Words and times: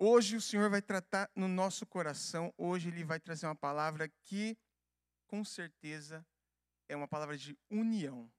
Hoje 0.00 0.36
o 0.36 0.40
Senhor 0.40 0.70
vai 0.70 0.80
tratar 0.80 1.28
no 1.34 1.48
nosso 1.48 1.84
coração, 1.84 2.54
hoje 2.56 2.88
Ele 2.88 3.02
vai 3.02 3.18
trazer 3.18 3.46
uma 3.46 3.56
palavra 3.56 4.08
que, 4.22 4.56
com 5.26 5.44
certeza, 5.44 6.24
é 6.88 6.94
uma 6.94 7.08
palavra 7.08 7.36
de 7.36 7.58
união. 7.68 8.30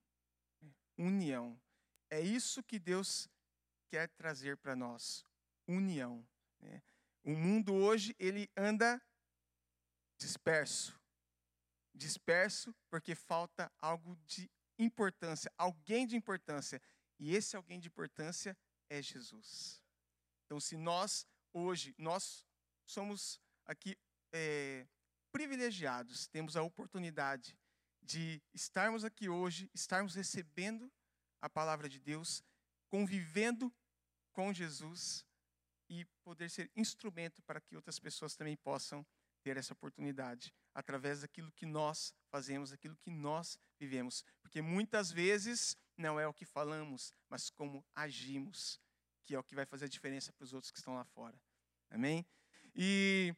União. 0.98 1.60
É 2.10 2.22
isso 2.22 2.64
que 2.64 2.80
Deus 2.80 3.28
quer 3.90 4.08
trazer 4.10 4.56
para 4.56 4.74
nós: 4.74 5.26
união. 5.68 6.26
Né? 6.62 6.82
O 7.26 7.32
mundo 7.32 7.74
hoje, 7.74 8.16
ele 8.18 8.50
anda 8.56 9.02
disperso. 10.18 10.98
Disperso 11.94 12.74
porque 12.90 13.16
falta 13.16 13.70
algo 13.80 14.16
de 14.26 14.50
importância, 14.78 15.52
alguém 15.58 16.08
de 16.08 16.16
importância. 16.16 16.82
E 17.20 17.36
esse 17.36 17.58
alguém 17.58 17.82
de 17.82 17.90
importância 17.90 18.58
é 18.90 19.02
Jesus. 19.02 19.84
Então, 20.46 20.58
se 20.58 20.78
nós 20.78 21.28
hoje, 21.54 21.94
nós 21.98 22.46
somos 22.86 23.40
aqui 23.66 23.98
é, 24.32 24.88
privilegiados, 25.32 26.28
temos 26.28 26.56
a 26.56 26.64
oportunidade 26.64 27.58
de 28.02 28.42
estarmos 28.54 29.04
aqui 29.04 29.30
hoje, 29.30 29.70
estarmos 29.74 30.16
recebendo 30.16 30.92
a 31.42 31.50
palavra 31.50 31.88
de 31.88 32.00
Deus, 32.00 32.44
convivendo 32.88 33.74
com 34.32 34.54
Jesus 34.54 35.26
e 35.90 36.06
poder 36.24 36.50
ser 36.50 36.72
instrumento 36.76 37.42
para 37.44 37.62
que 37.62 37.76
outras 37.76 38.00
pessoas 38.00 38.36
também 38.36 38.56
possam 38.56 39.06
ter 39.42 39.58
essa 39.58 39.74
oportunidade 39.74 40.54
através 40.74 41.22
daquilo 41.22 41.52
que 41.52 41.66
nós 41.66 42.14
fazemos, 42.30 42.72
daquilo 42.72 42.98
que 42.98 43.10
nós 43.10 43.58
vivemos. 43.80 44.24
Porque 44.42 44.62
muitas 44.62 45.12
vezes 45.12 45.78
não 45.98 46.20
é 46.20 46.28
o 46.28 46.34
que 46.34 46.46
falamos, 46.46 47.14
mas 47.30 47.50
como 47.50 47.86
agimos, 47.96 48.80
que 49.26 49.36
é 49.36 49.40
o 49.40 49.44
que 49.44 49.56
vai 49.56 49.66
fazer 49.66 49.86
a 49.86 49.90
diferença 49.90 50.32
para 50.34 50.44
os 50.44 50.54
outros 50.54 50.72
que 50.72 50.78
estão 50.78 50.96
lá 50.96 51.04
fora. 51.04 51.40
Amém? 51.90 52.26
E 52.76 53.36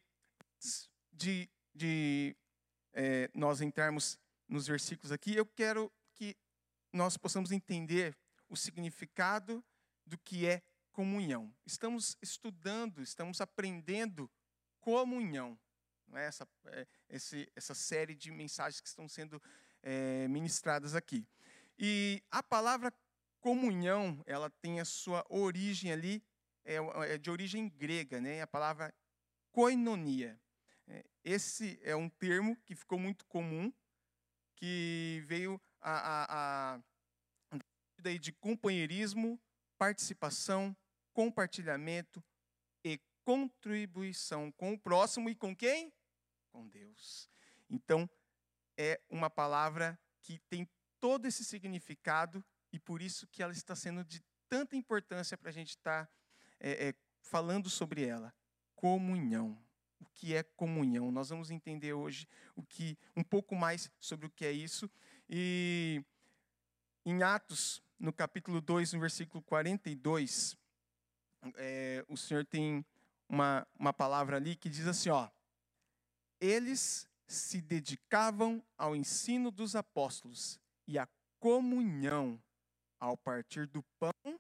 de, 1.11 1.49
de 1.73 2.35
é, 2.93 3.29
nós 3.33 3.61
entrarmos 3.61 4.19
nos 4.47 4.67
versículos 4.67 5.11
aqui, 5.11 5.35
eu 5.35 5.45
quero 5.45 5.91
que 6.13 6.35
nós 6.91 7.17
possamos 7.17 7.51
entender 7.51 8.17
o 8.49 8.55
significado 8.55 9.63
do 10.05 10.17
que 10.17 10.45
é 10.45 10.61
comunhão. 10.91 11.53
Estamos 11.65 12.17
estudando, 12.21 13.01
estamos 13.01 13.39
aprendendo 13.39 14.29
comunhão. 14.81 15.57
É 16.13 16.25
essa, 16.25 16.47
é, 16.65 16.87
esse, 17.09 17.49
essa 17.55 17.73
série 17.73 18.13
de 18.13 18.29
mensagens 18.31 18.81
que 18.81 18.87
estão 18.87 19.07
sendo 19.07 19.41
é, 19.81 20.27
ministradas 20.27 20.93
aqui. 20.93 21.25
E 21.79 22.21
a 22.29 22.43
palavra 22.43 22.93
comunhão, 23.39 24.21
ela 24.25 24.49
tem 24.49 24.79
a 24.81 24.85
sua 24.85 25.25
origem 25.29 25.91
ali, 25.91 26.21
é, 26.63 26.75
é 27.13 27.17
de 27.17 27.29
origem 27.29 27.69
grega, 27.69 28.19
né? 28.19 28.41
a 28.41 28.47
palavra 28.47 28.93
koinonia. 29.51 30.39
É, 30.87 31.03
esse 31.23 31.79
é 31.83 31.95
um 31.95 32.09
termo 32.09 32.55
que 32.65 32.75
ficou 32.75 32.99
muito 32.99 33.25
comum, 33.25 33.71
que 34.55 35.23
veio 35.25 35.59
a, 35.79 36.75
a, 36.75 36.75
a 36.75 36.81
de 38.19 38.31
companheirismo, 38.31 39.39
participação, 39.77 40.75
compartilhamento 41.13 42.23
e 42.83 42.99
contribuição 43.23 44.51
com 44.51 44.73
o 44.73 44.79
próximo 44.79 45.29
e 45.29 45.35
com 45.35 45.55
quem? 45.55 45.93
Com 46.51 46.67
Deus. 46.67 47.29
Então, 47.69 48.09
é 48.77 48.99
uma 49.09 49.29
palavra 49.29 49.99
que 50.21 50.39
tem 50.49 50.67
todo 50.99 51.25
esse 51.27 51.43
significado 51.45 52.43
e 52.71 52.79
por 52.79 53.01
isso 53.01 53.27
que 53.27 53.43
ela 53.43 53.53
está 53.53 53.75
sendo 53.75 54.03
de 54.03 54.23
tanta 54.47 54.75
importância 54.75 55.37
para 55.37 55.49
a 55.49 55.53
gente 55.53 55.69
estar 55.69 56.05
tá, 56.05 56.11
é, 56.61 56.89
é, 56.89 56.95
falando 57.21 57.69
sobre 57.69 58.05
ela. 58.05 58.33
Comunhão. 58.75 59.57
O 59.99 60.05
que 60.13 60.33
é 60.33 60.43
comunhão? 60.43 61.11
Nós 61.11 61.29
vamos 61.29 61.51
entender 61.51 61.93
hoje 61.93 62.27
o 62.55 62.63
que 62.63 62.97
um 63.15 63.23
pouco 63.23 63.55
mais 63.55 63.91
sobre 63.99 64.25
o 64.25 64.29
que 64.29 64.45
é 64.45 64.51
isso. 64.51 64.89
E 65.29 66.03
em 67.05 67.21
Atos, 67.23 67.81
no 67.99 68.13
capítulo 68.13 68.61
2, 68.61 68.93
no 68.93 68.99
versículo 68.99 69.43
42, 69.43 70.55
é, 71.55 72.05
o 72.07 72.15
Senhor 72.15 72.45
tem 72.45 72.85
uma, 73.27 73.67
uma 73.77 73.93
palavra 73.93 74.37
ali 74.37 74.55
que 74.55 74.69
diz 74.69 74.87
assim: 74.87 75.09
ó, 75.09 75.29
eles 76.39 77.07
se 77.27 77.61
dedicavam 77.61 78.63
ao 78.77 78.95
ensino 78.95 79.51
dos 79.51 79.75
apóstolos 79.75 80.59
e 80.87 80.99
à 80.99 81.07
comunhão 81.39 82.41
ao 82.99 83.17
partir 83.17 83.65
do 83.67 83.81
pão 83.99 84.39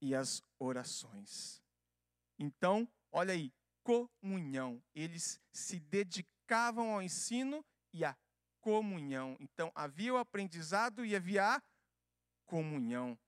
e 0.00 0.14
as 0.14 0.42
orações. 0.58 1.62
Então, 2.38 2.88
olha 3.10 3.34
aí, 3.34 3.52
comunhão. 3.82 4.82
Eles 4.94 5.40
se 5.52 5.80
dedicavam 5.80 6.92
ao 6.92 7.02
ensino 7.02 7.64
e 7.92 8.04
à 8.04 8.16
comunhão. 8.60 9.36
Então, 9.40 9.72
havia 9.74 10.14
o 10.14 10.18
aprendizado 10.18 11.04
e 11.04 11.16
havia 11.16 11.56
a 11.56 11.62
comunhão 12.46 13.18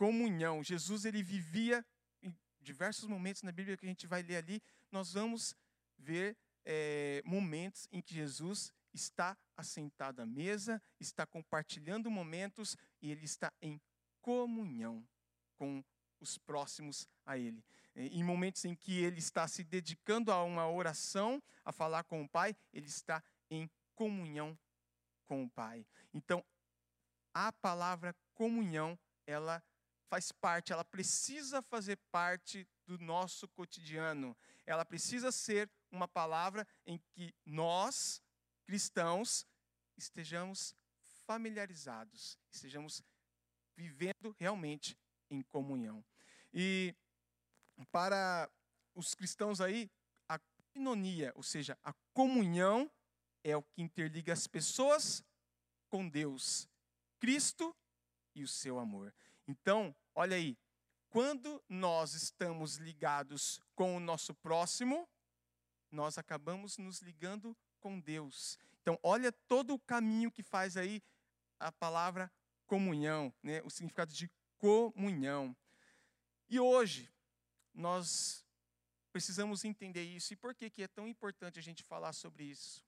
comunhão. 0.00 0.64
Jesus 0.64 1.04
ele 1.04 1.22
vivia 1.22 1.84
em 2.22 2.34
diversos 2.58 3.06
momentos 3.06 3.42
na 3.42 3.52
Bíblia 3.52 3.76
que 3.76 3.84
a 3.84 3.88
gente 3.88 4.06
vai 4.06 4.22
ler 4.22 4.36
ali. 4.36 4.62
Nós 4.90 5.12
vamos 5.12 5.54
ver 5.98 6.34
é, 6.64 7.20
momentos 7.22 7.86
em 7.92 8.00
que 8.00 8.14
Jesus 8.14 8.72
está 8.94 9.36
assentado 9.54 10.22
à 10.22 10.26
mesa, 10.26 10.82
está 10.98 11.26
compartilhando 11.26 12.10
momentos 12.10 12.78
e 13.02 13.10
ele 13.10 13.26
está 13.26 13.52
em 13.60 13.78
comunhão 14.22 15.06
com 15.60 15.84
os 16.18 16.38
próximos 16.38 17.06
a 17.26 17.36
ele. 17.36 17.62
Em 17.94 18.24
momentos 18.24 18.64
em 18.64 18.74
que 18.74 18.98
ele 18.98 19.18
está 19.18 19.46
se 19.46 19.62
dedicando 19.62 20.32
a 20.32 20.42
uma 20.42 20.66
oração, 20.70 21.42
a 21.62 21.70
falar 21.70 22.04
com 22.04 22.22
o 22.22 22.28
Pai, 22.28 22.56
ele 22.72 22.86
está 22.86 23.22
em 23.50 23.70
comunhão 23.94 24.58
com 25.26 25.44
o 25.44 25.50
Pai. 25.50 25.86
Então, 26.14 26.42
a 27.34 27.52
palavra 27.52 28.16
comunhão, 28.32 28.98
ela 29.26 29.62
faz 30.08 30.32
parte, 30.32 30.72
ela 30.72 30.84
precisa 30.84 31.60
fazer 31.60 31.96
parte 32.10 32.66
do 32.86 32.98
nosso 32.98 33.46
cotidiano. 33.48 34.34
Ela 34.64 34.84
precisa 34.84 35.30
ser 35.30 35.70
uma 35.90 36.08
palavra 36.08 36.66
em 36.86 36.98
que 37.12 37.34
nós, 37.44 38.22
cristãos, 38.64 39.46
estejamos 39.94 40.74
familiarizados, 41.26 42.38
estejamos 42.50 43.02
vivendo 43.76 44.34
realmente 44.38 44.96
em 45.30 45.42
comunhão. 45.42 46.04
E 46.52 46.94
para 47.90 48.50
os 48.94 49.14
cristãos 49.14 49.60
aí, 49.60 49.90
a 50.28 50.38
coinonia, 50.38 51.32
ou 51.34 51.42
seja, 51.42 51.78
a 51.82 51.92
comunhão 52.12 52.90
é 53.42 53.56
o 53.56 53.62
que 53.62 53.80
interliga 53.80 54.32
as 54.32 54.46
pessoas 54.46 55.24
com 55.88 56.08
Deus, 56.08 56.68
Cristo 57.18 57.74
e 58.34 58.42
o 58.42 58.48
seu 58.48 58.78
amor. 58.78 59.14
Então, 59.46 59.94
olha 60.14 60.36
aí, 60.36 60.58
quando 61.08 61.62
nós 61.68 62.14
estamos 62.14 62.76
ligados 62.76 63.60
com 63.74 63.96
o 63.96 64.00
nosso 64.00 64.34
próximo, 64.34 65.08
nós 65.90 66.18
acabamos 66.18 66.78
nos 66.78 67.00
ligando 67.00 67.56
com 67.80 67.98
Deus. 67.98 68.58
Então, 68.80 68.98
olha 69.02 69.32
todo 69.48 69.74
o 69.74 69.78
caminho 69.78 70.30
que 70.30 70.42
faz 70.42 70.76
aí 70.76 71.02
a 71.58 71.72
palavra 71.72 72.32
comunhão, 72.66 73.34
né? 73.42 73.60
o 73.62 73.70
significado 73.70 74.12
de 74.12 74.30
comunhão. 74.60 75.56
E 76.48 76.60
hoje, 76.60 77.10
nós 77.74 78.44
precisamos 79.10 79.64
entender 79.64 80.04
isso. 80.04 80.32
E 80.32 80.36
por 80.36 80.54
que, 80.54 80.70
que 80.70 80.82
é 80.82 80.88
tão 80.88 81.08
importante 81.08 81.58
a 81.58 81.62
gente 81.62 81.82
falar 81.82 82.12
sobre 82.12 82.44
isso? 82.44 82.84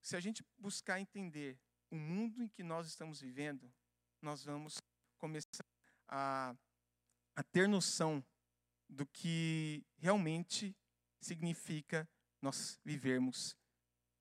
Se 0.00 0.16
a 0.16 0.20
gente 0.20 0.44
buscar 0.58 0.98
entender 0.98 1.60
o 1.90 1.96
mundo 1.96 2.42
em 2.42 2.48
que 2.48 2.62
nós 2.62 2.88
estamos 2.88 3.20
vivendo, 3.20 3.72
nós 4.20 4.42
vamos 4.42 4.80
começar 5.18 5.64
a, 6.08 6.56
a 7.36 7.42
ter 7.42 7.68
noção 7.68 8.24
do 8.88 9.06
que 9.06 9.84
realmente 9.98 10.74
significa 11.20 12.08
nós 12.40 12.80
vivermos 12.84 13.56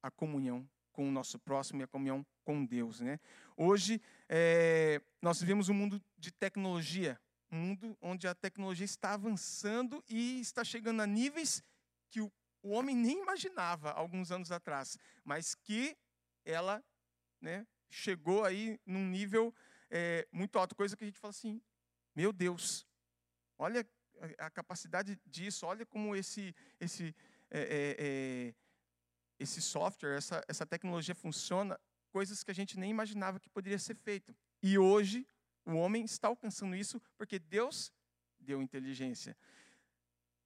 a 0.03 0.11
comunhão 0.11 0.69
com 0.91 1.07
o 1.07 1.11
nosso 1.11 1.39
próximo 1.39 1.81
e 1.81 1.83
a 1.83 1.87
comunhão 1.87 2.25
com 2.43 2.65
Deus. 2.65 2.99
Né? 2.99 3.19
Hoje, 3.55 4.01
é, 4.27 5.01
nós 5.21 5.39
vivemos 5.39 5.69
um 5.69 5.73
mundo 5.73 6.01
de 6.21 6.31
tecnologia, 6.31 7.19
um 7.51 7.57
mundo 7.57 7.97
onde 7.99 8.27
a 8.27 8.35
tecnologia 8.35 8.85
está 8.85 9.13
avançando 9.13 10.03
e 10.07 10.39
está 10.39 10.63
chegando 10.63 11.01
a 11.01 11.07
níveis 11.07 11.63
que 12.09 12.21
o, 12.21 12.31
o 12.61 12.69
homem 12.69 12.95
nem 12.95 13.21
imaginava 13.21 13.91
alguns 13.91 14.31
anos 14.31 14.51
atrás, 14.51 14.97
mas 15.25 15.55
que 15.55 15.97
ela 16.45 16.83
né, 17.41 17.65
chegou 17.89 18.45
aí 18.45 18.79
num 18.85 19.05
nível 19.07 19.53
é, 19.89 20.27
muito 20.31 20.57
alto, 20.59 20.75
coisa 20.75 20.95
que 20.95 21.03
a 21.03 21.07
gente 21.07 21.19
fala 21.19 21.31
assim, 21.31 21.59
meu 22.15 22.31
Deus, 22.31 22.85
olha 23.57 23.85
a, 24.37 24.45
a 24.45 24.49
capacidade 24.49 25.19
disso, 25.25 25.65
olha 25.65 25.85
como 25.85 26.15
esse, 26.15 26.55
esse, 26.79 27.15
é, 27.49 27.61
é, 27.61 27.95
é, 27.99 28.55
esse 29.39 29.59
software, 29.59 30.15
essa, 30.15 30.43
essa 30.47 30.65
tecnologia 30.65 31.15
funciona, 31.15 31.79
coisas 32.11 32.43
que 32.43 32.51
a 32.51 32.55
gente 32.55 32.77
nem 32.77 32.91
imaginava 32.91 33.39
que 33.39 33.49
poderia 33.49 33.79
ser 33.79 33.95
feito. 33.95 34.35
E 34.61 34.77
hoje, 34.77 35.25
o 35.65 35.73
homem 35.73 36.03
está 36.03 36.27
alcançando 36.27 36.75
isso 36.75 37.01
porque 37.17 37.39
Deus 37.39 37.91
deu 38.39 38.61
inteligência. 38.61 39.37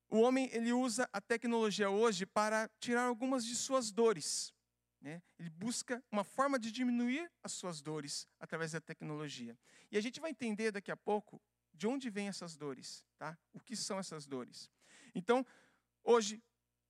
o 0.10 0.20
homem 0.20 0.50
ele 0.52 0.72
usa 0.72 1.10
a 1.12 1.20
tecnologia 1.20 1.90
hoje 1.90 2.26
para 2.26 2.70
tirar 2.80 3.04
algumas 3.04 3.46
de 3.46 3.56
suas 3.56 3.92
dores. 3.92 4.54
Né? 5.02 5.22
Ele 5.38 5.50
busca 5.50 6.04
uma 6.12 6.24
forma 6.24 6.58
de 6.58 6.72
diminuir 6.72 7.32
as 7.44 7.52
suas 7.52 7.82
dores 7.82 8.28
através 8.40 8.72
da 8.72 8.82
tecnologia. 8.82 9.58
E 9.92 9.98
a 9.98 10.02
gente 10.02 10.20
vai 10.20 10.32
entender 10.32 10.72
daqui 10.72 10.92
a 10.92 10.98
pouco 10.98 11.42
de 11.74 11.88
onde 11.88 12.10
vêm 12.10 12.28
essas 12.28 12.56
dores, 12.56 13.06
tá? 13.18 13.38
O 13.54 13.60
que 13.60 13.76
são 13.76 14.00
essas 14.00 14.26
dores? 14.26 14.70
Então, 15.14 15.46
hoje, 16.04 16.42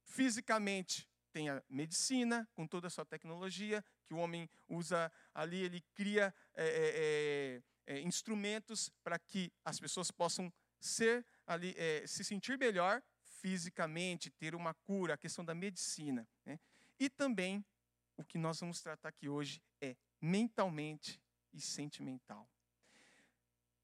fisicamente, 0.03 1.09
tem 1.31 1.49
a 1.49 1.61
medicina, 1.67 2.47
com 2.53 2.65
toda 2.65 2.87
a 2.87 2.89
sua 2.89 3.03
tecnologia, 3.03 3.83
que 4.05 4.13
o 4.13 4.17
homem 4.17 4.49
usa 4.69 5.11
ali, 5.33 5.57
ele 5.57 5.81
cria 5.93 6.33
é, 6.53 6.65
é, 6.65 7.63
é, 7.85 7.99
instrumentos 8.01 8.89
para 9.03 9.19
que 9.19 9.51
as 9.63 9.79
pessoas 9.79 10.11
possam 10.11 10.51
ser 10.79 11.25
ali, 11.45 11.75
se 12.07 12.23
sentir 12.23 12.57
melhor 12.57 13.01
fisicamente, 13.23 14.31
ter 14.31 14.55
uma 14.55 14.73
cura, 14.73 15.13
a 15.13 15.17
questão 15.17 15.45
da 15.45 15.53
medicina. 15.53 16.27
Né? 16.45 16.59
E 16.99 17.09
também, 17.09 17.63
o 18.17 18.23
que 18.23 18.37
nós 18.37 18.59
vamos 18.59 18.81
tratar 18.81 19.09
aqui 19.09 19.29
hoje 19.29 19.61
é 19.81 19.95
mentalmente 20.21 21.21
e 21.53 21.61
sentimental. 21.61 22.49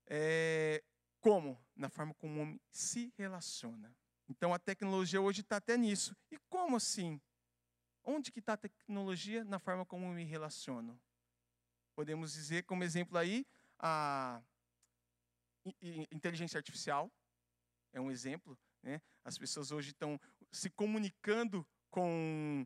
É, 0.07 0.83
como? 1.19 1.63
Na 1.75 1.89
forma 1.89 2.13
como 2.15 2.39
o 2.39 2.41
homem 2.41 2.59
se 2.71 3.13
relaciona. 3.17 3.95
Então 4.27 4.53
a 4.53 4.59
tecnologia 4.59 5.21
hoje 5.21 5.41
está 5.41 5.57
até 5.57 5.77
nisso. 5.77 6.15
E 6.31 6.37
como 6.49 6.77
assim? 6.77 7.21
Onde 8.03 8.31
que 8.31 8.39
está 8.39 8.53
a 8.53 8.57
tecnologia 8.57 9.43
na 9.43 9.59
forma 9.59 9.85
como 9.85 10.07
eu 10.07 10.13
me 10.13 10.23
relaciono? 10.23 10.99
Podemos 11.93 12.33
dizer, 12.33 12.63
como 12.63 12.83
exemplo 12.83 13.17
aí, 13.17 13.45
a 13.81 14.41
inteligência 16.11 16.57
artificial 16.57 17.11
é 17.91 17.99
um 17.99 18.11
exemplo. 18.11 18.57
Né? 18.83 19.01
As 19.23 19.37
pessoas 19.37 19.71
hoje 19.71 19.89
estão 19.89 20.19
se 20.51 20.69
comunicando 20.69 21.67
com, 21.89 22.65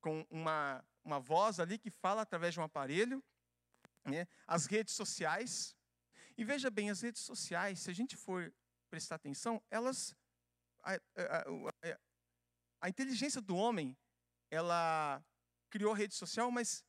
com 0.00 0.26
uma, 0.30 0.84
uma 1.04 1.20
voz 1.20 1.60
ali 1.60 1.78
que 1.78 1.90
fala 1.90 2.22
através 2.22 2.54
de 2.54 2.60
um 2.60 2.64
aparelho. 2.64 3.22
Né? 4.04 4.26
As 4.46 4.66
redes 4.66 4.94
sociais. 4.94 5.76
E 6.36 6.44
veja 6.44 6.70
bem, 6.70 6.90
as 6.90 7.00
redes 7.00 7.22
sociais, 7.22 7.80
se 7.80 7.90
a 7.90 7.94
gente 7.94 8.16
for 8.16 8.52
prestar 8.90 9.14
atenção, 9.14 9.62
elas. 9.70 10.14
A, 10.82 10.94
a, 10.94 10.98
a, 10.98 11.98
a 12.80 12.88
inteligência 12.88 13.40
do 13.40 13.54
homem 13.54 13.96
ela 14.50 15.24
criou 15.70 15.92
a 15.92 15.96
rede 15.96 16.14
social, 16.14 16.50
mas 16.50 16.84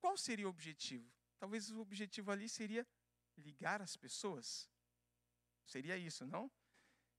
qual 0.00 0.16
seria 0.16 0.46
o 0.46 0.50
objetivo? 0.50 1.12
Talvez 1.42 1.72
o 1.72 1.80
objetivo 1.80 2.30
ali 2.30 2.48
seria 2.48 2.86
ligar 3.36 3.82
as 3.82 3.96
pessoas. 3.96 4.70
Seria 5.64 5.98
isso, 5.98 6.24
não? 6.24 6.48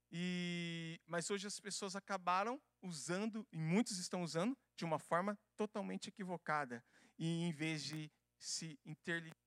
E, 0.09 0.97
mas 1.05 1.29
hoje 1.29 1.45
as 1.45 1.59
pessoas 1.59 1.93
acabaram 1.93 2.57
usando, 2.81 3.45
e 3.51 3.57
muitos 3.57 3.97
estão 3.97 4.23
usando, 4.23 4.57
de 4.77 4.85
uma 4.85 4.97
forma 4.97 5.37
totalmente 5.57 6.07
equivocada. 6.07 6.81
E 7.19 7.41
em 7.41 7.51
vez 7.51 7.83
de 7.83 8.09
se 8.39 8.79
interligar, 8.85 9.37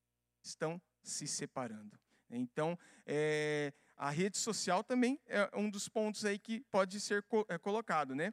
estão 0.42 0.78
se 1.02 1.26
separando. 1.26 1.98
Então, 2.28 2.78
é, 3.06 3.72
a 3.96 4.10
rede 4.10 4.36
social 4.36 4.84
também 4.84 5.18
é 5.24 5.48
um 5.54 5.70
dos 5.70 5.88
pontos 5.88 6.22
aí 6.26 6.38
que 6.38 6.60
pode 6.64 7.00
ser 7.00 7.22
co 7.22 7.46
é, 7.48 7.56
colocado, 7.56 8.14
né? 8.14 8.30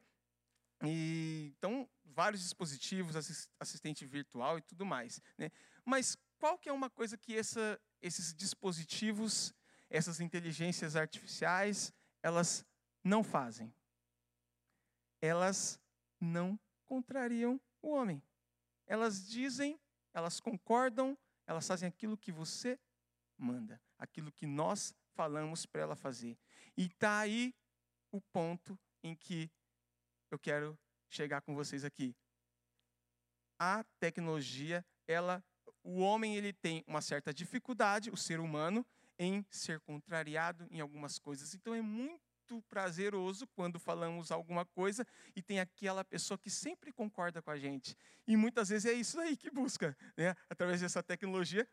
E, 0.83 1.53
então, 1.57 1.89
vários 2.03 2.41
dispositivos, 2.41 3.15
assistente 3.59 4.05
virtual 4.05 4.57
e 4.57 4.61
tudo 4.61 4.85
mais. 4.85 5.21
Né? 5.37 5.49
Mas 5.85 6.17
qual 6.43 6.57
que 6.57 6.67
é 6.67 6.73
uma 6.73 6.89
coisa 6.89 7.17
que 7.17 7.37
essa, 7.37 7.79
esses 8.01 8.33
dispositivos, 8.33 9.53
essas 9.89 10.19
inteligências 10.19 10.93
artificiais, 10.97 11.93
elas 12.21 12.65
não 13.01 13.23
fazem? 13.23 13.73
Elas 15.21 15.79
não 16.19 16.59
contrariam 16.83 17.61
o 17.81 17.91
homem. 17.91 18.21
Elas 18.85 19.25
dizem, 19.25 19.79
elas 20.13 20.41
concordam, 20.41 21.17
elas 21.47 21.65
fazem 21.65 21.87
aquilo 21.87 22.17
que 22.17 22.29
você 22.29 22.77
manda, 23.37 23.81
aquilo 23.97 24.29
que 24.29 24.45
nós 24.45 24.93
falamos 25.13 25.65
para 25.65 25.83
ela 25.83 25.95
fazer. 25.95 26.37
E 26.75 26.87
está 26.87 27.19
aí 27.19 27.55
o 28.11 28.19
ponto 28.19 28.77
em 29.01 29.15
que 29.15 29.49
eu 30.29 30.37
quero 30.37 30.77
chegar 31.07 31.39
com 31.39 31.55
vocês 31.55 31.85
aqui. 31.85 32.13
A 33.57 33.81
tecnologia, 33.97 34.85
ela, 35.07 35.41
o 35.83 35.99
homem 35.99 36.35
ele 36.35 36.53
tem 36.53 36.83
uma 36.87 37.01
certa 37.01 37.33
dificuldade, 37.33 38.09
o 38.09 38.17
ser 38.17 38.39
humano, 38.39 38.85
em 39.19 39.45
ser 39.49 39.79
contrariado 39.81 40.67
em 40.71 40.79
algumas 40.79 41.19
coisas. 41.19 41.53
Então 41.53 41.75
é 41.75 41.81
muito 41.81 42.61
prazeroso 42.69 43.47
quando 43.47 43.79
falamos 43.79 44.31
alguma 44.31 44.65
coisa 44.65 45.05
e 45.35 45.41
tem 45.41 45.59
aquela 45.59 46.03
pessoa 46.03 46.37
que 46.37 46.49
sempre 46.49 46.91
concorda 46.91 47.41
com 47.41 47.51
a 47.51 47.57
gente. 47.57 47.95
E 48.27 48.35
muitas 48.35 48.69
vezes 48.69 48.91
é 48.91 48.93
isso 48.93 49.19
aí 49.19 49.35
que 49.35 49.49
busca, 49.51 49.95
né? 50.17 50.35
através 50.49 50.81
dessa 50.81 51.03
tecnologia, 51.03 51.67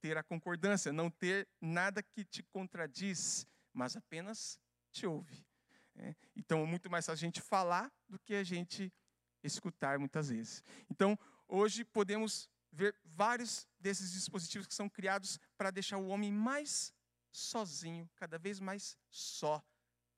ter 0.00 0.18
a 0.18 0.22
concordância, 0.22 0.92
não 0.92 1.08
ter 1.08 1.48
nada 1.60 2.02
que 2.02 2.24
te 2.24 2.42
contradiz, 2.42 3.46
mas 3.72 3.96
apenas 3.96 4.58
te 4.90 5.06
ouve. 5.06 5.46
É, 5.94 6.14
então, 6.34 6.62
é 6.62 6.66
muito 6.66 6.90
mais 6.90 7.08
a 7.08 7.14
gente 7.14 7.40
falar 7.40 7.92
do 8.08 8.18
que 8.18 8.34
a 8.34 8.42
gente 8.42 8.92
escutar 9.42 9.98
muitas 9.98 10.28
vezes. 10.28 10.62
Então, 10.90 11.18
hoje 11.46 11.84
podemos 11.84 12.48
ver 12.72 12.96
vários 13.04 13.68
desses 13.78 14.12
dispositivos 14.12 14.66
que 14.66 14.74
são 14.74 14.88
criados 14.88 15.38
para 15.56 15.70
deixar 15.70 15.98
o 15.98 16.08
homem 16.08 16.32
mais 16.32 16.92
sozinho, 17.30 18.08
cada 18.16 18.38
vez 18.38 18.58
mais 18.58 18.96
só, 19.10 19.62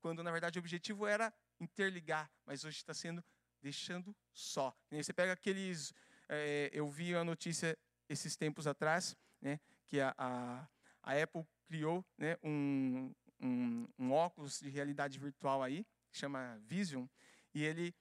quando 0.01 0.23
na 0.23 0.31
verdade 0.31 0.59
o 0.59 0.61
objetivo 0.61 1.07
era 1.07 1.33
interligar, 1.61 2.31
mas 2.47 2.65
hoje 2.65 2.79
está 2.79 2.95
sendo 2.95 3.23
deixando 3.61 4.15
só. 4.33 4.77
Você 4.91 5.13
pega 5.13 5.33
aqueles, 5.33 5.93
é, 6.29 6.71
eu 6.73 6.89
vi 6.89 7.15
a 7.15 7.25
notícia 7.25 7.79
esses 8.09 8.37
tempos 8.37 8.67
atrás, 8.67 9.17
né, 9.41 9.59
que 9.87 10.01
a, 10.01 10.15
a, 10.19 10.69
a 11.03 11.23
Apple 11.23 11.47
criou 11.65 12.05
né, 12.19 12.37
um, 12.43 13.11
um, 13.41 13.89
um 13.99 14.13
óculos 14.13 14.61
de 14.61 14.69
realidade 14.69 15.19
virtual 15.19 15.63
aí, 15.63 15.87
que 16.11 16.19
chama 16.19 16.59
Vision, 16.67 17.07
e 17.55 17.63
ele, 17.63 17.95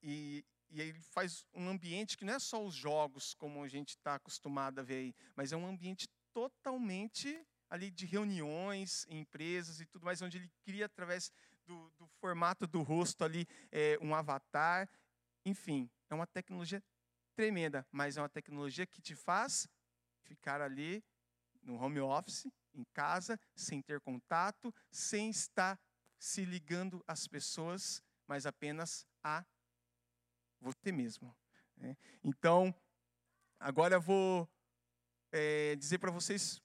e, 0.00 0.44
e 0.72 0.80
ele 0.80 0.98
faz 1.00 1.44
um 1.52 1.68
ambiente 1.68 2.16
que 2.16 2.24
não 2.24 2.32
é 2.34 2.38
só 2.38 2.64
os 2.64 2.74
jogos, 2.74 3.34
como 3.34 3.62
a 3.62 3.68
gente 3.68 3.90
está 3.90 4.14
acostumado 4.14 4.78
a 4.78 4.82
ver 4.82 4.94
aí, 4.96 5.14
mas 5.36 5.52
é 5.52 5.56
um 5.56 5.66
ambiente 5.66 6.08
totalmente 6.32 7.46
ali 7.68 7.90
de 7.90 8.06
reuniões, 8.06 9.06
empresas 9.08 9.80
e 9.80 9.86
tudo 9.86 10.04
mais, 10.04 10.22
onde 10.22 10.38
ele 10.38 10.50
cria 10.64 10.86
através 10.86 11.30
do, 11.66 11.90
do 11.98 12.06
formato 12.06 12.66
do 12.66 12.82
rosto 12.82 13.22
ali 13.22 13.46
é, 13.70 13.98
um 14.00 14.14
avatar. 14.14 14.88
Enfim, 15.44 15.90
é 16.08 16.14
uma 16.14 16.26
tecnologia 16.26 16.82
tremenda, 17.34 17.86
mas 17.92 18.16
é 18.16 18.22
uma 18.22 18.28
tecnologia 18.28 18.86
que 18.86 19.02
te 19.02 19.14
faz 19.14 19.68
ficar 20.22 20.62
ali 20.62 21.04
no 21.62 21.76
home 21.76 22.00
office, 22.00 22.46
em 22.74 22.84
casa, 22.94 23.38
sem 23.54 23.82
ter 23.82 24.00
contato, 24.00 24.74
sem 24.90 25.28
estar 25.28 25.78
se 26.18 26.44
ligando 26.44 27.04
às 27.06 27.26
pessoas, 27.26 28.02
mas 28.26 28.46
apenas 28.46 29.06
a 29.22 29.44
você 30.62 30.92
mesmo. 30.92 31.34
Né? 31.76 31.96
Então, 32.22 32.74
agora 33.58 33.96
eu 33.96 34.00
vou 34.00 34.48
é, 35.32 35.76
dizer 35.76 35.98
para 35.98 36.10
vocês 36.10 36.62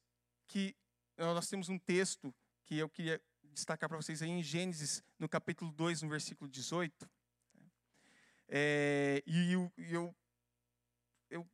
que 0.48 0.76
nós 1.18 1.50
temos 1.50 1.68
um 1.68 1.80
texto 1.80 2.34
que 2.64 2.78
eu 2.78 2.88
queria 2.88 3.22
destacar 3.44 3.90
para 3.90 3.98
vocês 3.98 4.22
aí 4.22 4.30
em 4.30 4.44
Gênesis, 4.44 5.04
no 5.18 5.28
capítulo 5.28 5.72
2, 5.72 6.04
no 6.04 6.10
versículo 6.10 6.50
18. 6.50 7.10
É, 8.50 9.24
e 9.26 9.54
eu, 9.54 9.72
eu, 9.78 10.16
eu 11.30 11.50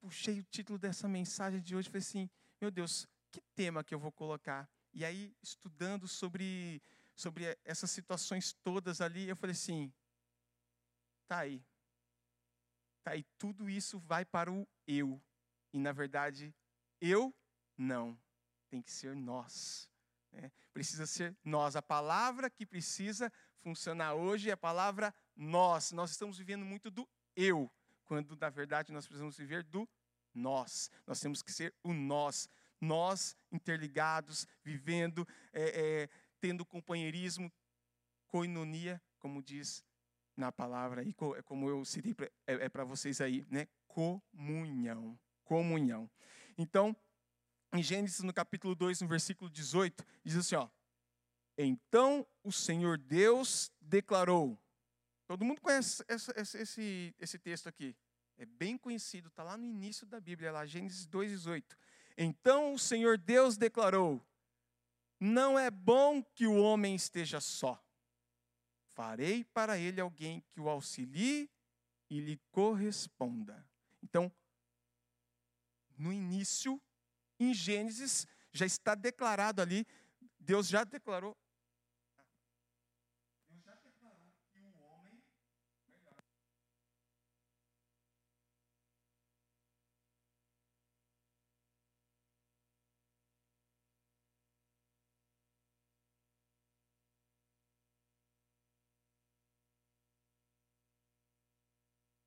puxei 0.00 0.38
o 0.38 0.44
título 0.44 0.78
dessa 0.78 1.08
mensagem 1.08 1.60
de 1.60 1.74
hoje 1.74 1.88
falei 1.88 2.00
assim: 2.00 2.30
meu 2.60 2.70
Deus, 2.70 3.06
que 3.32 3.40
tema 3.54 3.82
que 3.82 3.94
eu 3.94 3.98
vou 3.98 4.12
colocar? 4.12 4.68
E 4.94 5.04
aí, 5.04 5.34
estudando 5.42 6.08
sobre, 6.08 6.80
sobre 7.14 7.58
essas 7.64 7.90
situações 7.90 8.52
todas 8.62 9.00
ali, 9.00 9.28
eu 9.28 9.36
falei 9.36 9.52
assim: 9.52 9.92
tá 11.28 11.38
aí. 11.38 11.64
Tá 13.02 13.12
aí, 13.12 13.24
tudo 13.38 13.68
isso 13.68 13.98
vai 14.00 14.24
para 14.24 14.50
o 14.50 14.66
eu. 14.86 15.20
E, 15.72 15.78
na 15.78 15.92
verdade, 15.92 16.54
eu 17.00 17.34
não. 17.76 18.18
Tem 18.68 18.82
que 18.82 18.90
ser 18.90 19.14
nós. 19.14 19.90
Né? 20.32 20.50
Precisa 20.72 21.06
ser 21.06 21.36
nós. 21.44 21.76
A 21.76 21.82
palavra 21.82 22.50
que 22.50 22.66
precisa 22.66 23.32
funcionar 23.60 24.14
hoje 24.14 24.50
é 24.50 24.52
a 24.52 24.56
palavra 24.56 25.14
nós. 25.36 25.92
Nós 25.92 26.10
estamos 26.10 26.38
vivendo 26.38 26.64
muito 26.64 26.90
do 26.90 27.08
eu, 27.36 27.70
quando, 28.04 28.36
na 28.36 28.50
verdade, 28.50 28.92
nós 28.92 29.06
precisamos 29.06 29.36
viver 29.36 29.62
do 29.62 29.88
nós. 30.34 30.90
Nós 31.06 31.20
temos 31.20 31.42
que 31.42 31.52
ser 31.52 31.74
o 31.82 31.92
nós 31.92 32.48
nós 32.80 33.36
interligados, 33.50 34.46
vivendo, 34.62 35.26
é, 35.52 36.02
é, 36.02 36.08
tendo 36.40 36.64
companheirismo, 36.64 37.52
coinonia, 38.26 39.00
como 39.18 39.42
diz 39.42 39.84
na 40.36 40.52
palavra, 40.52 41.02
e 41.02 41.14
é 41.36 41.42
como 41.42 41.68
eu 41.68 41.84
citei 41.84 42.14
é, 42.46 42.54
é 42.54 42.68
para 42.68 42.84
vocês 42.84 43.20
aí, 43.20 43.46
né? 43.50 43.66
Comunhão. 43.86 45.18
Comunhão. 45.44 46.10
Então, 46.58 46.94
em 47.72 47.82
Gênesis, 47.82 48.20
no 48.20 48.32
capítulo 48.32 48.74
2, 48.74 49.00
no 49.00 49.08
versículo 49.08 49.50
18, 49.50 50.04
diz 50.24 50.36
assim: 50.36 50.56
ó, 50.56 50.68
Então 51.56 52.26
o 52.44 52.52
Senhor 52.52 52.98
Deus 52.98 53.70
declarou. 53.80 54.58
Todo 55.26 55.44
mundo 55.44 55.60
conhece 55.60 56.04
esse, 56.08 56.58
esse, 56.58 57.14
esse 57.18 57.38
texto 57.38 57.68
aqui. 57.68 57.96
É 58.38 58.44
bem 58.44 58.76
conhecido, 58.76 59.28
está 59.28 59.42
lá 59.42 59.56
no 59.56 59.64
início 59.64 60.06
da 60.06 60.20
Bíblia, 60.20 60.52
lá 60.52 60.66
Gênesis 60.66 61.06
2,18. 61.08 61.64
Então 62.18 62.74
o 62.74 62.78
Senhor 62.78 63.18
Deus 63.18 63.56
declarou: 63.56 64.24
Não 65.18 65.58
é 65.58 65.70
bom 65.70 66.22
que 66.22 66.46
o 66.46 66.56
homem 66.56 66.94
esteja 66.94 67.40
só. 67.40 67.82
Farei 68.96 69.44
para 69.44 69.78
ele 69.78 70.00
alguém 70.00 70.40
que 70.48 70.58
o 70.58 70.70
auxilie 70.70 71.50
e 72.08 72.18
lhe 72.18 72.40
corresponda. 72.50 73.62
Então, 74.02 74.32
no 75.98 76.10
início, 76.10 76.80
em 77.38 77.52
Gênesis, 77.52 78.26
já 78.50 78.64
está 78.64 78.94
declarado 78.94 79.60
ali, 79.60 79.86
Deus 80.40 80.66
já 80.66 80.82
declarou 80.82 81.36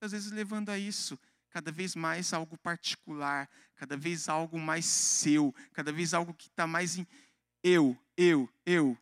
às 0.06 0.12
vezes 0.12 0.32
levando 0.32 0.70
a 0.70 0.78
isso, 0.78 1.20
cada 1.50 1.72
vez 1.72 1.96
mais 1.96 2.34
algo 2.34 2.58
particular, 2.58 3.50
cada 3.76 3.98
vez 3.98 4.30
algo 4.30 4.60
mais 4.60 4.86
seu, 4.86 5.54
cada 5.74 5.92
vez 5.92 6.14
algo 6.14 6.34
que 6.34 6.48
está 6.48 6.68
mais 6.68 6.98
em 6.98 7.08
eu, 7.64 7.98
eu, 8.18 8.50
eu. 8.66 8.98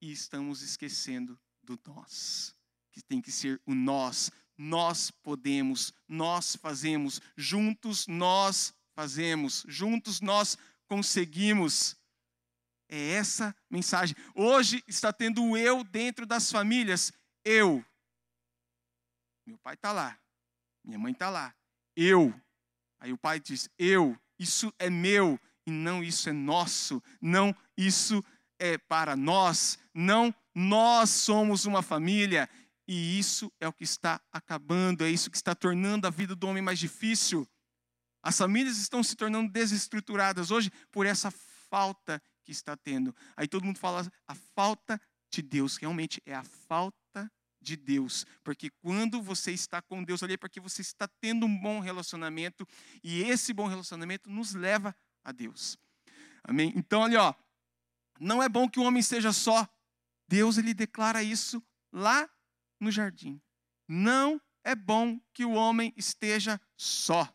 E 0.00 0.12
estamos 0.12 0.62
esquecendo 0.62 1.38
do 1.62 1.78
nós, 1.86 2.54
que 2.92 3.02
tem 3.02 3.20
que 3.20 3.32
ser 3.32 3.60
o 3.66 3.74
nós. 3.74 4.30
Nós 4.56 5.10
podemos, 5.10 5.92
nós 6.08 6.56
fazemos, 6.56 7.20
juntos 7.36 8.06
nós 8.06 8.74
fazemos, 8.94 9.64
juntos 9.68 10.20
nós 10.20 10.56
conseguimos. 10.86 11.96
É 12.88 13.12
essa 13.12 13.54
mensagem. 13.68 14.16
Hoje 14.34 14.82
está 14.86 15.12
tendo 15.12 15.44
o 15.44 15.56
eu 15.56 15.82
dentro 15.84 16.24
das 16.24 16.50
famílias. 16.50 17.12
Eu, 17.44 17.84
meu 19.46 19.58
pai 19.58 19.74
está 19.74 19.92
lá. 19.92 20.18
Minha 20.84 20.98
mãe 20.98 21.12
está 21.12 21.30
lá. 21.30 21.54
Eu. 21.94 22.34
Aí 22.98 23.12
o 23.12 23.18
pai 23.18 23.38
diz: 23.38 23.70
Eu. 23.78 24.18
Isso 24.38 24.72
é 24.78 24.90
meu. 24.90 25.40
E 25.64 25.70
não 25.70 26.02
isso 26.02 26.28
é 26.28 26.32
nosso. 26.32 27.02
Não 27.20 27.54
isso 27.76 28.22
é 28.58 28.76
para 28.76 29.16
nós. 29.16 29.78
Não 29.94 30.34
nós 30.54 31.10
somos 31.10 31.64
uma 31.64 31.82
família. 31.82 32.48
E 32.88 33.18
isso 33.18 33.52
é 33.60 33.66
o 33.66 33.72
que 33.72 33.84
está 33.84 34.20
acabando. 34.32 35.04
É 35.04 35.10
isso 35.10 35.30
que 35.30 35.36
está 35.36 35.54
tornando 35.54 36.06
a 36.06 36.10
vida 36.10 36.34
do 36.34 36.46
homem 36.46 36.62
mais 36.62 36.78
difícil. 36.78 37.48
As 38.22 38.36
famílias 38.36 38.78
estão 38.78 39.02
se 39.02 39.14
tornando 39.14 39.50
desestruturadas 39.52 40.50
hoje 40.50 40.70
por 40.90 41.06
essa 41.06 41.30
falta 41.30 42.20
que 42.44 42.52
está 42.52 42.76
tendo. 42.76 43.14
Aí 43.36 43.46
todo 43.46 43.64
mundo 43.64 43.78
fala 43.78 44.10
a 44.26 44.34
falta 44.34 45.00
de 45.30 45.42
Deus. 45.42 45.76
Realmente 45.76 46.20
é 46.26 46.34
a 46.34 46.42
falta 46.42 47.05
de 47.66 47.76
Deus. 47.76 48.24
Porque 48.44 48.70
quando 48.70 49.20
você 49.20 49.50
está 49.50 49.82
com 49.82 50.04
Deus 50.04 50.22
ali, 50.22 50.34
é 50.34 50.36
porque 50.36 50.60
você 50.60 50.82
está 50.82 51.08
tendo 51.08 51.44
um 51.44 51.58
bom 51.60 51.80
relacionamento, 51.80 52.66
e 53.02 53.22
esse 53.22 53.52
bom 53.52 53.66
relacionamento 53.66 54.30
nos 54.30 54.54
leva 54.54 54.94
a 55.24 55.32
Deus. 55.32 55.76
Amém? 56.44 56.72
Então, 56.76 57.02
ali, 57.02 57.16
ó, 57.16 57.34
não 58.20 58.40
é 58.40 58.48
bom 58.48 58.68
que 58.68 58.78
o 58.78 58.84
homem 58.84 59.02
seja 59.02 59.32
só. 59.32 59.68
Deus, 60.28 60.58
ele 60.58 60.72
declara 60.72 61.22
isso 61.22 61.60
lá 61.92 62.30
no 62.78 62.92
jardim. 62.92 63.42
Não 63.88 64.40
é 64.62 64.74
bom 64.74 65.18
que 65.34 65.44
o 65.44 65.52
homem 65.52 65.92
esteja 65.96 66.60
só. 66.76 67.28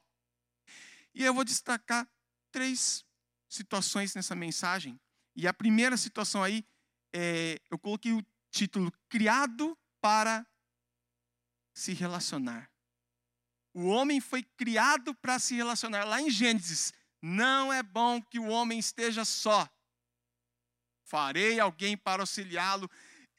E 1.13 1.25
eu 1.25 1.33
vou 1.33 1.43
destacar 1.43 2.09
três 2.51 3.05
situações 3.49 4.15
nessa 4.15 4.33
mensagem. 4.33 4.97
E 5.35 5.45
a 5.45 5.53
primeira 5.53 5.97
situação 5.97 6.41
aí, 6.41 6.65
é, 7.13 7.59
eu 7.69 7.77
coloquei 7.77 8.13
o 8.13 8.25
título 8.49 8.91
Criado 9.09 9.77
para 10.01 10.45
se 11.73 11.93
relacionar. 11.93 12.69
O 13.73 13.87
homem 13.87 14.19
foi 14.19 14.43
criado 14.43 15.15
para 15.15 15.39
se 15.39 15.55
relacionar. 15.55 16.03
Lá 16.03 16.19
em 16.19 16.29
Gênesis, 16.29 16.91
não 17.21 17.71
é 17.71 17.81
bom 17.81 18.21
que 18.21 18.39
o 18.39 18.47
homem 18.47 18.79
esteja 18.79 19.23
só. 19.23 19.69
Farei 21.03 21.59
alguém 21.59 21.95
para 21.95 22.23
auxiliá-lo 22.23 22.89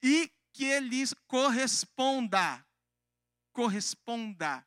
e 0.03 0.33
que 0.53 0.65
ele 0.65 1.05
corresponda. 1.27 2.65
Corresponda. 3.53 4.67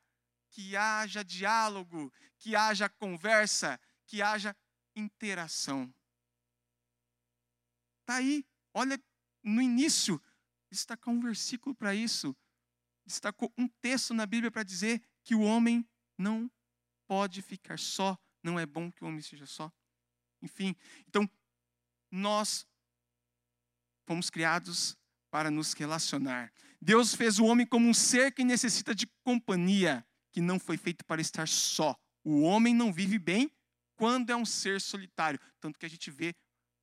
Que 0.52 0.75
haja 0.75 1.24
diálogo, 1.24 2.14
que 2.38 2.56
haja 2.56 2.88
conversa, 2.88 3.80
que 4.06 4.22
haja 4.22 4.56
interação. 4.96 5.94
Está 8.02 8.16
aí, 8.16 8.46
olha 8.74 9.02
no 9.44 9.62
início 9.62 10.22
destacou 10.75 11.13
um 11.13 11.20
versículo 11.20 11.74
para 11.74 11.96
isso, 11.96 12.36
destacou 13.05 13.51
um 13.58 13.67
texto 13.67 14.13
na 14.13 14.25
Bíblia 14.25 14.51
para 14.51 14.63
dizer 14.63 15.01
que 15.24 15.34
o 15.34 15.41
homem 15.41 15.88
não 16.17 16.51
pode 17.08 17.41
ficar 17.41 17.79
só, 17.79 18.17
não 18.44 18.60
é 18.60 18.65
bom 18.65 18.91
que 18.91 19.03
o 19.03 19.08
homem 19.08 19.22
seja 19.22 19.46
só. 19.46 19.72
Enfim, 20.41 20.75
então, 21.08 21.29
nós 22.12 22.67
fomos 24.05 24.29
criados 24.29 24.98
para 25.32 25.50
nos 25.50 25.74
relacionar. 25.74 26.51
Deus 26.82 27.15
fez 27.15 27.39
o 27.39 27.46
homem 27.46 27.65
como 27.65 27.88
um 27.88 27.94
ser 27.94 28.32
que 28.32 28.44
necessita 28.44 28.94
de 28.94 29.08
companhia, 29.24 30.05
que 30.32 30.41
não 30.41 30.60
foi 30.60 30.77
feito 30.77 31.03
para 31.05 31.22
estar 31.22 31.48
só. 31.48 31.96
O 32.24 32.41
homem 32.41 32.74
não 32.74 32.94
vive 32.94 33.17
bem 33.17 33.51
quando 33.96 34.29
é 34.29 34.36
um 34.36 34.46
ser 34.46 34.79
solitário. 34.82 35.39
Tanto 35.60 35.79
que 35.79 35.86
a 35.86 35.89
gente 35.89 36.12
vê 36.12 36.36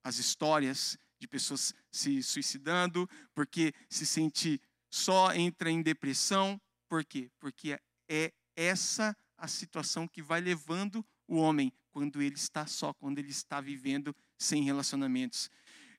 as 0.02 0.18
histórias 0.18 0.99
de 1.23 1.29
pessoas 1.29 1.73
se 1.91 2.21
suicidando, 2.21 3.09
porque 3.33 3.73
se 3.88 4.05
sente 4.05 4.61
só, 4.91 5.33
entra 5.33 5.71
em 5.71 5.81
depressão. 5.81 6.61
Por 6.88 7.05
quê? 7.05 7.31
Porque 7.38 7.79
é 8.09 8.33
essa 8.57 9.17
a 9.38 9.47
situação 9.47 10.09
que 10.09 10.21
vai 10.21 10.41
levando 10.41 11.07
o 11.29 11.37
homem 11.37 11.73
quando 11.93 12.21
ele 12.21 12.35
está 12.35 12.67
só, 12.67 12.93
quando 12.93 13.19
ele 13.19 13.31
está 13.31 13.61
vivendo 13.61 14.14
sem 14.37 14.64
relacionamentos. 14.64 15.49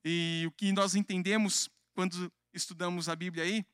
E 0.04 0.44
o 0.46 0.52
que 0.52 0.74
nós 0.74 0.94
entendemos 0.94 1.70
quando 1.94 2.32
estudamos 2.54 3.08
a 3.08 3.16
Bíblia 3.16 3.46
aí 3.46 3.66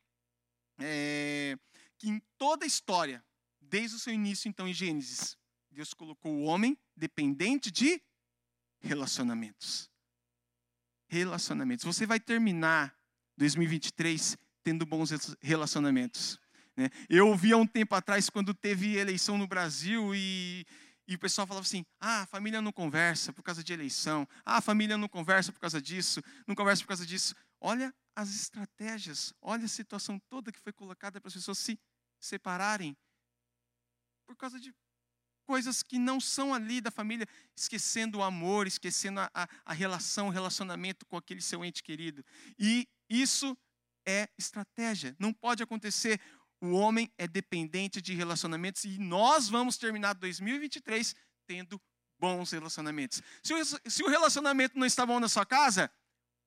é 0.80 1.58
que 1.98 2.10
em 2.10 2.22
toda 2.38 2.64
a 2.64 2.68
história, 2.68 3.26
desde 3.60 3.96
o 3.96 4.00
seu 4.00 4.14
início, 4.14 4.48
então, 4.48 4.68
em 4.68 4.74
Gênesis, 4.74 5.36
Deus 5.72 5.94
colocou 5.94 6.32
o 6.32 6.44
homem 6.44 6.78
dependente 6.96 7.72
de 7.72 8.02
relacionamentos 8.80 9.90
relacionamentos. 11.10 11.84
Você 11.84 12.06
vai 12.06 12.20
terminar 12.20 12.96
2023 13.38 14.38
tendo 14.64 14.86
bons 14.86 15.12
relacionamentos. 15.42 16.40
Né? 16.78 16.90
Eu 17.10 17.28
ouvi 17.28 17.52
há 17.52 17.58
um 17.58 17.68
tempo 17.68 17.96
atrás, 17.96 18.30
quando 18.30 18.54
teve 18.54 18.96
eleição 18.96 19.38
no 19.38 19.48
Brasil, 19.48 20.14
e, 20.16 20.66
e 21.08 21.16
o 21.16 21.20
pessoal 21.20 21.48
falava 21.48 21.66
assim: 21.66 21.86
ah, 22.00 22.22
a 22.22 22.26
família 22.26 22.62
não 22.62 22.72
conversa 22.72 23.34
por 23.34 23.44
causa 23.44 23.64
de 23.64 23.74
eleição, 23.74 24.28
ah, 24.46 24.58
a 24.58 24.62
família 24.62 24.98
não 24.98 25.08
conversa 25.08 25.52
por 25.52 25.60
causa 25.60 25.82
disso, 25.82 26.22
não 26.48 26.56
conversa 26.56 26.84
por 26.84 26.90
causa 26.90 27.06
disso. 27.06 27.36
Olha 27.60 27.94
as 28.16 28.34
estratégias, 28.34 29.34
olha 29.42 29.66
a 29.66 29.68
situação 29.68 30.20
toda 30.30 30.52
que 30.52 30.60
foi 30.60 30.72
colocada 30.72 31.20
para 31.20 31.28
as 31.28 31.34
pessoas 31.34 31.58
se 31.58 31.80
separarem 32.20 32.96
por 34.28 34.36
causa 34.36 34.60
de 34.60 34.74
coisas 35.50 35.82
que 35.82 35.98
não 35.98 36.20
são 36.20 36.54
ali 36.54 36.80
da 36.80 36.92
família, 36.92 37.28
esquecendo 37.58 38.20
o 38.20 38.22
amor, 38.22 38.68
esquecendo 38.68 39.20
a, 39.20 39.32
a, 39.34 39.50
a 39.66 39.74
relação, 39.74 40.28
o 40.28 40.30
relacionamento 40.30 41.08
com 41.08 41.18
aquele 41.18 41.42
seu 41.42 41.66
ente 41.66 41.82
querido. 41.82 42.24
E 42.60 42.88
isso 43.10 43.58
é 44.08 44.30
estratégia, 44.38 45.16
não 45.18 45.34
pode 45.34 45.64
acontecer. 45.64 46.22
O 46.62 46.74
homem 46.74 47.12
é 47.18 47.28
dependente 47.28 48.00
de 48.00 48.14
relacionamentos 48.14 48.84
e 48.84 49.00
nós 49.00 49.50
vamos 49.50 49.76
terminar 49.76 50.14
2023 50.14 51.16
tendo 51.48 51.82
bons 52.20 52.52
relacionamentos. 52.52 53.20
Se 53.42 53.52
o, 53.56 53.66
se 53.66 54.04
o 54.04 54.08
relacionamento 54.08 54.78
não 54.78 54.86
está 54.86 55.04
bom 55.04 55.20
na 55.20 55.28
sua 55.28 55.48
casa, 55.48 55.92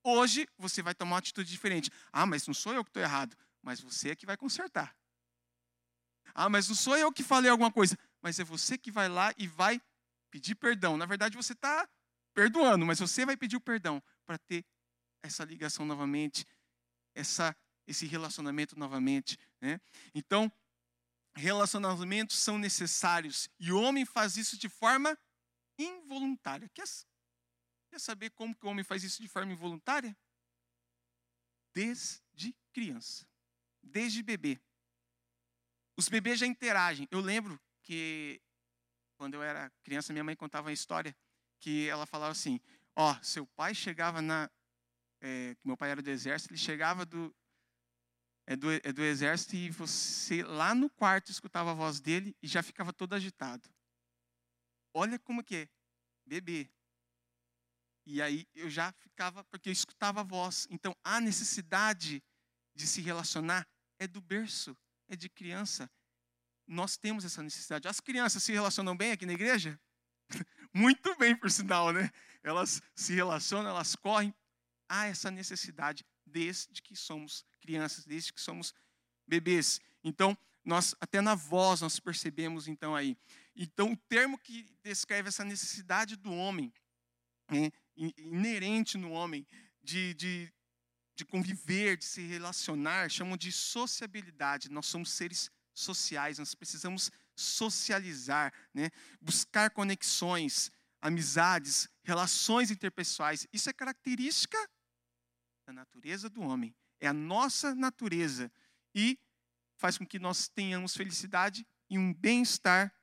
hoje 0.04 0.46
você 0.56 0.80
vai 0.80 0.94
tomar 0.94 1.16
uma 1.16 1.18
atitude 1.18 1.50
diferente. 1.50 1.90
Ah, 2.12 2.24
mas 2.24 2.46
não 2.46 2.54
sou 2.54 2.72
eu 2.72 2.84
que 2.84 2.90
estou 2.90 3.02
errado, 3.02 3.36
mas 3.60 3.80
você 3.80 4.10
é 4.10 4.14
que 4.14 4.26
vai 4.26 4.36
consertar. 4.36 4.94
Ah, 6.32 6.48
mas 6.48 6.68
não 6.68 6.76
sou 6.76 6.96
eu 6.96 7.12
que 7.12 7.24
falei 7.24 7.50
alguma 7.50 7.72
coisa 7.72 7.98
mas 8.22 8.38
é 8.38 8.44
você 8.44 8.78
que 8.78 8.90
vai 8.90 9.08
lá 9.08 9.32
e 9.36 9.46
vai 9.46 9.80
pedir 10.30 10.54
perdão. 10.54 10.96
Na 10.96 11.04
verdade, 11.06 11.36
você 11.36 11.52
está 11.52 11.88
perdoando, 12.32 12.86
mas 12.86 12.98
você 13.00 13.26
vai 13.26 13.36
pedir 13.36 13.56
o 13.56 13.60
perdão 13.60 14.02
para 14.24 14.38
ter 14.38 14.64
essa 15.22 15.44
ligação 15.44 15.84
novamente, 15.84 16.46
essa, 17.14 17.54
esse 17.86 18.06
relacionamento 18.06 18.78
novamente. 18.78 19.38
Né? 19.60 19.80
Então, 20.14 20.50
relacionamentos 21.34 22.38
são 22.38 22.58
necessários 22.58 23.48
e 23.58 23.72
o 23.72 23.80
homem 23.80 24.06
faz 24.06 24.36
isso 24.36 24.56
de 24.56 24.68
forma 24.68 25.18
involuntária. 25.78 26.70
Quer, 26.72 26.86
quer 27.90 28.00
saber 28.00 28.30
como 28.30 28.54
que 28.54 28.64
o 28.64 28.68
homem 28.68 28.84
faz 28.84 29.04
isso 29.04 29.20
de 29.20 29.28
forma 29.28 29.52
involuntária? 29.52 30.16
desde 31.74 32.54
criança, 32.72 33.26
desde 33.82 34.22
bebê. 34.22 34.60
Os 35.96 36.08
bebês 36.08 36.38
já 36.38 36.46
interagem. 36.46 37.08
Eu 37.10 37.20
lembro 37.20 37.60
que 37.82 38.40
quando 39.16 39.34
eu 39.34 39.42
era 39.42 39.70
criança, 39.82 40.12
minha 40.12 40.24
mãe 40.24 40.34
contava 40.34 40.68
uma 40.68 40.72
história 40.72 41.14
que 41.60 41.88
ela 41.88 42.06
falava 42.06 42.32
assim: 42.32 42.60
ó, 42.96 43.14
seu 43.22 43.46
pai 43.46 43.74
chegava 43.74 44.20
na, 44.20 44.50
é, 45.20 45.56
meu 45.64 45.76
pai 45.76 45.90
era 45.90 46.02
do 46.02 46.10
exército, 46.10 46.52
ele 46.52 46.60
chegava 46.60 47.06
do, 47.06 47.34
é 48.46 48.56
do, 48.56 48.72
é 48.72 48.92
do 48.92 49.02
exército 49.02 49.54
e 49.54 49.70
você 49.70 50.42
lá 50.42 50.74
no 50.74 50.90
quarto 50.90 51.30
escutava 51.30 51.70
a 51.70 51.74
voz 51.74 52.00
dele 52.00 52.36
e 52.42 52.48
já 52.48 52.62
ficava 52.62 52.92
todo 52.92 53.14
agitado. 53.14 53.68
Olha 54.92 55.18
como 55.18 55.44
que 55.44 55.56
é, 55.56 55.68
bebê. 56.26 56.68
E 58.04 58.20
aí 58.20 58.46
eu 58.54 58.68
já 58.68 58.92
ficava, 58.92 59.44
porque 59.44 59.68
eu 59.68 59.72
escutava 59.72 60.20
a 60.20 60.24
voz. 60.24 60.66
Então 60.70 60.94
a 61.04 61.20
necessidade 61.20 62.22
de 62.74 62.86
se 62.86 63.00
relacionar 63.00 63.66
é 63.98 64.06
do 64.08 64.20
berço, 64.20 64.76
é 65.08 65.14
de 65.14 65.28
criança. 65.28 65.88
Nós 66.72 66.96
temos 66.96 67.22
essa 67.24 67.42
necessidade. 67.42 67.86
As 67.86 68.00
crianças 68.00 68.42
se 68.42 68.50
relacionam 68.50 68.96
bem 68.96 69.12
aqui 69.12 69.26
na 69.26 69.34
igreja? 69.34 69.78
Muito 70.72 71.14
bem, 71.16 71.36
por 71.36 71.50
sinal, 71.50 71.92
né? 71.92 72.10
Elas 72.42 72.80
se 72.94 73.12
relacionam, 73.12 73.70
elas 73.70 73.94
correm. 73.94 74.34
Há 74.88 75.06
essa 75.06 75.30
necessidade 75.30 76.02
desde 76.24 76.80
que 76.80 76.96
somos 76.96 77.44
crianças, 77.60 78.06
desde 78.06 78.32
que 78.32 78.40
somos 78.40 78.74
bebês. 79.26 79.82
Então, 80.02 80.36
nós 80.64 80.94
até 80.98 81.20
na 81.20 81.34
voz 81.34 81.82
nós 81.82 82.00
percebemos 82.00 82.66
então 82.66 82.96
aí. 82.96 83.18
Então, 83.54 83.92
o 83.92 83.96
termo 83.96 84.38
que 84.38 84.66
descreve 84.82 85.28
essa 85.28 85.44
necessidade 85.44 86.16
do 86.16 86.32
homem, 86.32 86.72
né, 87.50 87.70
inerente 88.16 88.96
no 88.96 89.10
homem, 89.10 89.46
de, 89.82 90.14
de, 90.14 90.50
de 91.14 91.24
conviver, 91.26 91.98
de 91.98 92.06
se 92.06 92.22
relacionar, 92.22 93.10
chamam 93.10 93.36
de 93.36 93.52
sociabilidade. 93.52 94.70
Nós 94.70 94.86
somos 94.86 95.10
seres 95.10 95.50
sociais, 95.74 96.38
nós 96.38 96.54
precisamos 96.54 97.10
socializar, 97.34 98.52
né, 98.74 98.90
buscar 99.20 99.70
conexões, 99.70 100.70
amizades, 101.00 101.88
relações 102.04 102.70
interpessoais. 102.70 103.46
Isso 103.52 103.68
é 103.68 103.72
característica 103.72 104.58
da 105.66 105.72
natureza 105.72 106.28
do 106.28 106.42
homem. 106.42 106.74
É 107.00 107.08
a 107.08 107.12
nossa 107.12 107.74
natureza. 107.74 108.52
E 108.94 109.18
faz 109.76 109.98
com 109.98 110.06
que 110.06 110.18
nós 110.18 110.48
tenhamos 110.48 110.94
felicidade 110.94 111.66
e 111.90 111.98
um 111.98 112.14
bem-estar 112.14 112.94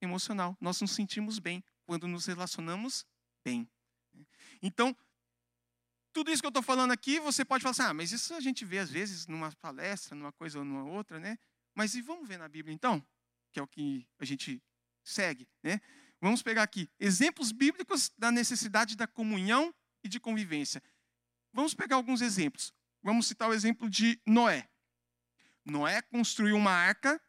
emocional. 0.00 0.56
Nós 0.60 0.80
nos 0.80 0.92
sentimos 0.92 1.38
bem 1.38 1.62
quando 1.84 2.08
nos 2.08 2.26
relacionamos 2.26 3.06
bem. 3.44 3.68
Então, 4.60 4.96
tudo 6.12 6.30
isso 6.30 6.42
que 6.42 6.46
eu 6.46 6.50
estou 6.50 6.62
falando 6.62 6.92
aqui, 6.92 7.20
você 7.20 7.44
pode 7.44 7.62
falar 7.62 7.72
assim, 7.72 7.82
ah, 7.82 7.94
mas 7.94 8.10
isso 8.10 8.34
a 8.34 8.40
gente 8.40 8.64
vê 8.64 8.78
às 8.78 8.90
vezes 8.90 9.26
numa 9.26 9.52
palestra, 9.56 10.16
numa 10.16 10.32
coisa 10.32 10.58
ou 10.58 10.64
numa 10.64 10.84
outra, 10.84 11.20
né? 11.20 11.38
Mas 11.76 11.94
e 11.94 12.00
vamos 12.00 12.26
ver 12.26 12.38
na 12.38 12.48
Bíblia 12.48 12.74
então? 12.74 13.06
Que 13.52 13.60
é 13.60 13.62
o 13.62 13.68
que 13.68 14.08
a 14.18 14.24
gente 14.24 14.62
segue, 15.04 15.46
né? 15.62 15.78
Vamos 16.18 16.42
pegar 16.42 16.62
aqui 16.62 16.90
exemplos 16.98 17.52
bíblicos 17.52 18.10
da 18.16 18.32
necessidade 18.32 18.96
da 18.96 19.06
comunhão 19.06 19.72
e 20.02 20.08
de 20.08 20.18
convivência. 20.18 20.82
Vamos 21.52 21.74
pegar 21.74 21.96
alguns 21.96 22.22
exemplos. 22.22 22.72
Vamos 23.02 23.26
citar 23.26 23.50
o 23.50 23.52
exemplo 23.52 23.90
de 23.90 24.18
Noé. 24.26 24.68
Noé 25.66 26.00
construiu 26.00 26.56
uma 26.56 26.70
arca. 26.70 27.22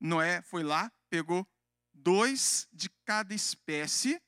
Noé 0.00 0.42
foi 0.42 0.64
lá, 0.64 0.92
pegou 1.08 1.48
dois 1.94 2.66
de 2.72 2.90
cada 3.04 3.32
espécie, 3.32 4.20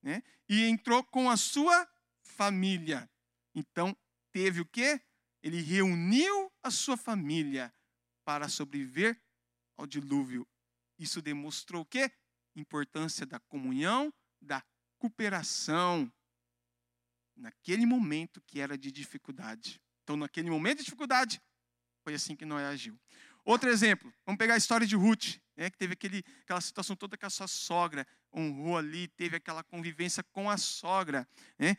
né? 0.00 0.22
E 0.48 0.62
entrou 0.66 1.02
com 1.02 1.28
a 1.28 1.36
sua 1.36 1.88
família. 2.22 3.10
Então, 3.52 3.96
teve 4.30 4.60
o 4.60 4.66
quê? 4.66 5.00
Ele 5.42 5.60
reuniu 5.60 6.52
a 6.62 6.70
sua 6.70 6.96
família 6.96 7.74
para 8.26 8.48
sobreviver 8.48 9.16
ao 9.76 9.86
dilúvio. 9.86 10.44
Isso 10.98 11.22
demonstrou 11.22 11.82
o 11.82 11.86
quê? 11.86 12.10
Importância 12.56 13.24
da 13.24 13.38
comunhão, 13.38 14.12
da 14.42 14.64
cooperação, 14.98 16.12
naquele 17.36 17.86
momento 17.86 18.40
que 18.40 18.60
era 18.60 18.76
de 18.76 18.90
dificuldade. 18.90 19.80
Então, 20.02 20.16
naquele 20.16 20.50
momento 20.50 20.78
de 20.78 20.84
dificuldade, 20.84 21.40
foi 22.02 22.14
assim 22.14 22.34
que 22.34 22.44
Noé 22.44 22.66
agiu. 22.66 22.98
Outro 23.44 23.70
exemplo, 23.70 24.12
vamos 24.24 24.38
pegar 24.38 24.54
a 24.54 24.58
história 24.58 24.86
de 24.86 24.96
Ruth, 24.96 25.38
né, 25.56 25.70
que 25.70 25.78
teve 25.78 25.92
aquele, 25.92 26.24
aquela 26.40 26.60
situação 26.60 26.96
toda 26.96 27.16
com 27.16 27.26
a 27.26 27.30
sua 27.30 27.46
sogra, 27.46 28.04
honrou 28.34 28.76
ali, 28.76 29.06
teve 29.06 29.36
aquela 29.36 29.62
convivência 29.62 30.24
com 30.24 30.50
a 30.50 30.56
sogra, 30.56 31.28
né, 31.56 31.76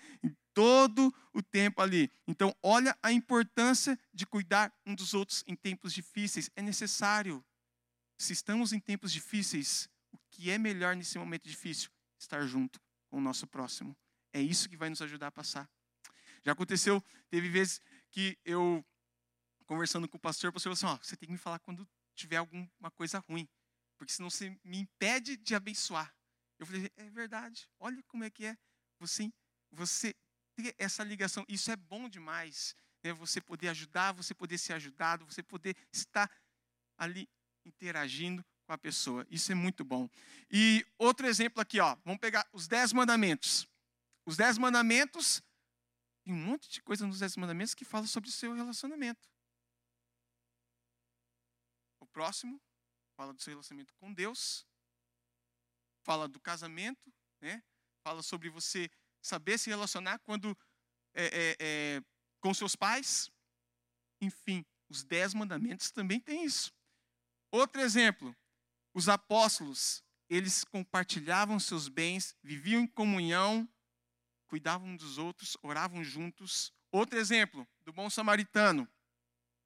todo 0.58 1.14
o 1.34 1.44
tempo 1.44 1.84
ali. 1.84 2.12
Então, 2.26 2.52
olha 2.64 2.98
a 3.04 3.12
importância 3.12 3.96
de 4.12 4.26
cuidar 4.26 4.74
um 4.88 4.96
dos 4.96 5.14
outros 5.14 5.44
em 5.46 5.56
tempos 5.56 5.94
difíceis. 5.94 6.50
É 6.56 6.64
necessário. 6.64 7.46
Se 8.18 8.34
estamos 8.34 8.74
em 8.74 8.80
tempos 8.80 9.14
difíceis, 9.14 9.88
o 10.12 10.18
que 10.32 10.50
é 10.50 10.58
melhor 10.58 10.96
nesse 10.96 11.20
momento 11.20 11.48
difícil? 11.48 11.92
Estar 12.18 12.44
junto 12.48 12.82
com 13.08 13.18
o 13.18 13.22
nosso 13.22 13.46
próximo. 13.46 13.96
É 14.34 14.42
isso 14.42 14.68
que 14.68 14.76
vai 14.76 14.90
nos 14.90 15.00
ajudar 15.00 15.28
a 15.28 15.32
passar. 15.32 15.70
Já 16.44 16.54
aconteceu, 16.54 17.04
teve 17.30 17.50
vezes 17.50 17.80
que 18.10 18.36
eu, 18.44 18.84
conversando 19.68 20.10
com 20.10 20.18
o 20.18 20.20
pastor, 20.20 20.50
o 20.50 20.54
pastor 20.54 20.76
falou 20.76 20.96
assim: 20.96 21.00
ó, 21.00 21.06
você 21.06 21.16
tem 21.16 21.28
que 21.28 21.34
me 21.34 21.38
falar 21.38 21.60
quando 21.60 21.88
tiver 22.16 22.38
alguma 22.38 22.90
coisa 22.96 23.24
ruim, 23.30 23.48
porque 23.96 24.12
senão 24.12 24.32
você 24.32 24.58
me 24.64 24.80
impede 24.80 25.38
de 25.38 25.54
abençoar. 25.54 26.12
Eu 26.58 26.66
falei: 26.66 26.92
é 26.98 27.12
verdade, 27.12 27.70
olha 27.80 28.02
como 28.08 28.24
é 28.24 28.32
que 28.32 28.44
é. 28.44 28.58
Você, 29.00 29.32
você 29.72 30.16
ter 30.58 30.76
essa 30.78 31.04
ligação, 31.04 31.46
isso 31.48 31.72
é 31.72 31.76
bom 31.76 32.10
demais. 32.10 32.76
Né? 33.04 33.14
Você 33.14 33.40
poder 33.40 33.70
ajudar, 33.70 34.12
você 34.12 34.34
poder 34.34 34.58
ser 34.58 34.74
ajudado, 34.74 35.26
você 35.26 35.44
poder 35.44 35.78
estar 35.92 36.30
ali 36.98 37.30
interagindo 37.64 38.44
com 38.66 38.74
a 38.74 38.78
pessoa. 38.78 39.26
Isso 39.30 39.52
é 39.52 39.56
muito 39.56 39.86
bom. 39.86 40.10
E 40.50 40.86
outro 40.98 41.28
exemplo 41.28 41.62
aqui, 41.62 41.80
ó, 41.80 41.96
vamos 42.04 42.20
pegar 42.20 42.48
os 42.52 42.68
dez 42.68 42.92
mandamentos. 42.92 43.68
Os 44.26 44.36
dez 44.36 44.58
mandamentos, 44.58 45.42
tem 46.24 46.34
um 46.34 46.38
monte 46.38 46.70
de 46.70 46.82
coisa 46.82 47.06
nos 47.06 47.20
dez 47.20 47.38
mandamentos 47.38 47.74
que 47.74 47.86
fala 47.86 48.08
sobre 48.08 48.30
o 48.30 48.34
seu 48.34 48.54
relacionamento. 48.54 49.30
O 52.00 52.06
próximo 52.08 52.60
fala 53.16 53.34
do 53.34 53.42
seu 53.42 53.52
relacionamento 53.52 53.94
com 53.96 54.14
Deus, 54.14 54.66
fala 56.04 56.28
do 56.28 56.40
casamento, 56.40 57.14
né? 57.40 57.64
fala 58.04 58.24
sobre 58.24 58.50
você 58.50 58.90
saber 59.22 59.58
se 59.58 59.70
relacionar 59.70 60.20
quando 60.20 60.58
é, 61.14 61.26
é, 61.26 61.58
é, 61.60 62.02
com 62.40 62.54
seus 62.54 62.76
pais. 62.76 63.30
Enfim, 64.22 64.66
os 64.90 65.04
dez 65.04 65.34
mandamentos 65.34 65.92
também 65.92 66.20
têm 66.20 66.46
isso. 66.46 66.74
Outro 67.52 67.82
exemplo, 67.82 68.36
os 68.94 69.08
apóstolos, 69.10 70.04
eles 70.30 70.64
compartilhavam 70.64 71.60
seus 71.60 71.88
bens, 71.88 72.36
viviam 72.44 72.82
em 72.82 72.88
comunhão, 72.88 73.68
cuidavam 74.48 74.96
dos 74.96 75.18
outros, 75.18 75.58
oravam 75.62 76.04
juntos. 76.04 76.72
Outro 76.92 77.18
exemplo, 77.18 77.68
do 77.82 77.94
bom 77.94 78.10
samaritano. 78.10 78.88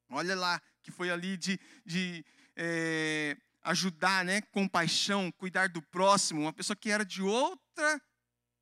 Olha 0.10 0.36
lá, 0.36 0.62
que 0.84 0.92
foi 0.92 1.10
ali 1.10 1.38
de, 1.38 1.60
de 1.86 2.26
é, 2.56 3.38
ajudar, 3.64 4.26
né, 4.26 4.42
compaixão, 4.42 5.32
cuidar 5.32 5.70
do 5.70 5.82
próximo. 5.82 6.42
Uma 6.42 6.54
pessoa 6.54 6.76
que 6.76 6.90
era 6.90 7.06
de 7.06 7.22
outra, 7.22 8.02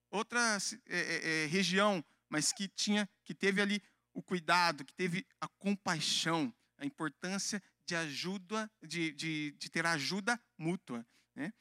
outra 0.10 0.58
é, 0.88 1.43
é, 1.43 1.45
região, 1.48 2.04
mas 2.30 2.52
que 2.52 2.67
tinha, 2.67 3.10
que 3.24 3.34
teve 3.34 3.62
ali 3.62 3.82
o 4.13 4.22
cuidado, 4.22 4.84
que 4.84 4.93
teve 4.93 5.26
a 5.39 5.48
compaixão, 5.48 6.54
a 6.78 6.86
importância 6.86 7.62
de 7.86 7.95
ajuda, 7.95 8.69
de, 8.86 9.12
de, 9.12 9.52
de 9.52 9.69
ter 9.69 9.86
ajuda 9.86 10.39
mútua. 10.58 11.06
Né? 11.36 11.54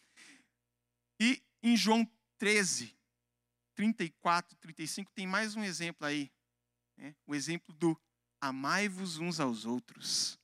E 1.21 1.43
em 1.63 1.77
João 1.77 2.09
13, 2.39 2.95
34, 3.75 4.57
35, 4.59 5.11
tem 5.13 5.27
mais 5.27 5.57
um 5.57 5.65
exemplo 5.65 6.07
aí. 6.07 6.31
Né? 6.97 7.15
O 7.27 7.35
exemplo 7.35 7.75
do 7.75 7.99
amai-vos 8.41 9.19
uns 9.19 9.41
aos 9.41 9.65
outros. 9.65 10.39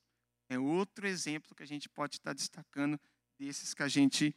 É 0.49 0.59
outro 0.59 1.07
exemplo 1.07 1.55
que 1.55 1.63
a 1.63 1.67
gente 1.67 1.89
pode 1.89 2.15
estar 2.15 2.33
destacando 2.33 2.99
desses 3.37 3.73
que 3.73 3.83
a 3.83 3.87
gente 3.87 4.35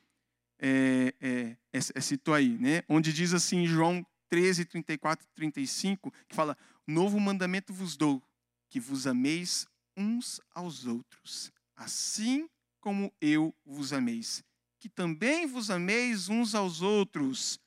é, 0.59 1.15
é, 1.21 1.57
é, 1.73 2.01
citou 2.01 2.35
aí. 2.35 2.59
Né? 2.59 2.83
Onde 2.89 3.13
diz 3.13 3.33
assim, 3.33 3.67
João 3.67 4.05
13, 4.29 4.65
34 4.65 5.27
e 5.27 5.35
35, 5.35 6.11
que 6.29 6.35
fala: 6.35 6.57
Novo 6.87 7.19
mandamento 7.19 7.73
vos 7.73 7.97
dou, 7.97 8.23
que 8.69 8.81
vos 8.81 9.07
ameis 9.07 9.67
uns 9.97 10.41
aos 10.55 10.87
outros, 10.87 11.53
assim 11.75 12.49
como 12.81 13.13
eu 13.21 13.55
vos 13.65 13.93
ameis. 13.93 14.45
Que 14.79 14.89
também 14.89 15.47
vos 15.47 15.71
ameis 15.71 16.29
uns 16.29 16.55
aos 16.55 16.83
outros. 16.83 17.59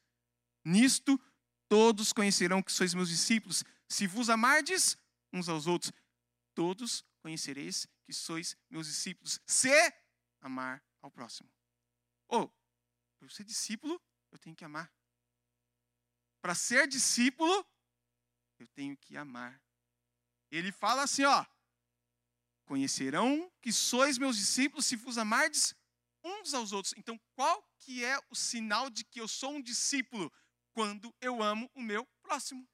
Nisto 0.64 1.20
todos 1.68 2.14
conhecerão 2.14 2.62
que 2.62 2.72
sois 2.72 2.94
meus 2.94 3.10
discípulos, 3.10 3.64
se 3.88 4.06
vos 4.08 4.30
amardes 4.30 4.98
uns 5.34 5.50
aos 5.50 5.68
outros. 5.68 5.92
Todos 6.54 7.04
conhecereis 7.22 7.88
que 8.06 8.14
sois 8.14 8.58
meus 8.70 8.88
discípulos, 8.88 9.40
se 9.46 9.70
amar 10.42 10.84
ao 11.02 11.10
próximo. 11.10 11.50
Oh, 12.28 12.50
para 13.22 13.30
ser 13.30 13.44
discípulo, 13.44 14.02
eu 14.32 14.40
tenho 14.40 14.56
que 14.56 14.66
amar. 14.66 14.92
Para 16.42 16.56
ser 16.56 16.88
discípulo, 16.88 17.54
eu 18.58 18.68
tenho 18.70 18.98
que 18.98 19.16
amar. 19.16 19.62
Ele 20.50 20.72
fala 20.72 21.04
assim, 21.04 21.24
ó: 21.24 21.46
Conhecerão 22.66 23.52
que 23.62 23.72
sois 23.72 24.18
meus 24.18 24.38
discípulos 24.38 24.88
se 24.88 24.96
vos 24.96 25.20
amardes 25.20 25.76
uns 26.24 26.56
aos 26.56 26.72
outros. 26.72 26.96
Então, 26.98 27.20
qual 27.36 27.62
que 27.78 28.04
é 28.04 28.18
o 28.32 28.36
sinal 28.36 28.90
de 28.90 29.04
que 29.06 29.22
eu 29.22 29.28
sou 29.28 29.52
um 29.52 29.62
discípulo? 29.62 30.34
Quando 30.74 31.14
eu 31.22 31.44
amo 31.44 31.70
o 31.76 31.82
meu 31.82 32.08
próximo. 32.24 32.68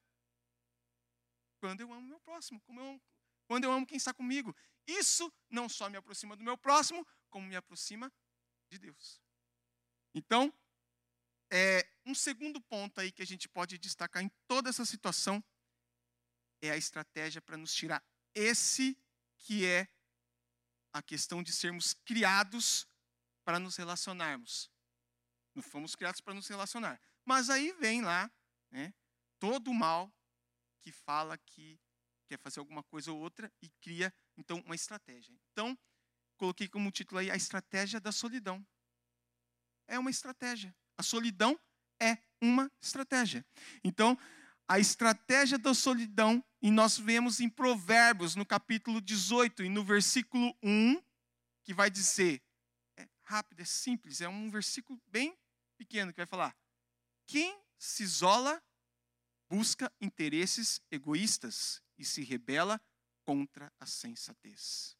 Quando 1.59 1.81
eu 1.81 1.91
amo 1.91 2.05
o 2.05 2.09
meu 2.09 2.19
próximo, 2.21 2.61
como 2.61 2.79
eu, 2.79 3.01
quando 3.47 3.65
eu 3.65 3.71
amo 3.71 3.85
quem 3.85 3.97
está 3.97 4.13
comigo. 4.13 4.55
Isso 4.85 5.29
não 5.49 5.67
só 5.67 5.89
me 5.89 5.97
aproxima 5.97 6.37
do 6.37 6.43
meu 6.43 6.57
próximo, 6.57 7.05
como 7.29 7.47
me 7.47 7.55
aproxima 7.57 8.09
de 8.69 8.77
Deus. 8.77 9.26
Então, 10.13 10.53
é, 11.51 11.87
um 12.05 12.13
segundo 12.13 12.59
ponto 12.61 12.99
aí 12.99 13.11
que 13.11 13.21
a 13.21 13.25
gente 13.25 13.47
pode 13.47 13.77
destacar 13.77 14.23
em 14.23 14.29
toda 14.47 14.69
essa 14.69 14.85
situação 14.85 15.43
é 16.61 16.71
a 16.71 16.77
estratégia 16.77 17.41
para 17.41 17.57
nos 17.57 17.73
tirar 17.73 18.03
esse 18.33 18.97
que 19.37 19.65
é 19.65 19.87
a 20.93 21.01
questão 21.01 21.43
de 21.43 21.51
sermos 21.51 21.93
criados 21.93 22.87
para 23.43 23.59
nos 23.59 23.75
relacionarmos. 23.75 24.71
Não 25.53 25.63
fomos 25.63 25.95
criados 25.95 26.21
para 26.21 26.33
nos 26.33 26.47
relacionar. 26.47 26.99
Mas 27.23 27.49
aí 27.49 27.71
vem 27.73 28.01
lá 28.01 28.31
né, 28.71 28.93
todo 29.39 29.69
o 29.69 29.73
mal 29.73 30.11
que 30.81 30.91
fala 30.91 31.37
que 31.37 31.79
quer 32.27 32.39
fazer 32.39 32.59
alguma 32.59 32.83
coisa 32.83 33.11
ou 33.11 33.19
outra 33.19 33.51
e 33.61 33.69
cria, 33.81 34.13
então, 34.35 34.59
uma 34.65 34.75
estratégia. 34.75 35.33
Então, 35.51 35.77
coloquei 36.35 36.67
como 36.67 36.91
título 36.91 37.19
aí 37.19 37.31
a 37.31 37.35
estratégia 37.35 37.99
da 37.99 38.11
solidão. 38.11 38.65
É 39.87 39.97
uma 39.97 40.09
estratégia. 40.09 40.75
A 40.97 41.03
solidão 41.03 41.59
é 41.99 42.17
uma 42.41 42.71
estratégia. 42.81 43.45
Então, 43.83 44.17
a 44.67 44.79
estratégia 44.79 45.57
da 45.57 45.73
solidão, 45.73 46.43
e 46.61 46.69
nós 46.69 46.97
vemos 46.97 47.39
em 47.39 47.49
Provérbios, 47.49 48.35
no 48.35 48.45
capítulo 48.45 48.99
18 48.99 49.63
e 49.63 49.69
no 49.69 49.83
versículo 49.83 50.55
1, 50.61 51.01
que 51.63 51.73
vai 51.73 51.89
dizer: 51.89 52.43
é 52.97 53.07
rápido, 53.23 53.61
é 53.61 53.65
simples, 53.65 54.19
é 54.21 54.27
um 54.27 54.49
versículo 54.49 55.01
bem 55.07 55.37
pequeno 55.77 56.11
que 56.11 56.19
vai 56.19 56.25
falar: 56.25 56.55
quem 57.25 57.57
se 57.77 58.03
isola 58.03 58.61
busca 59.49 59.91
interesses 60.01 60.81
egoístas 60.91 61.81
e 61.97 62.03
se 62.03 62.23
rebela 62.23 62.81
contra 63.23 63.71
a 63.79 63.85
sensatez. 63.85 64.97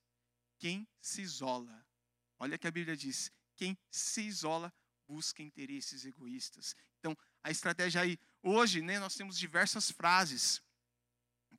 Quem 0.60 0.88
se 1.02 1.22
isola, 1.22 1.86
olha 2.40 2.58
que 2.58 2.68
a 2.68 2.72
Bíblia 2.72 2.96
diz: 2.96 3.32
quem 3.58 3.78
se 3.90 4.22
isola 4.22 4.74
busca 5.08 5.42
interesses 5.42 6.06
egoístas. 6.06 6.76
Então, 7.00 7.18
a 7.44 7.50
estratégia 7.50 8.02
aí, 8.02 8.20
hoje, 8.42 8.82
né, 8.82 9.00
nós 9.00 9.16
temos 9.16 9.38
diversas 9.38 9.90
frases 9.90 10.62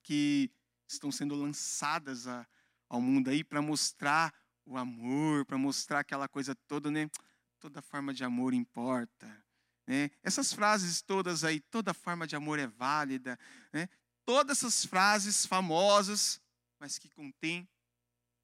que 0.03 0.51
estão 0.87 1.11
sendo 1.11 1.35
lançadas 1.35 2.27
a, 2.27 2.47
ao 2.89 3.01
mundo 3.01 3.29
aí 3.29 3.43
para 3.43 3.61
mostrar 3.61 4.33
o 4.65 4.77
amor, 4.77 5.45
para 5.45 5.59
mostrar 5.59 6.01
aquela 6.01 6.29
coisa 6.29 6.55
toda, 6.67 6.91
né? 6.91 7.11
Toda 7.59 7.83
forma 7.83 8.15
de 8.15 8.23
amor 8.23 8.55
importa. 8.55 9.45
Né? 9.87 10.11
Essas 10.23 10.53
frases 10.53 11.01
todas 11.01 11.43
aí, 11.43 11.61
toda 11.61 11.95
forma 11.95 12.27
de 12.27 12.37
amor 12.37 12.59
é 12.59 12.67
válida. 12.67 13.39
Né? 13.73 13.89
Todas 14.25 14.59
essas 14.59 14.85
frases 14.85 15.47
famosas, 15.47 16.41
mas 16.79 16.99
que 16.99 17.09
contêm 17.09 17.67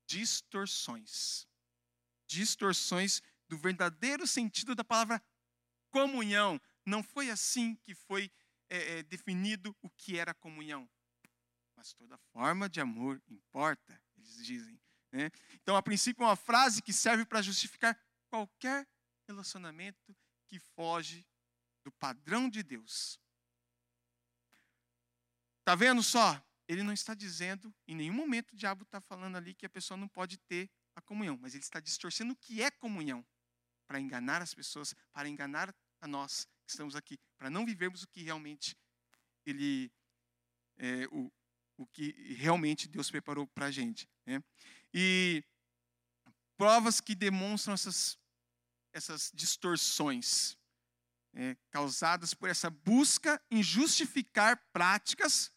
distorções. 0.06 1.46
Distorções 2.26 3.22
do 3.48 3.58
verdadeiro 3.58 4.26
sentido 4.26 4.74
da 4.74 4.84
palavra 4.84 5.22
comunhão. 5.90 6.60
Não 6.84 7.02
foi 7.02 7.30
assim 7.30 7.76
que 7.76 7.94
foi 7.94 8.30
é, 8.68 8.98
é, 8.98 9.02
definido 9.04 9.76
o 9.80 9.88
que 9.90 10.18
era 10.18 10.34
comunhão. 10.34 10.88
Mas 11.76 11.92
toda 11.92 12.18
forma 12.32 12.68
de 12.68 12.80
amor 12.80 13.22
importa, 13.28 14.00
eles 14.16 14.44
dizem. 14.44 14.80
Né? 15.12 15.30
Então, 15.62 15.76
a 15.76 15.82
princípio, 15.82 16.24
é 16.24 16.26
uma 16.26 16.36
frase 16.36 16.82
que 16.82 16.92
serve 16.92 17.24
para 17.24 17.42
justificar 17.42 17.98
qualquer 18.28 18.88
relacionamento 19.28 20.16
que 20.46 20.58
foge 20.58 21.26
do 21.84 21.92
padrão 21.92 22.48
de 22.48 22.62
Deus. 22.62 23.18
Está 25.60 25.74
vendo 25.74 26.02
só? 26.02 26.42
Ele 26.66 26.82
não 26.82 26.92
está 26.92 27.14
dizendo, 27.14 27.74
em 27.86 27.94
nenhum 27.94 28.14
momento 28.14 28.52
o 28.52 28.56
diabo 28.56 28.82
está 28.82 29.00
falando 29.00 29.36
ali 29.36 29.54
que 29.54 29.66
a 29.66 29.70
pessoa 29.70 29.96
não 29.96 30.08
pode 30.08 30.38
ter 30.38 30.70
a 30.94 31.00
comunhão, 31.00 31.38
mas 31.40 31.54
ele 31.54 31.62
está 31.62 31.80
distorcendo 31.80 32.32
o 32.32 32.36
que 32.36 32.62
é 32.62 32.70
comunhão 32.70 33.24
para 33.86 34.00
enganar 34.00 34.42
as 34.42 34.54
pessoas, 34.54 34.94
para 35.12 35.28
enganar 35.28 35.74
a 36.00 36.06
nós 36.06 36.46
que 36.64 36.70
estamos 36.70 36.96
aqui, 36.96 37.18
para 37.36 37.50
não 37.50 37.64
vivermos 37.64 38.02
o 38.02 38.08
que 38.08 38.22
realmente 38.22 38.76
ele, 39.44 39.92
é, 40.76 41.06
o, 41.10 41.30
o 41.76 41.86
que 41.86 42.12
realmente 42.34 42.88
Deus 42.88 43.10
preparou 43.10 43.46
para 43.46 43.66
a 43.66 43.70
gente. 43.70 44.08
Né? 44.26 44.42
E 44.92 45.44
provas 46.56 47.00
que 47.00 47.14
demonstram 47.14 47.74
essas, 47.74 48.18
essas 48.92 49.30
distorções 49.34 50.56
é, 51.34 51.56
causadas 51.70 52.32
por 52.32 52.48
essa 52.48 52.70
busca 52.70 53.42
em 53.50 53.62
justificar 53.62 54.56
práticas 54.72 55.52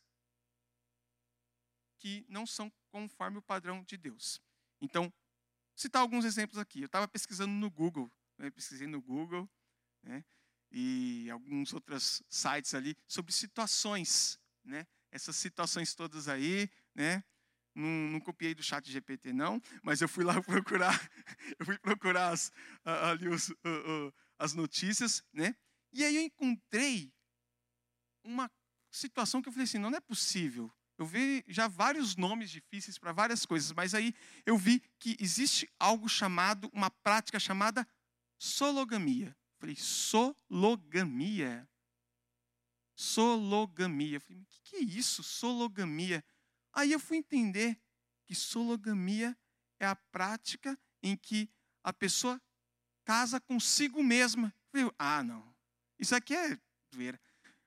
que 2.00 2.26
não 2.28 2.46
são 2.46 2.72
conforme 2.92 3.38
o 3.38 3.42
padrão 3.42 3.84
de 3.84 3.98
Deus. 3.98 4.42
Então, 4.82 5.12
citar 5.78 6.02
alguns 6.02 6.26
exemplos 6.26 6.58
aqui. 6.58 6.82
Eu 6.82 6.88
estava 6.88 7.08
pesquisando 7.08 7.54
no 7.54 7.70
Google, 7.70 8.12
né, 8.38 8.50
pesquisei 8.50 8.88
no 8.88 9.02
Google, 9.02 9.50
né, 10.04 10.26
e 10.72 11.30
alguns 11.30 11.72
outros 11.72 12.22
sites 12.30 12.74
ali 12.74 12.98
sobre 13.08 13.32
situações, 13.32 14.38
né? 14.66 14.86
Essas 15.10 15.38
situações 15.38 15.96
todas 15.96 16.28
aí, 16.28 16.70
né? 16.94 17.24
Não, 17.74 17.88
não 17.88 18.20
copiei 18.20 18.54
do 18.54 18.64
chat 18.64 18.92
GPT 18.92 19.32
não, 19.32 19.62
mas 19.82 20.02
eu 20.02 20.10
fui 20.10 20.26
lá 20.26 20.34
procurar, 20.44 21.10
eu 21.58 21.66
fui 21.66 21.78
procurar 21.78 22.34
as, 22.34 22.52
ali 22.84 23.30
os, 23.30 23.54
as 24.38 24.54
notícias, 24.54 25.24
né? 25.32 25.56
E 25.94 26.04
aí 26.04 26.16
eu 26.18 26.22
encontrei 26.22 27.14
uma 28.24 28.52
situação 28.92 29.42
que 29.42 29.48
eu 29.48 29.54
falei 29.54 29.64
assim, 29.64 29.78
não 29.78 29.96
é 29.96 30.02
possível. 30.02 30.72
Eu 30.98 31.06
vi 31.06 31.44
já 31.48 31.68
vários 31.68 32.16
nomes 32.16 32.50
difíceis 32.50 32.98
para 32.98 33.12
várias 33.12 33.46
coisas, 33.46 33.72
mas 33.72 33.94
aí 33.94 34.16
eu 34.46 34.58
vi 34.58 34.82
que 35.00 35.16
existe 35.20 35.70
algo 35.80 36.10
chamado, 36.10 36.70
uma 36.74 36.90
prática 36.90 37.40
chamada 37.40 37.88
sologamia. 38.40 39.28
Eu 39.28 39.60
falei, 39.60 39.76
sologamia? 39.76 41.70
Sologamia. 42.96 44.18
Eu 44.18 44.22
falei, 44.22 44.42
o 44.42 44.46
que, 44.46 44.62
que 44.64 44.76
é 44.78 44.82
isso, 44.82 45.22
sologamia? 45.22 46.24
Aí 46.74 46.92
eu 46.92 47.00
fui 47.00 47.18
entender 47.18 47.80
que 48.26 48.34
sologamia 48.34 49.38
é 49.80 49.86
a 49.86 49.96
prática 49.96 50.78
em 51.04 51.16
que 51.16 51.48
a 51.84 51.94
pessoa 51.94 52.42
casa 53.06 53.40
consigo 53.40 54.04
mesma. 54.04 54.54
Eu 54.74 54.82
falei, 54.82 54.96
ah, 54.98 55.24
não, 55.24 55.56
isso 56.00 56.16
aqui 56.16 56.36
é 56.36 56.60
doeira. 56.92 57.22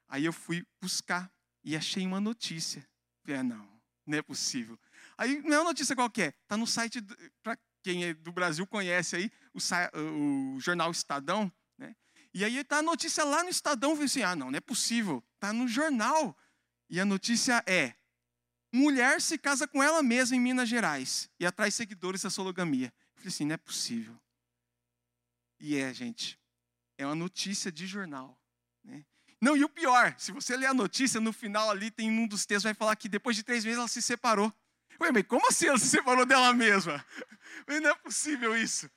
Aí 0.09 0.25
eu 0.25 0.33
fui 0.33 0.67
buscar 0.81 1.33
e 1.63 1.77
achei 1.77 2.05
uma 2.05 2.21
notícia. 2.21 2.90
Ah, 3.35 3.43
não, 3.43 3.81
não 4.07 4.19
é 4.19 4.23
possível. 4.23 4.79
Aí 5.17 5.41
não 5.43 5.55
é 5.55 5.59
uma 5.59 5.71
notícia 5.71 5.95
qualquer, 5.95 6.35
está 6.43 6.57
no 6.57 6.67
site, 6.67 7.03
para 7.43 7.59
quem 7.83 8.05
é 8.05 8.15
do 8.15 8.33
Brasil 8.33 8.67
conhece 8.67 9.17
aí, 9.17 9.33
o, 9.53 10.57
o 10.57 10.61
jornal 10.61 10.91
Estadão, 10.91 11.53
né? 11.79 11.95
E 12.33 12.45
aí 12.45 12.59
está 12.59 12.79
a 12.79 12.83
notícia 12.83 13.25
lá 13.25 13.43
no 13.43 13.51
Estadão, 13.51 13.93
falei 13.93 14.07
assim, 14.07 14.23
ah, 14.23 14.37
não, 14.37 14.51
não 14.51 14.57
é 14.57 14.61
possível, 14.61 15.23
está 15.35 15.53
no 15.53 15.67
jornal. 15.67 16.37
E 16.89 16.99
a 17.01 17.05
notícia 17.05 17.63
é, 17.67 17.95
mulher 18.73 19.21
se 19.21 19.39
casa 19.39 19.67
com 19.67 19.83
ela 19.83 20.03
mesma 20.03 20.37
em 20.37 20.41
Minas 20.41 20.69
Gerais 20.69 21.31
e 21.39 21.47
atrai 21.47 21.71
seguidores 21.71 22.23
da 22.23 22.31
sologamia. 22.31 22.93
Eu 23.15 23.23
falei 23.23 23.29
assim, 23.29 23.45
não 23.45 23.55
é 23.55 23.59
possível. 23.59 24.19
E 25.59 25.77
é, 25.77 25.93
gente, 25.93 26.39
é 26.97 27.05
uma 27.05 27.15
notícia 27.15 27.71
de 27.71 27.87
jornal. 27.87 28.39
Né? 28.83 29.05
Não, 29.41 29.57
e 29.57 29.65
o 29.65 29.69
pior, 29.69 30.15
se 30.19 30.33
você 30.33 30.57
ler 30.57 30.67
a 30.67 30.75
notícia, 30.75 31.21
no 31.21 31.33
final 31.33 31.71
ali 31.71 31.91
tem 31.91 32.11
um 32.11 32.27
dos 32.27 32.45
textos 32.45 32.65
vai 32.65 32.75
falar 32.75 32.95
que 32.97 33.09
depois 33.09 33.35
de 33.35 33.43
três 33.43 33.65
meses 33.65 33.79
ela 33.79 33.89
se 33.89 34.03
separou. 34.03 34.53
Ué, 35.01 35.11
mas 35.11 35.27
como 35.27 35.47
assim 35.49 35.67
ela 35.67 35.79
se 35.79 35.89
separou 35.89 36.27
dela 36.27 36.53
mesma? 36.53 37.05
Não 37.67 37.91
é 37.91 37.95
possível 37.95 38.55
isso. 38.55 38.91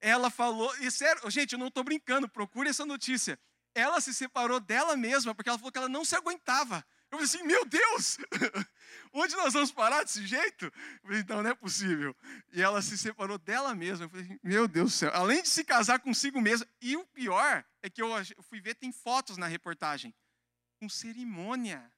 Ela 0.00 0.30
falou, 0.30 0.74
e 0.80 0.90
sério, 0.90 1.30
gente, 1.30 1.52
eu 1.52 1.58
não 1.58 1.68
estou 1.68 1.84
brincando, 1.84 2.28
procure 2.28 2.68
essa 2.68 2.84
notícia. 2.84 3.38
Ela 3.72 4.00
se 4.00 4.12
separou 4.12 4.58
dela 4.58 4.96
mesma 4.96 5.32
porque 5.32 5.48
ela 5.48 5.58
falou 5.58 5.70
que 5.70 5.78
ela 5.78 5.88
não 5.88 6.04
se 6.04 6.16
aguentava. 6.16 6.84
Eu 7.12 7.18
falei 7.18 7.24
assim, 7.24 7.42
meu 7.42 7.66
Deus, 7.66 8.16
onde 9.12 9.36
nós 9.36 9.52
vamos 9.52 9.70
parar 9.70 10.02
desse 10.02 10.26
jeito? 10.26 10.64
Eu 10.64 11.02
falei, 11.02 11.24
não, 11.28 11.42
não 11.42 11.50
é 11.50 11.54
possível. 11.54 12.16
E 12.50 12.62
ela 12.62 12.80
se 12.80 12.96
separou 12.96 13.36
dela 13.36 13.74
mesma. 13.74 14.06
Eu 14.06 14.08
falei, 14.08 14.40
meu 14.42 14.66
Deus 14.66 14.92
do 14.92 14.96
céu. 14.96 15.10
Além 15.12 15.42
de 15.42 15.48
se 15.50 15.62
casar 15.62 16.00
consigo 16.00 16.40
mesma, 16.40 16.66
e 16.80 16.96
o 16.96 17.04
pior 17.08 17.62
é 17.82 17.90
que 17.90 18.00
eu 18.00 18.08
fui 18.40 18.62
ver, 18.62 18.76
tem 18.76 18.90
fotos 18.90 19.36
na 19.36 19.46
reportagem, 19.46 20.14
com 20.80 20.88
cerimônia, 20.88 21.92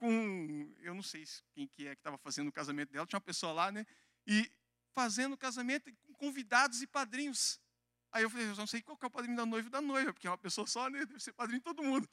com, 0.00 0.74
eu 0.80 0.94
não 0.94 1.02
sei 1.02 1.22
quem 1.52 1.68
que 1.68 1.86
é 1.86 1.94
que 1.94 2.00
estava 2.00 2.18
fazendo 2.18 2.48
o 2.48 2.52
casamento 2.52 2.90
dela, 2.92 3.06
tinha 3.06 3.18
uma 3.18 3.24
pessoa 3.24 3.52
lá, 3.52 3.70
né? 3.70 3.86
E 4.26 4.50
fazendo 4.92 5.34
o 5.34 5.38
casamento 5.38 5.92
com 6.02 6.14
convidados 6.14 6.82
e 6.82 6.88
padrinhos. 6.88 7.60
Aí 8.10 8.24
eu 8.24 8.30
falei, 8.30 8.48
eu 8.48 8.56
não 8.56 8.66
sei 8.66 8.82
qual 8.82 8.98
é 9.00 9.06
o 9.06 9.10
padrinho 9.10 9.36
da 9.36 9.46
noiva 9.46 9.68
e 9.68 9.70
da 9.70 9.80
noiva, 9.80 10.12
porque 10.12 10.26
é 10.26 10.30
uma 10.30 10.36
pessoa 10.36 10.66
só, 10.66 10.90
né? 10.90 11.06
Deve 11.06 11.20
ser 11.20 11.32
padrinho 11.32 11.60
de 11.60 11.64
todo 11.64 11.84
mundo. 11.84 12.08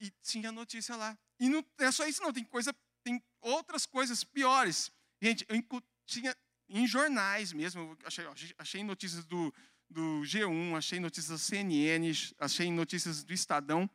E 0.00 0.10
tinha 0.22 0.52
notícia 0.52 0.96
lá. 0.96 1.18
E 1.40 1.48
não 1.48 1.64
é 1.78 1.90
só 1.90 2.06
isso, 2.06 2.22
não. 2.22 2.32
Tem 2.32 2.44
coisa, 2.44 2.74
tem 3.02 3.22
outras 3.40 3.86
coisas 3.86 4.24
piores. 4.24 4.90
Gente, 5.20 5.44
eu 5.48 5.82
tinha 6.06 6.36
em 6.68 6.86
jornais 6.86 7.52
mesmo, 7.52 7.96
achei, 8.04 8.24
achei 8.58 8.84
notícias 8.84 9.24
do, 9.24 9.52
do 9.88 10.20
G1, 10.22 10.76
achei 10.76 11.00
notícias 11.00 11.30
da 11.30 11.38
CNN, 11.38 12.12
achei 12.38 12.70
notícias 12.70 13.24
do 13.24 13.32
Estadão, 13.32 13.88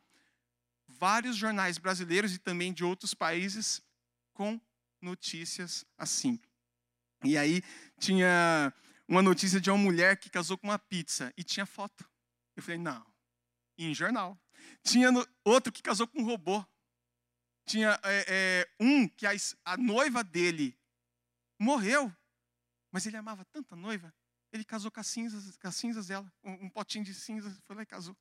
vários 0.88 1.36
jornais 1.36 1.78
brasileiros 1.78 2.34
e 2.34 2.38
também 2.38 2.72
de 2.72 2.84
outros 2.84 3.14
países 3.14 3.80
com 4.32 4.60
notícias 5.00 5.84
assim. 5.96 6.40
E 7.22 7.38
aí 7.38 7.62
tinha 7.98 8.72
uma 9.06 9.22
notícia 9.22 9.60
de 9.60 9.70
uma 9.70 9.78
mulher 9.78 10.18
que 10.18 10.28
casou 10.28 10.58
com 10.58 10.66
uma 10.66 10.78
pizza 10.78 11.32
e 11.36 11.44
tinha 11.44 11.64
foto. 11.64 12.08
Eu 12.56 12.62
falei, 12.62 12.78
não, 12.78 13.04
em 13.78 13.94
jornal. 13.94 14.38
Tinha 14.82 15.10
outro 15.44 15.72
que 15.72 15.82
casou 15.82 16.06
com 16.06 16.20
um 16.20 16.24
robô. 16.24 16.64
Tinha 17.66 17.98
é, 18.02 18.24
é, 18.28 18.68
um 18.78 19.08
que 19.08 19.26
a, 19.26 19.32
a 19.64 19.76
noiva 19.76 20.22
dele 20.22 20.78
morreu, 21.58 22.14
mas 22.92 23.06
ele 23.06 23.16
amava 23.16 23.44
tanto 23.46 23.74
a 23.74 23.76
noiva, 23.76 24.14
ele 24.52 24.64
casou 24.64 24.90
com 24.90 25.00
as 25.00 25.06
cinzas, 25.06 25.56
com 25.56 25.66
as 25.66 25.74
cinzas 25.74 26.08
dela, 26.08 26.30
um, 26.42 26.66
um 26.66 26.68
potinho 26.68 27.04
de 27.04 27.14
cinzas, 27.14 27.58
foi 27.64 27.74
lá 27.74 27.82
e 27.82 27.86
casou. 27.86 28.14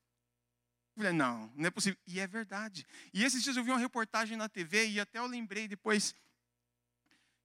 Eu 0.96 1.04
falei, 1.04 1.12
não, 1.12 1.52
não 1.56 1.66
é 1.66 1.72
possível. 1.72 2.00
E 2.08 2.20
é 2.20 2.28
verdade. 2.28 2.86
E 3.14 3.24
esses 3.24 3.44
dias 3.44 3.58
eu 3.58 3.64
vi 3.64 3.72
uma 3.72 3.80
reportagem 3.80 4.38
na 4.38 4.48
TV 4.48 4.88
e 4.88 5.00
até 5.00 5.20
eu 5.20 5.28
lembrei 5.28 5.68
depois 5.68 6.16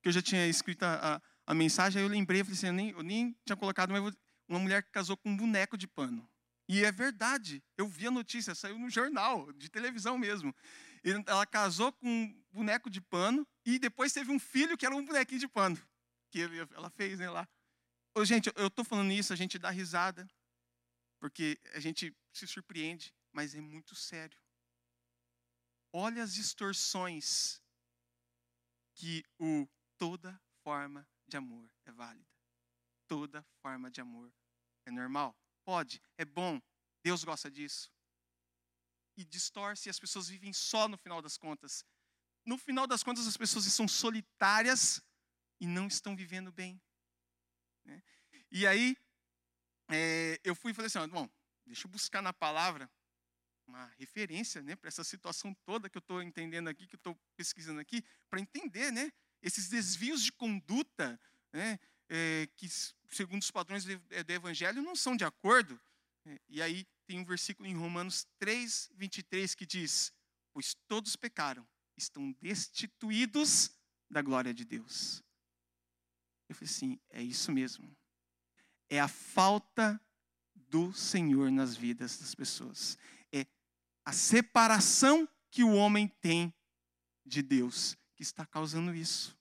que 0.00 0.08
eu 0.08 0.12
já 0.12 0.22
tinha 0.22 0.46
escrito 0.46 0.84
a, 0.84 1.16
a, 1.16 1.22
a 1.46 1.54
mensagem, 1.54 2.00
aí 2.00 2.06
eu 2.06 2.11
lembrei, 2.11 2.40
eu 2.40 2.44
falei 2.44 2.56
assim, 2.56 2.66
eu 2.66 2.72
nem, 2.72 2.90
eu 2.90 3.02
nem 3.02 3.37
tinha 3.44 3.56
colocado, 3.56 3.90
mas 3.90 4.14
uma 4.48 4.58
mulher 4.58 4.82
que 4.82 4.90
casou 4.90 5.16
com 5.16 5.30
um 5.30 5.37
boneco 5.37 5.76
de 5.76 5.88
pano. 5.88 6.28
E 6.68 6.85
é 6.85 6.92
verdade. 6.92 7.64
Eu 7.76 7.88
vi 7.88 8.07
a 8.07 8.11
notícia, 8.11 8.54
saiu 8.54 8.78
no 8.78 8.90
jornal, 8.90 9.50
de 9.54 9.70
televisão 9.70 10.18
mesmo. 10.18 10.54
Ela 11.26 11.46
casou 11.46 11.92
com 11.92 12.07
um 12.07 12.44
boneco 12.52 12.90
de 12.90 13.00
pano 13.00 13.46
e 13.64 13.78
depois 13.78 14.12
teve 14.12 14.31
um 14.31 14.38
filho 14.38 14.76
que 14.76 14.85
era 14.85 14.94
um 14.94 15.04
bonequinho 15.04 15.40
de 15.40 15.48
pano. 15.48 15.81
Que 16.31 16.42
ela 16.74 16.90
fez, 16.90 17.18
né, 17.18 17.31
lá. 17.31 17.48
Ô, 18.14 18.24
gente, 18.24 18.52
eu 18.54 18.66
estou 18.66 18.85
falando 18.85 19.12
isso, 19.12 19.33
a 19.33 19.37
gente 19.37 19.59
dá 19.59 19.70
risada, 19.70 20.28
porque 21.18 21.59
a 21.72 21.81
gente 21.81 22.14
se 22.33 22.46
surpreende, 22.46 23.14
mas 23.33 23.54
é 23.54 23.61
muito 23.61 23.94
sério. 23.94 24.38
Olha 25.92 26.22
as 26.22 26.35
distorções 26.35 27.62
que 28.94 29.24
o 29.38 29.66
toda 29.96 30.38
forma 30.62 31.09
de 31.26 31.37
amor 31.37 31.70
é 31.87 31.92
válida. 31.92 32.28
Toda 33.07 33.42
forma 33.62 33.90
de 33.90 34.00
amor 34.00 34.31
é 34.85 34.90
normal. 34.90 35.35
Pode, 35.68 36.00
é 36.16 36.24
bom, 36.24 36.59
Deus 37.04 37.22
gosta 37.22 37.50
disso. 37.50 37.92
E 39.18 39.22
distorce 39.22 39.87
e 39.87 39.90
as 39.90 40.00
pessoas 40.00 40.26
vivem 40.26 40.50
só 40.50 40.88
no 40.88 40.96
final 40.96 41.20
das 41.20 41.37
contas. 41.37 41.85
No 42.42 42.57
final 42.57 42.87
das 42.87 43.02
contas, 43.02 43.26
as 43.26 43.37
pessoas 43.37 43.66
são 43.66 43.87
solitárias 43.87 45.02
e 45.61 45.66
não 45.66 45.87
estão 45.87 46.16
vivendo 46.16 46.50
bem. 46.50 46.81
Né? 47.85 48.02
E 48.50 48.66
aí, 48.66 48.96
é, 49.90 50.40
eu 50.42 50.54
fui 50.54 50.72
e 50.72 50.74
falei 50.74 50.87
assim: 50.87 51.07
bom, 51.07 51.28
deixa 51.66 51.87
eu 51.87 51.90
buscar 51.90 52.22
na 52.22 52.33
palavra 52.33 52.90
uma 53.66 53.85
referência 53.98 54.62
né, 54.62 54.74
para 54.74 54.88
essa 54.88 55.04
situação 55.04 55.52
toda 55.66 55.90
que 55.90 55.98
eu 55.98 56.00
estou 56.00 56.22
entendendo 56.22 56.68
aqui, 56.68 56.87
que 56.87 56.94
eu 56.94 56.98
estou 56.98 57.14
pesquisando 57.37 57.78
aqui, 57.78 58.02
para 58.31 58.40
entender 58.40 58.90
né, 58.90 59.12
esses 59.42 59.68
desvios 59.68 60.24
de 60.24 60.33
conduta 60.33 61.20
né, 61.52 61.78
é, 62.09 62.49
que, 62.57 62.68
segundo 63.11 63.42
os 63.42 63.51
padrões 63.51 63.85
é, 64.11 64.23
do 64.23 64.33
Evangelho, 64.33 64.83
não 64.83 64.97
são 64.97 65.16
de 65.16 65.25
acordo. 65.25 65.81
É, 66.25 66.40
e 66.49 66.62
aí 66.62 66.87
tem 67.07 67.21
um 67.21 67.25
versículo 67.25 67.68
em 67.68 67.75
Romanos 67.75 68.27
3, 68.38 68.90
23 68.94 69.55
que 69.55 69.66
diz: 69.66 70.12
Pois 70.53 70.75
todos 70.87 71.16
pecaram, 71.16 71.66
estão 71.97 72.33
destituídos 72.40 73.71
da 74.11 74.23
glória 74.23 74.55
de 74.55 74.64
Deus. 74.64 75.23
Eu 76.49 76.55
falei 76.55 76.71
assim: 76.71 77.01
é 77.11 77.23
isso 77.23 77.53
mesmo. 77.53 77.94
É 78.88 78.99
a 79.01 79.09
falta 79.09 80.01
do 80.55 80.92
Senhor 80.92 81.51
nas 81.51 81.77
vidas 81.77 82.18
das 82.18 82.35
pessoas. 82.35 82.97
É 83.33 83.47
a 84.05 84.12
separação 84.12 85.29
que 85.51 85.62
o 85.62 85.75
homem 85.75 86.09
tem 86.21 86.55
de 87.25 87.42
Deus 87.42 87.97
que 88.14 88.23
está 88.23 88.44
causando 88.44 88.94
isso, 88.94 89.38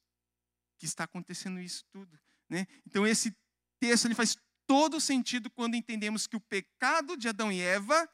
que 0.77 0.85
está 0.85 1.05
acontecendo 1.05 1.59
isso 1.59 1.85
tudo. 1.85 2.19
Né? 2.49 2.65
Então, 2.85 3.05
esse 3.05 3.35
texto 3.79 4.05
ele 4.05 4.15
faz 4.15 4.37
todo 4.65 4.99
sentido 4.99 5.49
quando 5.49 5.75
entendemos 5.75 6.27
que 6.27 6.35
o 6.35 6.41
pecado 6.41 7.15
de 7.15 7.27
Adão 7.27 7.51
e 7.51 7.61
Eva 7.61 8.09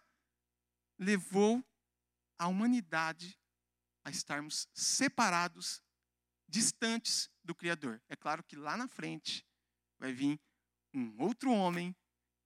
levou 0.99 1.63
a 2.37 2.47
humanidade 2.47 3.39
a 4.05 4.09
estarmos 4.09 4.67
separados, 4.73 5.81
distantes 6.47 7.29
do 7.43 7.55
Criador. 7.55 8.01
É 8.09 8.15
claro 8.15 8.43
que 8.43 8.55
lá 8.55 8.77
na 8.77 8.87
frente 8.87 9.45
vai 9.97 10.13
vir 10.13 10.39
um 10.93 11.21
outro 11.21 11.51
homem 11.51 11.95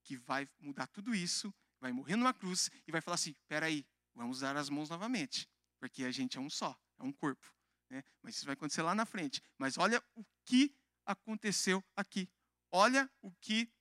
que 0.04 0.16
vai 0.16 0.48
mudar 0.60 0.88
tudo 0.88 1.14
isso, 1.14 1.54
vai 1.82 1.92
morrer 1.92 2.16
numa 2.16 2.34
cruz 2.34 2.70
e 2.88 2.92
vai 2.92 3.02
falar 3.02 3.16
assim: 3.16 3.36
peraí, 3.48 3.86
vamos 4.14 4.40
dar 4.40 4.56
as 4.56 4.70
mãos 4.70 4.90
novamente, 4.90 5.50
porque 5.80 6.04
a 6.04 6.12
gente 6.12 6.38
é 6.38 6.42
um 6.42 6.50
só, 6.50 6.80
é 6.98 7.04
um 7.04 7.12
corpo. 7.12 7.52
Né? 7.90 8.04
Mas 8.22 8.36
isso 8.36 8.46
vai 8.46 8.54
acontecer 8.54 8.82
lá 8.82 8.96
na 8.96 9.06
frente. 9.06 9.42
Mas 9.58 9.78
olha 9.78 10.04
o 10.16 10.24
que 10.46 10.74
aconteceu 11.08 11.84
aqui. 11.96 12.30
Olha 12.70 13.10
o 13.22 13.32
que 13.40 13.72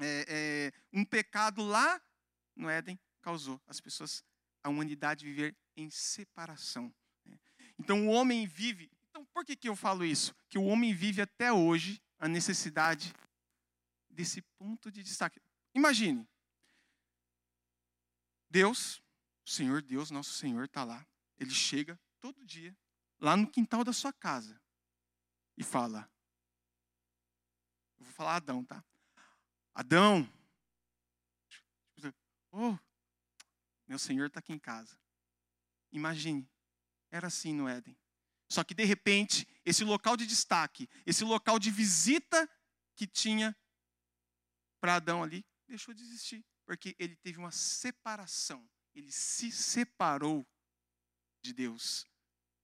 é, 0.00 0.24
é, 0.28 0.72
um 0.92 1.04
pecado 1.04 1.62
lá 1.62 2.02
no 2.56 2.68
Éden 2.68 2.98
causou. 3.20 3.60
As 3.66 3.80
pessoas, 3.80 4.24
a 4.64 4.68
humanidade 4.68 5.24
viver 5.24 5.56
em 5.76 5.90
separação. 5.90 6.92
Né? 7.24 7.38
Então 7.78 8.08
o 8.08 8.10
homem 8.10 8.46
vive. 8.46 8.90
Então 9.10 9.24
por 9.26 9.44
que, 9.44 9.54
que 9.54 9.68
eu 9.68 9.76
falo 9.76 10.04
isso? 10.04 10.34
Que 10.48 10.58
o 10.58 10.64
homem 10.64 10.94
vive 10.94 11.20
até 11.20 11.52
hoje 11.52 12.02
a 12.18 12.26
necessidade 12.26 13.12
desse 14.08 14.42
ponto 14.58 14.90
de 14.90 15.02
destaque. 15.02 15.40
Imagine. 15.74 16.26
Deus, 18.50 19.02
o 19.46 19.50
Senhor 19.50 19.82
Deus, 19.82 20.10
nosso 20.10 20.32
Senhor, 20.32 20.64
está 20.64 20.82
lá. 20.82 21.06
Ele 21.38 21.50
chega 21.50 22.00
todo 22.18 22.44
dia, 22.44 22.76
lá 23.20 23.36
no 23.36 23.46
quintal 23.46 23.84
da 23.84 23.92
sua 23.92 24.12
casa, 24.12 24.60
e 25.56 25.62
fala: 25.62 26.10
eu 27.98 28.04
vou 28.04 28.14
falar 28.14 28.36
Adão, 28.36 28.64
tá? 28.64 28.84
Adão, 29.74 30.28
oh, 32.50 32.76
meu 33.86 33.98
Senhor 33.98 34.26
está 34.26 34.40
aqui 34.40 34.52
em 34.52 34.58
casa. 34.58 34.98
Imagine, 35.92 36.48
era 37.10 37.28
assim 37.28 37.54
no 37.54 37.68
Éden. 37.68 37.96
Só 38.48 38.64
que 38.64 38.74
de 38.74 38.84
repente, 38.84 39.46
esse 39.64 39.84
local 39.84 40.16
de 40.16 40.26
destaque, 40.26 40.88
esse 41.04 41.24
local 41.24 41.58
de 41.58 41.70
visita 41.70 42.48
que 42.94 43.06
tinha 43.06 43.56
para 44.80 44.96
Adão 44.96 45.22
ali, 45.22 45.44
deixou 45.66 45.92
de 45.92 46.02
existir, 46.02 46.44
porque 46.64 46.96
ele 46.98 47.16
teve 47.16 47.38
uma 47.38 47.50
separação. 47.50 48.68
Ele 48.94 49.12
se 49.12 49.52
separou 49.52 50.46
de 51.42 51.52
Deus, 51.52 52.06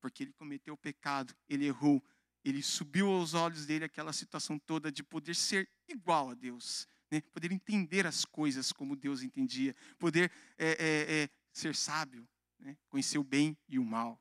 porque 0.01 0.23
ele 0.23 0.33
cometeu 0.33 0.75
o 0.75 0.79
pecado, 0.79 1.37
ele 1.49 1.66
errou, 1.66 2.03
ele 2.44 2.62
subiu 2.62 3.09
aos 3.09 3.33
olhos 3.33 3.64
dele 3.64 3.85
aquela 3.87 4.12
situação 4.12 4.59
toda 4.59 4.92
de 4.92 5.02
poder 5.02 5.35
ser 5.35 5.68
igual 5.88 6.30
a 6.30 6.35
Deus, 6.35 6.87
né? 7.11 7.20
poder 7.33 7.50
entender 7.50 8.07
as 8.07 8.24
coisas 8.24 8.70
como 8.70 8.94
Deus 8.94 9.22
entendia, 9.22 9.74
poder 9.98 10.30
é, 10.59 10.68
é, 10.68 11.22
é, 11.22 11.30
ser 11.52 11.74
sábio, 11.74 12.28
né? 12.59 12.76
conhecer 12.88 13.18
o 13.18 13.24
bem 13.24 13.57
e 13.66 13.78
o 13.78 13.85
mal. 13.85 14.20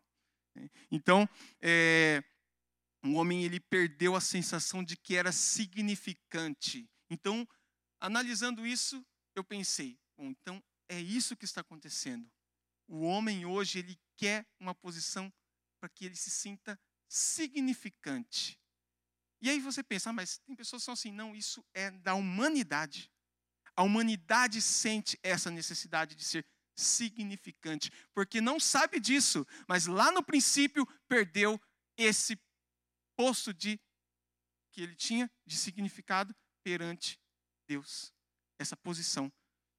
Né? 0.56 0.70
Então, 0.90 1.28
é, 1.62 2.24
um 3.04 3.16
homem 3.18 3.44
ele 3.44 3.60
perdeu 3.60 4.16
a 4.16 4.22
sensação 4.22 4.82
de 4.82 4.96
que 4.96 5.16
era 5.16 5.32
significante. 5.34 6.90
Então, 7.10 7.46
analisando 8.00 8.66
isso, 8.66 9.06
eu 9.36 9.44
pensei, 9.44 10.00
bom, 10.16 10.28
então 10.28 10.64
é 10.88 11.00
isso 11.00 11.36
que 11.36 11.44
está 11.44 11.60
acontecendo. 11.60 12.32
O 12.88 13.02
homem 13.02 13.46
hoje 13.46 13.80
ele 13.80 14.00
quer 14.16 14.48
uma 14.60 14.74
posição 14.74 15.32
para 15.80 15.90
que 15.90 16.06
ele 16.06 16.16
se 16.16 16.30
sinta 16.30 16.80
significante. 17.14 18.60
E 19.40 19.48
aí 19.48 19.60
você 19.60 19.84
pensa, 19.84 20.10
ah, 20.10 20.14
mas 20.14 20.40
tem 20.40 20.56
pessoas 20.56 20.82
que 20.82 20.86
são 20.86 20.94
assim, 20.96 21.12
não, 21.12 21.36
isso 21.36 21.64
é 21.72 21.92
da 21.92 22.16
humanidade. 22.16 23.12
A 23.76 23.84
humanidade 23.84 24.60
sente 24.62 25.20
essa 25.22 25.52
necessidade 25.52 26.16
de 26.16 26.24
ser 26.24 26.44
significante, 26.76 27.92
porque 28.16 28.42
não 28.42 28.60
sabe 28.60 29.00
disso, 29.00 29.46
mas 29.68 29.86
lá 29.86 30.12
no 30.12 30.24
princípio 30.24 30.88
perdeu 31.08 31.62
esse 31.96 32.36
posto 33.16 33.54
de 33.54 33.80
que 34.72 34.82
ele 34.82 34.96
tinha 34.96 35.30
de 35.46 35.56
significado 35.56 36.36
perante 36.64 37.22
Deus, 37.68 38.12
essa 38.58 38.76
posição. 38.76 39.32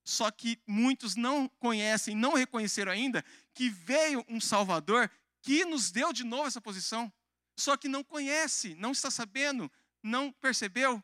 Só 0.07 0.31
que 0.31 0.63
muitos 0.69 1.17
não 1.17 1.49
conhecem, 1.49 2.15
não 2.15 2.35
reconheceram 2.35 2.93
ainda 2.93 3.25
que 3.53 3.69
veio 3.71 4.25
um 4.29 4.41
Salvador 4.41 5.11
que 5.43 5.65
nos 5.65 5.91
deu 5.91 6.13
de 6.13 6.23
novo 6.23 6.47
essa 6.47 6.61
posição 6.61 7.13
só 7.57 7.77
que 7.77 7.89
não 7.89 8.03
conhece, 8.03 8.75
não 8.75 8.93
está 8.93 9.11
sabendo, 9.11 9.71
não 10.03 10.33
percebeu. 10.33 11.03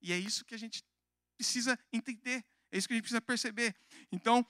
E 0.00 0.12
é 0.12 0.18
isso 0.18 0.44
que 0.44 0.54
a 0.54 0.58
gente 0.58 0.84
precisa 1.36 1.78
entender, 1.92 2.44
é 2.70 2.78
isso 2.78 2.86
que 2.86 2.94
a 2.94 2.96
gente 2.96 3.04
precisa 3.04 3.20
perceber. 3.20 3.76
Então, 4.12 4.46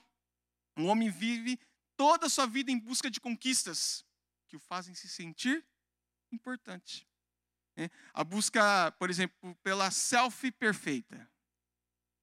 o 0.77 0.83
homem 0.83 1.09
vive 1.09 1.59
toda 1.95 2.27
a 2.27 2.29
sua 2.29 2.45
vida 2.45 2.71
em 2.71 2.79
busca 2.79 3.09
de 3.09 3.19
conquistas. 3.19 4.05
que 4.47 4.55
o 4.55 4.59
fazem 4.59 4.95
se 4.95 5.07
sentir 5.07 5.63
importante. 6.31 7.07
Né? 7.75 7.87
A 8.13 8.23
busca, 8.23 8.91
por 8.93 9.07
exemplo, 9.07 9.55
pela 9.57 9.91
selfie 9.91 10.51
perfeita. 10.51 11.29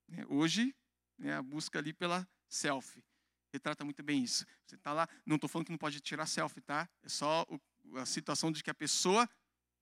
Né? 0.08 0.24
Hoje, 0.28 0.74
né, 1.16 1.34
a 1.34 1.42
busca 1.42 1.78
ali 1.78 1.92
pela 1.92 2.28
selfie 2.48 3.04
retrata 3.52 3.84
muito 3.84 4.02
bem 4.02 4.22
isso. 4.22 4.44
Você 4.66 4.74
está 4.74 4.92
lá, 4.92 5.08
não 5.24 5.36
estou 5.36 5.48
falando 5.48 5.66
que 5.66 5.72
não 5.72 5.78
pode 5.78 6.00
tirar 6.00 6.26
selfie, 6.26 6.60
tá? 6.60 6.88
É 7.02 7.08
só 7.08 7.46
o, 7.48 7.60
a 7.94 8.06
situação 8.06 8.50
de 8.50 8.62
que 8.62 8.70
a 8.70 8.74
pessoa 8.74 9.28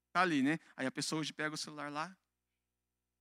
está 0.08 0.22
ali, 0.22 0.42
né? 0.42 0.58
Aí 0.76 0.86
a 0.86 0.92
pessoa 0.92 1.20
hoje 1.20 1.32
pega 1.32 1.54
o 1.54 1.58
celular 1.58 1.90
lá, 1.90 2.16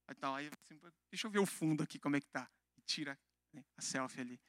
aí, 0.07 0.15
tá, 0.15 0.35
aí 0.35 0.47
assim, 0.47 0.79
deixa 1.09 1.27
eu 1.27 1.31
ver 1.31 1.39
o 1.39 1.45
fundo 1.45 1.81
aqui, 1.83 1.99
como 1.99 2.15
é 2.15 2.21
que 2.21 2.27
tá. 2.27 2.49
E 2.77 2.81
tira 2.81 3.19
né, 3.51 3.63
a 3.77 3.81
selfie 3.81 4.21
ali. 4.21 4.41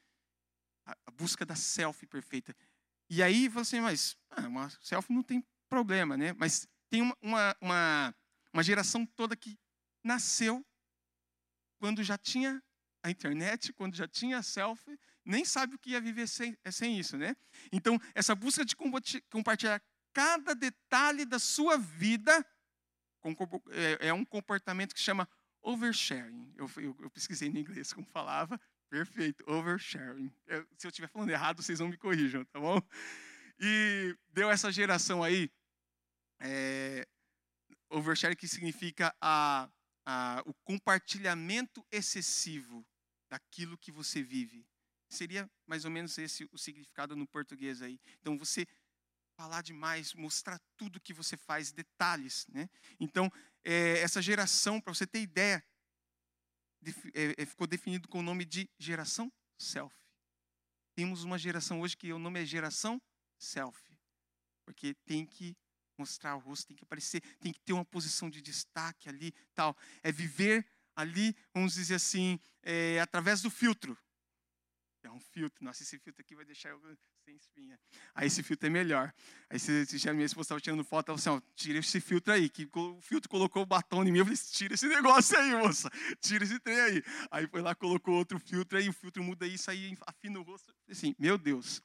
A, 0.87 0.97
a, 1.07 1.11
busca 1.11 1.47
da 1.47 1.57
selfie 1.57 2.07
perfeita. 2.07 2.55
E 3.09 3.23
aí 3.23 3.49
você, 3.49 3.81
mas 3.81 4.17
ah, 4.31 4.47
uma 4.47 4.71
selfie 4.83 5.13
não 5.13 5.23
tem 5.23 5.45
problema, 5.69 6.17
né? 6.17 6.33
Mas 6.35 6.67
tem 6.91 7.03
uma, 7.03 7.17
uma, 7.23 7.57
uma, 7.61 8.15
uma 8.53 8.63
geração 8.63 9.07
toda 9.07 9.37
que 9.37 9.59
nasceu 10.03 10.65
quando 11.79 12.03
já 12.03 12.17
tinha 12.17 12.63
a 13.03 13.11
internet, 13.11 13.73
quando 13.73 13.95
já 13.95 14.09
tinha 14.09 14.39
a 14.39 14.43
selfie, 14.43 14.99
nem 15.25 15.45
sabe 15.45 15.75
o 15.75 15.79
que 15.79 15.91
ia 15.91 16.01
viver 16.01 16.27
sem, 16.27 16.57
sem 16.71 16.99
isso, 16.99 17.17
né? 17.17 17.35
Então, 17.73 17.99
essa 18.15 18.35
busca 18.35 18.65
de 18.65 18.75
compartilhar 19.31 19.83
cada 20.15 20.55
detalhe 20.55 21.27
da 21.27 21.39
sua 21.39 21.77
vida 21.77 22.47
é, 23.71 24.09
é 24.09 24.13
um 24.13 24.25
comportamento 24.25 24.95
que 24.95 25.01
chama 25.01 25.29
oversharing. 25.61 26.55
Eu, 26.57 26.71
eu, 26.77 26.97
eu, 27.01 27.11
pesquisei 27.11 27.51
no 27.51 27.59
inglês 27.59 27.93
como 27.93 28.07
falava. 28.07 28.61
Perfeito, 28.89 29.43
oversharing. 29.51 30.33
Se 30.79 30.87
eu 30.87 30.91
estiver 30.91 31.09
falando 31.09 31.31
errado, 31.31 31.63
vocês 31.63 31.81
vão 31.81 31.89
me 31.89 31.97
corrijam, 31.97 32.45
tá 32.45 32.61
bom? 32.61 32.81
E 33.59 34.17
deu 34.29 34.51
essa 34.51 34.71
geração 34.71 35.23
aí, 35.23 35.51
é, 36.39 37.07
oversharing 37.91 38.37
que 38.37 38.47
significa 38.47 39.15
a, 39.21 39.69
a, 40.07 40.43
o 40.47 40.55
compartilhamento 40.63 41.85
excessivo 41.91 42.87
daquilo 43.29 43.79
que 43.79 43.91
você 43.91 44.23
vive. 44.23 44.67
Seria 45.09 45.51
mais 45.67 45.85
ou 45.85 45.91
menos 45.91 46.17
esse 46.19 46.49
o 46.53 46.59
significado 46.59 47.17
no 47.17 47.27
português 47.27 47.83
aí. 47.83 48.01
Então, 48.21 48.39
você 48.39 48.67
falar 49.37 49.63
demais, 49.63 50.15
mostrar 50.15 50.61
tudo 50.77 51.01
que 51.01 51.13
você 51.13 51.37
faz, 51.37 51.73
detalhes. 51.73 52.47
Né? 52.49 52.69
Então, 52.99 53.31
é, 53.65 53.99
essa 54.01 54.23
geração, 54.23 54.81
para 54.81 54.95
você 54.95 55.07
ter 55.07 55.21
ideia, 55.21 55.65
é, 57.15 57.43
é, 57.43 57.47
ficou 57.47 57.67
definido 57.67 58.09
com 58.09 58.21
o 58.21 58.23
nome 58.23 58.45
de 58.45 58.69
geração 58.79 59.33
self. 59.59 59.95
Temos 60.95 61.25
uma 61.25 61.39
geração 61.39 61.81
hoje 61.81 61.97
que 61.97 62.13
o 62.13 62.19
nome 62.19 62.43
é 62.43 62.47
geração 62.47 63.01
self, 63.39 63.81
porque 64.65 64.95
tem 65.07 65.27
que 65.27 65.57
mostrar 65.99 66.37
o 66.37 66.39
rosto, 66.39 66.69
tem 66.69 66.77
que 66.77 66.85
aparecer, 66.85 67.21
tem 67.39 67.53
que 67.53 67.61
ter 67.61 67.73
uma 67.73 67.85
posição 67.85 68.29
de 68.29 68.41
destaque 68.41 69.09
ali, 69.09 69.33
tal. 69.55 69.77
É 70.03 70.13
viver 70.13 70.67
ali, 70.95 71.37
vamos 71.53 71.75
dizer 71.75 71.97
assim, 71.97 72.39
é, 72.63 73.01
através 73.01 73.41
do 73.43 73.51
filtro. 73.51 73.97
É 75.03 75.11
um 75.11 75.21
filtro. 75.21 75.65
Nossa, 75.65 75.83
esse 75.83 75.99
filtro 75.99 76.21
aqui 76.23 76.35
vai 76.35 76.45
deixar 76.45 76.71
eu 76.71 76.81
sem 77.25 77.37
espinha. 77.37 77.79
Aí 78.15 78.27
esse 78.27 78.43
filtro 78.43 78.67
é 78.67 78.71
melhor. 78.71 79.13
Aí 79.49 79.59
se, 79.59 79.87
se 79.87 80.13
minha 80.13 80.27
esposa 80.27 80.47
estava 80.47 80.61
tirando 80.61 80.85
foto, 80.85 81.09
ela 81.09 81.19
assim, 81.19 81.31
ó, 81.31 81.41
tira 81.57 81.79
esse 81.79 82.01
filtro 82.01 82.33
aí. 82.33 82.51
Que 82.51 82.69
o 82.75 83.01
filtro 83.01 83.31
colocou 83.31 83.63
o 83.63 83.67
batom 83.67 84.05
em 84.05 84.13
mim. 84.13 84.19
Eu 84.19 84.25
falei, 84.27 84.39
tira 84.39 84.75
esse 84.75 84.87
negócio 84.87 85.39
aí, 85.39 85.55
moça. 85.55 85.91
Tira 86.21 86.45
esse 86.45 86.59
trem 86.61 86.79
aí. 86.79 87.03
Aí 87.31 87.47
foi 87.47 87.63
lá, 87.63 87.75
colocou 87.75 88.15
outro 88.15 88.39
filtro 88.39 88.77
aí, 88.77 88.89
o 88.89 88.93
filtro 88.93 89.23
muda 89.25 89.47
isso 89.47 89.71
aí, 89.71 89.97
afina 90.07 90.39
o 90.39 90.43
rosto. 90.43 90.75
Assim, 90.89 91.15
meu 91.19 91.39
Deus. 91.39 91.83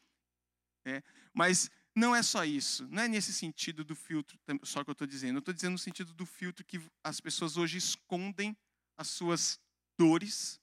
É, 0.86 1.02
mas 1.34 1.70
não 1.96 2.16
é 2.16 2.22
só 2.22 2.44
isso. 2.44 2.88
Não 2.90 3.04
é 3.04 3.08
nesse 3.08 3.34
sentido 3.34 3.84
do 3.84 3.96
filtro 3.96 4.38
só 4.64 4.84
que 4.84 4.90
eu 4.90 4.94
estou 4.94 5.08
dizendo. 5.08 5.38
Eu 5.38 5.40
estou 5.40 5.54
dizendo 5.54 5.74
no 5.74 5.80
sentido 5.80 6.14
do 6.14 6.26
filtro 6.26 6.66
que 6.66 6.82
as 7.04 7.22
pessoas 7.22 7.56
hoje 7.56 7.78
escondem 7.78 8.56
as 8.98 9.08
suas 9.08 9.60
dores, 9.98 10.60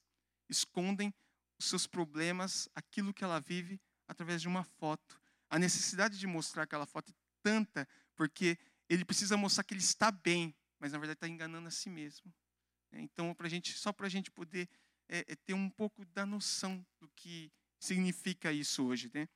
escondem 0.50 1.14
os 1.58 1.66
seus 1.66 1.86
problemas, 1.86 2.68
aquilo 2.74 3.14
que 3.14 3.24
ela 3.24 3.40
vive, 3.40 3.80
através 4.06 4.40
de 4.40 4.48
uma 4.48 4.64
foto. 4.64 5.20
A 5.48 5.58
necessidade 5.58 6.18
de 6.18 6.26
mostrar 6.26 6.64
aquela 6.64 6.86
foto 6.86 7.10
é 7.10 7.14
tanta, 7.42 7.88
porque 8.14 8.58
ele 8.88 9.04
precisa 9.04 9.36
mostrar 9.36 9.64
que 9.64 9.74
ele 9.74 9.80
está 9.80 10.10
bem, 10.10 10.54
mas 10.78 10.92
na 10.92 10.98
verdade 10.98 11.16
está 11.16 11.28
enganando 11.28 11.68
a 11.68 11.70
si 11.70 11.90
mesmo. 11.90 12.32
É, 12.92 13.00
então, 13.00 13.34
pra 13.34 13.48
gente, 13.48 13.72
só 13.72 13.92
para 13.92 14.06
a 14.06 14.10
gente 14.10 14.30
poder 14.30 14.68
é, 15.08 15.24
é, 15.28 15.36
ter 15.36 15.54
um 15.54 15.70
pouco 15.70 16.04
da 16.06 16.26
noção 16.26 16.84
do 16.98 17.08
que 17.10 17.52
significa 17.78 18.52
isso 18.52 18.84
hoje, 18.84 19.10
né? 19.12 19.28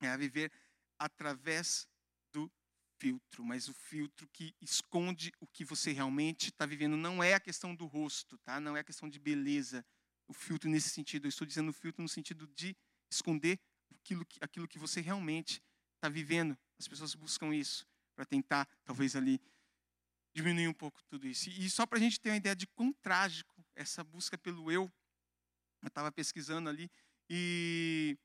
É 0.00 0.16
viver 0.16 0.52
através 0.98 1.88
do 2.32 2.50
filtro, 2.98 3.44
mas 3.44 3.68
o 3.68 3.74
filtro 3.74 4.28
que 4.28 4.54
esconde 4.60 5.32
o 5.40 5.46
que 5.46 5.64
você 5.64 5.92
realmente 5.92 6.48
está 6.48 6.66
vivendo. 6.66 6.96
Não 6.96 7.22
é 7.22 7.34
a 7.34 7.40
questão 7.40 7.74
do 7.74 7.86
rosto, 7.86 8.38
tá? 8.38 8.60
Não 8.60 8.76
é 8.76 8.80
a 8.80 8.84
questão 8.84 9.08
de 9.08 9.18
beleza, 9.18 9.84
o 10.26 10.32
filtro 10.32 10.68
nesse 10.68 10.90
sentido. 10.90 11.26
Eu 11.26 11.30
estou 11.30 11.46
dizendo 11.46 11.70
o 11.70 11.72
filtro 11.72 12.02
no 12.02 12.08
sentido 12.08 12.46
de 12.48 12.76
esconder 13.10 13.58
aquilo 14.08 14.24
que, 14.24 14.38
aquilo 14.40 14.68
que 14.68 14.78
você 14.78 15.00
realmente 15.00 15.62
está 15.96 16.08
vivendo. 16.08 16.56
As 16.78 16.88
pessoas 16.88 17.14
buscam 17.14 17.54
isso 17.54 17.86
para 18.14 18.24
tentar, 18.24 18.66
talvez 18.84 19.14
ali, 19.14 19.40
diminuir 20.34 20.68
um 20.68 20.72
pouco 20.72 21.02
tudo 21.04 21.26
isso. 21.26 21.50
E 21.50 21.68
só 21.68 21.84
para 21.84 21.98
a 21.98 22.00
gente 22.00 22.18
ter 22.18 22.30
uma 22.30 22.36
ideia 22.36 22.56
de 22.56 22.66
quão 22.66 22.92
trágico 22.92 23.64
essa 23.74 24.02
busca 24.02 24.38
pelo 24.38 24.72
eu, 24.72 24.90
eu 25.82 25.88
estava 25.88 26.10
pesquisando 26.10 26.68
ali, 26.68 26.90
e 27.28 28.16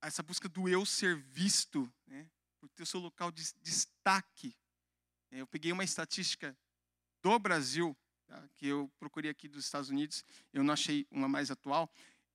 essa 0.00 0.22
busca 0.22 0.48
do 0.48 0.68
eu 0.68 0.86
ser 0.86 1.16
visto, 1.16 1.92
né, 2.06 2.30
por 2.58 2.68
ter 2.70 2.82
o 2.82 2.86
seu 2.86 3.00
local 3.00 3.32
de 3.32 3.42
destaque. 3.60 4.56
Eu 5.30 5.46
peguei 5.46 5.72
uma 5.72 5.82
estatística 5.82 6.56
do 7.20 7.38
Brasil, 7.38 7.96
tá? 8.26 8.48
que 8.54 8.66
eu 8.66 8.90
procurei 8.98 9.30
aqui 9.30 9.48
dos 9.48 9.64
Estados 9.64 9.90
Unidos, 9.90 10.24
eu 10.52 10.62
não 10.62 10.72
achei 10.72 11.06
uma 11.10 11.28
mais 11.28 11.50
atual. 11.50 11.90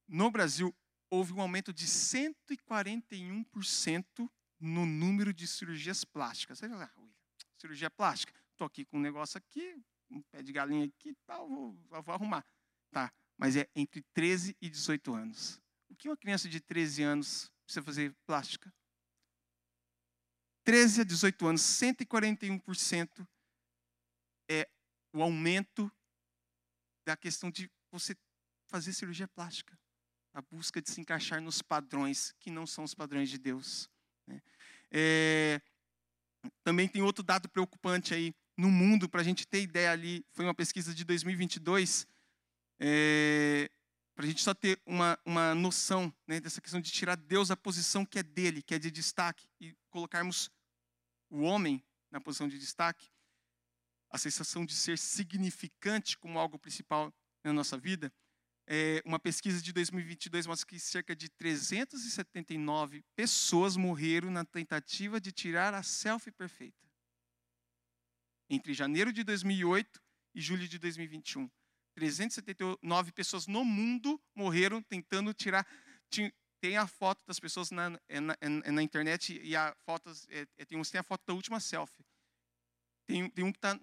No 0.07 0.29
Brasil, 0.29 0.75
houve 1.09 1.33
um 1.33 1.41
aumento 1.41 1.73
de 1.73 1.87
141% 1.87 4.29
no 4.59 4.85
número 4.85 5.33
de 5.33 5.47
cirurgias 5.47 6.03
plásticas. 6.03 6.59
Você 6.59 6.69
fala, 6.69 6.85
ah, 6.85 7.09
cirurgia 7.57 7.89
plástica, 7.89 8.33
estou 8.51 8.67
aqui 8.67 8.85
com 8.85 8.97
um 8.97 9.01
negócio 9.01 9.37
aqui, 9.37 9.81
um 10.09 10.21
pé 10.21 10.41
de 10.41 10.51
galinha 10.51 10.85
aqui, 10.85 11.15
tal, 11.25 11.47
vou, 11.47 11.73
vou 11.89 12.13
arrumar. 12.13 12.45
Tá, 12.91 13.13
mas 13.37 13.55
é 13.55 13.69
entre 13.75 14.01
13 14.13 14.57
e 14.61 14.69
18 14.69 15.13
anos. 15.13 15.61
O 15.89 15.95
que 15.95 16.09
uma 16.09 16.17
criança 16.17 16.49
de 16.49 16.59
13 16.59 17.03
anos 17.03 17.51
precisa 17.65 17.83
fazer 17.83 18.15
plástica? 18.25 18.73
13 20.63 21.01
a 21.01 21.03
18 21.03 21.47
anos, 21.47 21.61
141% 21.61 23.27
é 24.49 24.69
o 25.13 25.23
aumento 25.23 25.91
da 27.05 27.17
questão 27.17 27.49
de 27.49 27.71
você 27.91 28.15
fazer 28.67 28.93
cirurgia 28.93 29.27
plástica. 29.27 29.77
A 30.33 30.41
busca 30.41 30.81
de 30.81 30.89
se 30.89 31.01
encaixar 31.01 31.41
nos 31.41 31.61
padrões 31.61 32.33
que 32.39 32.51
não 32.51 32.65
são 32.65 32.83
os 32.83 32.93
padrões 32.93 33.29
de 33.29 33.37
Deus. 33.37 33.89
Né? 34.27 34.41
É, 34.91 35.61
também 36.63 36.87
tem 36.87 37.01
outro 37.01 37.23
dado 37.23 37.49
preocupante 37.49 38.13
aí 38.13 38.33
no 38.57 38.69
mundo, 38.69 39.07
para 39.07 39.21
a 39.21 39.23
gente 39.23 39.47
ter 39.47 39.61
ideia 39.61 39.91
ali, 39.91 40.25
foi 40.31 40.45
uma 40.45 40.53
pesquisa 40.53 40.93
de 40.93 41.03
2022, 41.05 42.05
é, 42.79 43.71
para 44.13 44.25
a 44.25 44.27
gente 44.27 44.41
só 44.41 44.53
ter 44.53 44.81
uma, 44.85 45.17
uma 45.25 45.55
noção 45.55 46.13
né, 46.27 46.41
dessa 46.41 46.59
questão 46.59 46.81
de 46.81 46.91
tirar 46.91 47.15
Deus 47.15 47.47
da 47.47 47.55
posição 47.55 48.05
que 48.05 48.19
é 48.19 48.23
dele, 48.23 48.61
que 48.61 48.73
é 48.73 48.79
de 48.79 48.91
destaque, 48.91 49.47
e 49.61 49.73
colocarmos 49.89 50.51
o 51.29 51.41
homem 51.41 51.81
na 52.11 52.19
posição 52.19 52.47
de 52.47 52.59
destaque 52.59 53.09
a 54.11 54.17
sensação 54.17 54.65
de 54.65 54.73
ser 54.73 54.97
significante 54.97 56.17
como 56.17 56.39
algo 56.39 56.57
principal 56.57 57.13
na 57.43 57.53
nossa 57.53 57.77
vida, 57.77 58.11
é, 58.71 59.01
uma 59.03 59.17
pesquisa 59.17 59.59
de 59.59 59.73
2022 59.73 60.45
mostra 60.45 60.67
que 60.67 60.79
cerca 60.79 61.15
de 61.15 61.27
379 61.27 63.03
pessoas 63.15 63.75
morreram 63.75 64.29
na 64.29 64.45
tentativa 64.45 65.19
de 65.19 65.31
tirar 65.31 65.73
a 65.73 65.81
selfie 65.81 66.31
perfeita. 66.31 66.77
Entre 68.47 68.71
janeiro 68.75 69.11
de 69.11 69.23
2008 69.23 69.99
e 70.35 70.41
julho 70.41 70.67
de 70.67 70.77
2021. 70.77 71.49
379 71.95 73.11
pessoas 73.11 73.47
no 73.47 73.65
mundo 73.65 74.21
morreram 74.35 74.83
tentando 74.83 75.33
tirar. 75.33 75.65
Tem 76.61 76.77
a 76.77 76.85
foto 76.85 77.25
das 77.25 77.39
pessoas 77.39 77.71
na, 77.71 77.99
é 78.07 78.19
na, 78.19 78.37
é 78.39 78.71
na 78.71 78.83
internet 78.83 79.39
e 79.41 79.55
a 79.55 79.75
fotos, 79.83 80.27
é, 80.29 80.45
tem 80.67 80.79
tem 80.79 80.99
a 80.99 81.03
foto 81.03 81.25
da 81.25 81.33
última 81.33 81.59
selfie. 81.59 82.05
Tem, 83.07 83.27
tem 83.31 83.43
um 83.43 83.51
que 83.51 83.57
está 83.57 83.73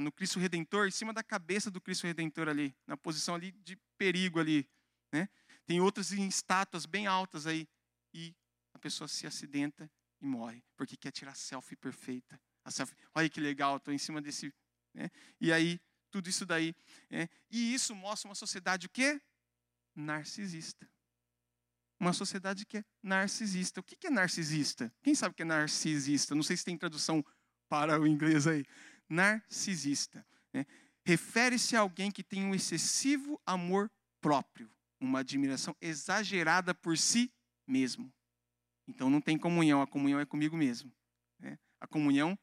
no 0.00 0.10
Cristo 0.12 0.38
Redentor, 0.38 0.88
em 0.88 0.90
cima 0.90 1.12
da 1.12 1.22
cabeça 1.22 1.70
do 1.70 1.78
Cristo 1.82 2.06
Redentor 2.06 2.48
ali, 2.48 2.74
na 2.86 2.96
posição 2.96 3.34
ali 3.34 3.52
de 3.52 3.78
perigo 4.00 4.40
ali. 4.40 4.66
Né? 5.12 5.28
Tem 5.66 5.78
outras 5.78 6.10
em 6.10 6.26
estátuas 6.26 6.86
bem 6.86 7.06
altas 7.06 7.46
aí. 7.46 7.68
E 8.14 8.34
a 8.72 8.78
pessoa 8.78 9.06
se 9.06 9.26
acidenta 9.26 9.90
e 10.20 10.24
morre, 10.24 10.64
porque 10.74 10.96
quer 10.96 11.12
tirar 11.12 11.32
a 11.32 11.34
selfie 11.34 11.76
perfeita. 11.76 12.40
A 12.64 12.70
selfie, 12.70 12.96
olha 13.14 13.28
que 13.28 13.40
legal, 13.40 13.76
estou 13.76 13.92
em 13.92 13.98
cima 13.98 14.22
desse. 14.22 14.52
Né? 14.94 15.10
E 15.38 15.52
aí, 15.52 15.78
tudo 16.10 16.30
isso 16.30 16.46
daí. 16.46 16.74
Né? 17.10 17.28
E 17.50 17.74
isso 17.74 17.94
mostra 17.94 18.28
uma 18.28 18.34
sociedade 18.34 18.86
o 18.86 18.90
quê? 18.90 19.20
Narcisista. 19.94 20.88
uma 21.98 22.14
sociedade 22.14 22.64
que 22.64 22.78
é 22.78 22.84
narcisista. 23.02 23.80
O 23.80 23.82
que 23.82 24.06
é 24.06 24.10
narcisista? 24.10 24.90
Quem 25.02 25.14
sabe 25.14 25.32
o 25.32 25.36
que 25.36 25.42
é 25.42 25.44
narcisista? 25.44 26.34
Não 26.34 26.42
sei 26.42 26.56
se 26.56 26.64
tem 26.64 26.78
tradução 26.78 27.22
para 27.68 28.00
o 28.00 28.06
inglês 28.06 28.46
aí. 28.46 28.64
Narcisista. 29.08 30.26
Né? 30.54 30.64
Refere-se 31.10 31.74
a 31.74 31.80
alguém 31.80 32.08
que 32.08 32.22
tem 32.22 32.44
um 32.44 32.54
excessivo 32.54 33.42
amor 33.44 33.90
próprio, 34.20 34.70
uma 35.00 35.18
admiração 35.18 35.74
exagerada 35.80 36.72
por 36.72 36.96
si 36.96 37.34
mesmo. 37.66 38.14
Então 38.86 39.10
não 39.10 39.20
tem 39.20 39.36
comunhão, 39.36 39.82
a 39.82 39.88
comunhão 39.88 40.20
é 40.20 40.24
comigo 40.24 40.56
mesmo. 40.56 40.92
Né? 41.40 41.58
A 41.80 41.86
comunhão 41.88 42.38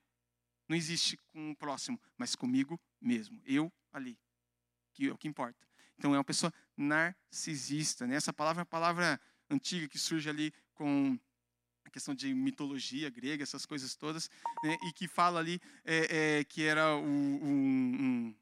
não 0.67 0.75
existe 0.75 1.15
com 1.27 1.51
o 1.51 1.55
próximo, 1.55 1.97
mas 2.17 2.35
comigo 2.35 2.77
mesmo. 2.99 3.41
Eu 3.45 3.71
ali, 3.93 4.19
que 4.91 5.07
é 5.07 5.13
o 5.13 5.17
que 5.17 5.29
importa. 5.29 5.65
Então 5.97 6.13
é 6.13 6.17
uma 6.17 6.23
pessoa 6.25 6.53
narcisista. 6.75 8.05
Né? 8.05 8.17
Essa 8.17 8.33
palavra 8.33 8.59
é 8.59 8.63
uma 8.63 8.65
palavra 8.65 9.17
antiga 9.49 9.87
que 9.87 9.97
surge 9.97 10.29
ali 10.29 10.53
com 10.73 11.17
a 11.85 11.89
questão 11.89 12.13
de 12.13 12.33
mitologia 12.33 13.09
grega, 13.09 13.43
essas 13.43 13.65
coisas 13.65 13.95
todas, 13.95 14.29
né? 14.61 14.77
e 14.89 14.91
que 14.91 15.07
fala 15.07 15.39
ali 15.39 15.57
é, 15.85 16.39
é, 16.39 16.43
que 16.43 16.63
era 16.63 16.97
o, 16.97 17.01
um, 17.01 17.45
um, 17.45 18.35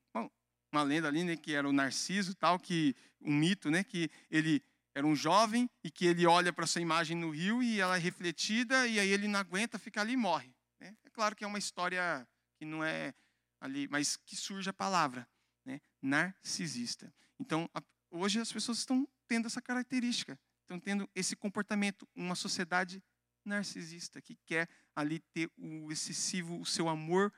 uma 0.76 0.84
lenda 0.84 1.08
ali, 1.08 1.24
né? 1.24 1.38
que 1.38 1.54
era 1.54 1.68
o 1.68 1.72
Narciso, 1.72 2.36
tal, 2.36 2.60
que 2.60 2.96
um 3.22 3.34
mito, 3.34 3.72
né? 3.72 3.84
que 3.84 4.10
ele 4.30 4.62
era 4.94 5.06
um 5.06 5.16
jovem 5.16 5.70
e 5.84 5.90
que 5.90 6.06
ele 6.06 6.26
olha 6.26 6.52
para 6.52 6.68
sua 6.68 6.82
imagem 6.82 7.16
no 7.16 7.30
rio 7.30 7.64
e 7.64 7.80
ela 7.80 7.96
é 7.96 8.00
refletida 8.00 8.88
e 8.88 9.00
aí 9.00 9.10
ele 9.10 9.28
não 9.28 9.40
aguenta 9.40 9.80
ficar 9.80 10.02
ali 10.02 10.14
e 10.14 10.18
morre. 10.18 10.54
Né? 10.80 10.96
É 11.06 11.10
claro 11.10 11.36
que 11.36 11.44
é 11.44 11.48
uma 11.48 11.58
história 11.58 12.28
que 12.58 12.66
não 12.66 12.84
é 12.84 13.14
ali, 13.62 13.88
mas 13.90 14.18
que 14.18 14.36
surge 14.36 14.70
a 14.70 14.74
palavra, 14.74 15.28
né? 15.66 15.80
narcisista. 16.02 17.14
Então, 17.40 17.70
hoje 18.12 18.40
as 18.40 18.52
pessoas 18.52 18.80
estão 18.80 19.08
tendo 19.28 19.48
essa 19.48 19.62
característica, 19.62 20.40
estão 20.62 20.80
tendo 20.80 21.10
esse 21.16 21.36
comportamento, 21.36 22.08
uma 22.16 22.36
sociedade 22.36 23.02
narcisista 23.46 24.22
que 24.22 24.36
quer 24.46 24.68
ali 24.96 25.20
ter 25.20 25.50
o 25.58 25.92
excessivo, 25.92 26.60
o 26.60 26.66
seu 26.66 26.90
amor 26.90 27.32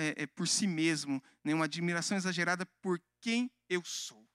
é, 0.00 0.22
é, 0.22 0.26
por 0.26 0.48
si 0.48 0.66
mesmo, 0.66 1.22
né? 1.44 1.54
uma 1.54 1.66
admiração 1.66 2.16
exagerada 2.16 2.64
por 2.80 3.00
quem 3.20 3.50
eu 3.68 3.84
sou. 3.84 4.26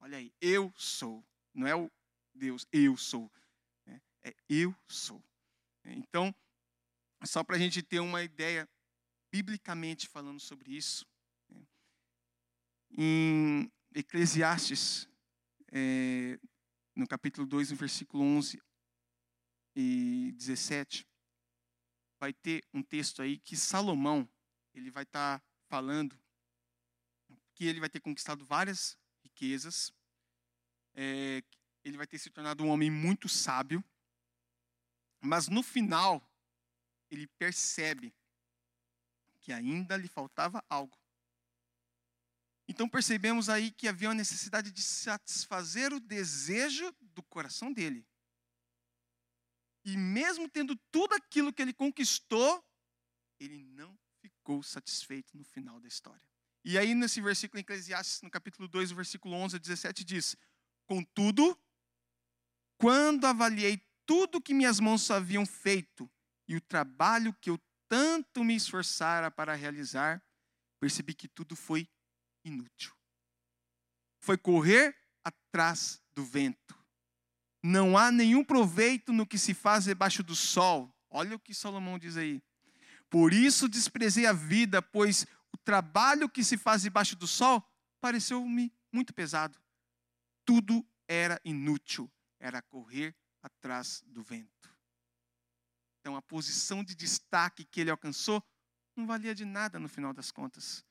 Olha 0.00 0.18
aí, 0.18 0.32
eu 0.40 0.72
sou. 0.76 1.24
Não 1.54 1.66
é 1.66 1.74
o 1.74 1.90
Deus, 2.34 2.66
eu 2.72 2.96
sou. 2.96 3.30
Né? 3.86 4.00
É 4.22 4.34
eu 4.48 4.74
sou. 4.88 5.22
Então, 5.84 6.34
só 7.24 7.42
para 7.44 7.56
a 7.56 7.58
gente 7.58 7.82
ter 7.82 8.00
uma 8.00 8.22
ideia, 8.22 8.68
biblicamente 9.30 10.08
falando 10.08 10.40
sobre 10.40 10.76
isso, 10.76 11.06
né? 11.48 11.64
em 12.96 13.72
Eclesiastes, 13.94 15.08
é, 15.70 16.38
no 16.94 17.06
capítulo 17.06 17.46
2, 17.46 17.70
no 17.70 17.76
versículo 17.76 18.22
11 18.22 18.60
e 19.74 20.32
17, 20.32 21.06
vai 22.20 22.32
ter 22.32 22.64
um 22.72 22.82
texto 22.82 23.22
aí 23.22 23.38
que 23.38 23.56
Salomão, 23.56 24.28
ele 24.74 24.90
vai 24.90 25.02
estar 25.02 25.38
tá 25.38 25.46
falando 25.68 26.18
que 27.54 27.64
ele 27.66 27.80
vai 27.80 27.88
ter 27.88 28.00
conquistado 28.00 28.44
várias 28.44 28.96
riquezas, 29.22 29.92
é, 30.94 31.42
ele 31.84 31.96
vai 31.96 32.06
ter 32.06 32.18
se 32.18 32.30
tornado 32.30 32.64
um 32.64 32.68
homem 32.68 32.90
muito 32.90 33.28
sábio, 33.28 33.84
mas 35.20 35.48
no 35.48 35.62
final, 35.62 36.22
ele 37.10 37.26
percebe 37.26 38.14
que 39.40 39.52
ainda 39.52 39.96
lhe 39.96 40.08
faltava 40.08 40.64
algo. 40.68 40.96
Então 42.68 42.88
percebemos 42.88 43.48
aí 43.48 43.70
que 43.70 43.88
havia 43.88 44.08
uma 44.08 44.14
necessidade 44.14 44.70
de 44.70 44.82
satisfazer 44.82 45.92
o 45.92 46.00
desejo 46.00 46.94
do 47.00 47.22
coração 47.22 47.72
dele. 47.72 48.06
E 49.84 49.96
mesmo 49.96 50.48
tendo 50.48 50.76
tudo 50.90 51.14
aquilo 51.14 51.52
que 51.52 51.60
ele 51.60 51.72
conquistou, 51.72 52.64
ele 53.38 53.58
não 53.58 53.98
ficou 54.22 54.62
satisfeito 54.62 55.36
no 55.36 55.44
final 55.44 55.80
da 55.80 55.88
história. 55.88 56.22
E 56.64 56.78
aí 56.78 56.94
nesse 56.94 57.20
versículo 57.20 57.58
em 57.58 57.62
Eclesiastes, 57.62 58.22
no 58.22 58.30
capítulo 58.30 58.68
2, 58.68 58.92
versículo 58.92 59.34
11 59.34 59.56
a 59.56 59.58
17 59.58 60.04
diz: 60.04 60.36
Contudo, 60.86 61.58
quando 62.78 63.26
avaliei 63.26 63.82
tudo 64.06 64.40
que 64.40 64.54
minhas 64.54 64.78
mãos 64.78 65.10
haviam 65.10 65.44
feito 65.44 66.10
e 66.46 66.54
o 66.56 66.60
trabalho 66.60 67.34
que 67.40 67.50
eu 67.50 67.58
tanto 67.88 68.44
me 68.44 68.54
esforçara 68.54 69.30
para 69.30 69.54
realizar, 69.54 70.22
percebi 70.80 71.14
que 71.14 71.28
tudo 71.28 71.56
foi 71.56 71.88
inútil. 72.44 72.94
Foi 74.20 74.38
correr 74.38 74.96
atrás 75.24 76.00
do 76.14 76.24
vento. 76.24 76.78
Não 77.62 77.96
há 77.96 78.10
nenhum 78.10 78.44
proveito 78.44 79.12
no 79.12 79.26
que 79.26 79.38
se 79.38 79.54
faz 79.54 79.84
debaixo 79.84 80.22
do 80.22 80.34
sol. 80.34 80.92
Olha 81.10 81.36
o 81.36 81.40
que 81.40 81.54
Salomão 81.54 81.98
diz 81.98 82.16
aí. 82.16 82.42
Por 83.12 83.34
isso 83.34 83.68
desprezei 83.68 84.24
a 84.24 84.32
vida, 84.32 84.80
pois 84.80 85.26
o 85.52 85.58
trabalho 85.58 86.30
que 86.30 86.42
se 86.42 86.56
faz 86.56 86.80
debaixo 86.80 87.14
do 87.14 87.26
sol 87.26 87.62
pareceu-me 88.00 88.72
muito 88.90 89.12
pesado. 89.12 89.60
Tudo 90.46 90.82
era 91.06 91.38
inútil, 91.44 92.10
era 92.40 92.62
correr 92.62 93.14
atrás 93.42 94.02
do 94.06 94.22
vento. 94.22 94.74
Então 96.00 96.16
a 96.16 96.22
posição 96.22 96.82
de 96.82 96.94
destaque 96.94 97.66
que 97.66 97.82
ele 97.82 97.90
alcançou 97.90 98.42
não 98.96 99.06
valia 99.06 99.34
de 99.34 99.44
nada 99.44 99.78
no 99.78 99.90
final 99.90 100.14
das 100.14 100.30
contas. 100.30 100.82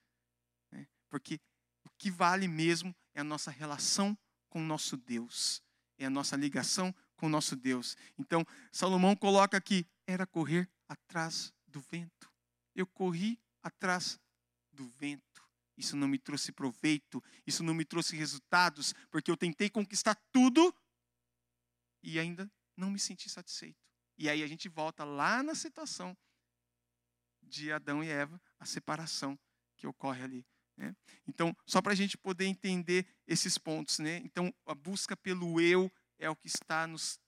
Né? 0.71 0.87
Porque 1.09 1.41
o 1.83 1.89
que 1.97 2.11
vale 2.11 2.47
mesmo 2.47 2.95
é 3.15 3.21
a 3.21 3.23
nossa 3.23 3.49
relação 3.49 4.15
com 4.47 4.59
o 4.59 4.65
nosso 4.65 4.95
Deus, 4.95 5.59
é 5.97 6.05
a 6.05 6.09
nossa 6.09 6.35
ligação 6.35 6.93
com 7.15 7.25
o 7.25 7.29
nosso 7.29 7.55
Deus. 7.55 7.97
Então 8.15 8.45
Salomão 8.71 9.15
coloca 9.15 9.57
aqui: 9.57 9.87
era 10.05 10.27
correr 10.27 10.69
atrás 10.87 11.51
do 11.71 11.79
vento. 11.79 12.31
Eu 12.75 12.85
corri 12.85 13.39
atrás 13.63 14.19
do 14.71 14.85
vento. 14.85 15.41
Isso 15.77 15.95
não 15.95 16.07
me 16.07 16.19
trouxe 16.19 16.51
proveito, 16.51 17.23
isso 17.47 17.63
não 17.63 17.73
me 17.73 17.85
trouxe 17.85 18.15
resultados, 18.15 18.93
porque 19.09 19.31
eu 19.31 19.37
tentei 19.37 19.69
conquistar 19.69 20.15
tudo 20.31 20.75
e 22.03 22.19
ainda 22.19 22.51
não 22.77 22.91
me 22.91 22.99
senti 22.99 23.29
satisfeito. 23.29 23.79
E 24.17 24.29
aí 24.29 24.43
a 24.43 24.47
gente 24.47 24.69
volta 24.69 25.03
lá 25.03 25.41
na 25.41 25.55
situação 25.55 26.15
de 27.41 27.71
Adão 27.71 28.03
e 28.03 28.09
Eva, 28.09 28.39
a 28.59 28.65
separação 28.65 29.39
que 29.75 29.87
ocorre 29.87 30.23
ali. 30.23 30.45
Né? 30.77 30.95
Então, 31.27 31.55
só 31.65 31.81
para 31.81 31.93
a 31.93 31.95
gente 31.95 32.17
poder 32.17 32.45
entender 32.45 33.05
esses 33.27 33.57
pontos, 33.57 33.99
né? 33.99 34.17
Então, 34.17 34.53
a 34.65 34.75
busca 34.75 35.17
pelo 35.17 35.59
eu 35.59 35.91
é 36.19 36.29
o 36.29 36.35
que 36.35 36.47
está 36.47 36.85
nos, 36.87 37.19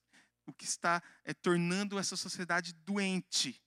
o 0.46 0.52
que 0.52 0.64
está 0.64 1.02
é, 1.24 1.34
tornando 1.34 1.98
essa 1.98 2.16
sociedade 2.16 2.72
doente 2.72 3.60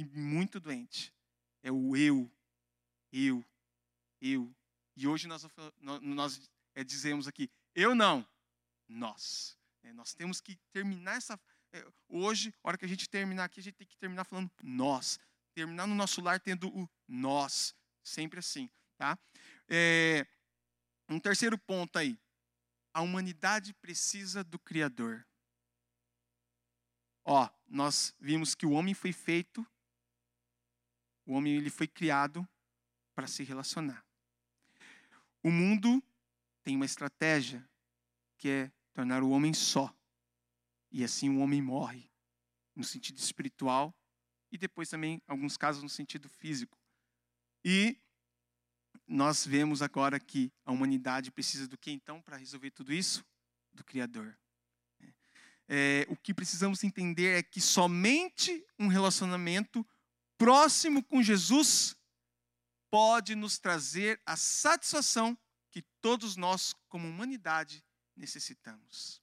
e 0.00 0.04
muito 0.04 0.58
doente. 0.58 1.12
É 1.62 1.70
o 1.70 1.94
eu, 1.94 2.30
eu, 3.12 3.44
eu. 4.20 4.54
E 4.96 5.06
hoje 5.06 5.28
nós, 5.28 5.46
nós 6.00 6.50
é, 6.74 6.82
dizemos 6.82 7.28
aqui, 7.28 7.50
eu 7.74 7.94
não, 7.94 8.26
nós. 8.88 9.58
É, 9.82 9.92
nós 9.92 10.14
temos 10.14 10.40
que 10.40 10.56
terminar 10.72 11.16
essa. 11.16 11.38
É, 11.72 11.86
hoje, 12.08 12.52
a 12.62 12.68
hora 12.68 12.78
que 12.78 12.84
a 12.86 12.88
gente 12.88 13.08
terminar 13.08 13.44
aqui, 13.44 13.60
a 13.60 13.62
gente 13.62 13.76
tem 13.76 13.86
que 13.86 13.96
terminar 13.96 14.24
falando 14.24 14.50
nós. 14.62 15.18
Terminar 15.54 15.86
no 15.86 15.94
nosso 15.94 16.22
lar 16.22 16.40
tendo 16.40 16.74
o 16.74 16.88
nós. 17.06 17.74
Sempre 18.02 18.38
assim. 18.38 18.70
Tá? 18.96 19.18
É, 19.68 20.26
um 21.08 21.20
terceiro 21.20 21.58
ponto 21.58 21.98
aí. 21.98 22.18
A 22.94 23.02
humanidade 23.02 23.74
precisa 23.74 24.42
do 24.42 24.58
Criador. 24.58 25.26
Ó, 27.22 27.48
nós 27.68 28.14
vimos 28.18 28.54
que 28.54 28.64
o 28.64 28.72
homem 28.72 28.94
foi 28.94 29.12
feito, 29.12 29.64
o 31.26 31.34
homem 31.34 31.54
ele 31.54 31.70
foi 31.70 31.86
criado 31.86 32.46
para 33.14 33.26
se 33.26 33.42
relacionar. 33.42 34.04
O 35.42 35.50
mundo 35.50 36.02
tem 36.62 36.76
uma 36.76 36.84
estratégia 36.84 37.66
que 38.36 38.48
é 38.48 38.72
tornar 38.92 39.22
o 39.22 39.30
homem 39.30 39.54
só. 39.54 39.94
E 40.90 41.04
assim 41.04 41.30
o 41.30 41.38
homem 41.38 41.62
morre, 41.62 42.10
no 42.74 42.84
sentido 42.84 43.18
espiritual 43.18 43.94
e 44.52 44.58
depois 44.58 44.88
também, 44.88 45.22
alguns 45.26 45.56
casos, 45.56 45.82
no 45.82 45.88
sentido 45.88 46.28
físico. 46.28 46.76
E 47.64 47.96
nós 49.06 49.46
vemos 49.46 49.82
agora 49.82 50.18
que 50.18 50.52
a 50.64 50.72
humanidade 50.72 51.30
precisa 51.30 51.68
do 51.68 51.78
que 51.78 51.90
então 51.90 52.20
para 52.20 52.36
resolver 52.36 52.70
tudo 52.70 52.92
isso? 52.92 53.24
Do 53.72 53.84
Criador. 53.84 54.36
É, 55.68 56.04
o 56.08 56.16
que 56.16 56.34
precisamos 56.34 56.82
entender 56.82 57.38
é 57.38 57.42
que 57.42 57.60
somente 57.60 58.66
um 58.76 58.88
relacionamento 58.88 59.86
próximo 60.40 61.04
com 61.04 61.22
Jesus 61.22 61.94
pode 62.90 63.34
nos 63.34 63.58
trazer 63.58 64.18
a 64.24 64.38
satisfação 64.38 65.38
que 65.70 65.82
todos 66.00 66.34
nós, 66.34 66.74
como 66.88 67.06
humanidade, 67.06 67.84
necessitamos. 68.16 69.20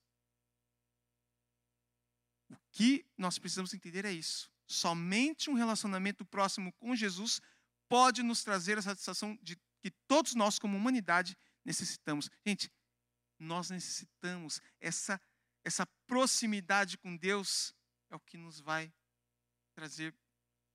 O 2.52 2.56
que 2.72 3.04
nós 3.18 3.40
precisamos 3.40 3.74
entender 3.74 4.06
é 4.06 4.12
isso. 4.12 4.52
Somente 4.68 5.50
um 5.50 5.56
relacionamento 5.56 6.24
próximo 6.24 6.72
com 6.74 6.96
Jesus 6.96 7.42
pode 7.90 8.22
nos 8.22 8.44
trazer 8.44 8.78
a 8.78 8.84
satisfação 8.84 9.36
de 9.42 9.56
que 9.82 9.90
todos 10.08 10.36
nós, 10.36 10.60
como 10.60 10.78
humanidade, 10.78 11.36
necessitamos. 11.66 12.30
Gente, 12.46 12.72
nós 13.40 13.72
necessitamos 13.72 14.62
essa 14.80 15.20
essa 15.66 15.86
proximidade 16.06 16.98
com 16.98 17.18
Deus 17.18 17.74
é 18.10 18.16
o 18.16 18.20
que 18.20 18.38
nos 18.38 18.62
vai 18.62 18.94
trazer 19.74 20.16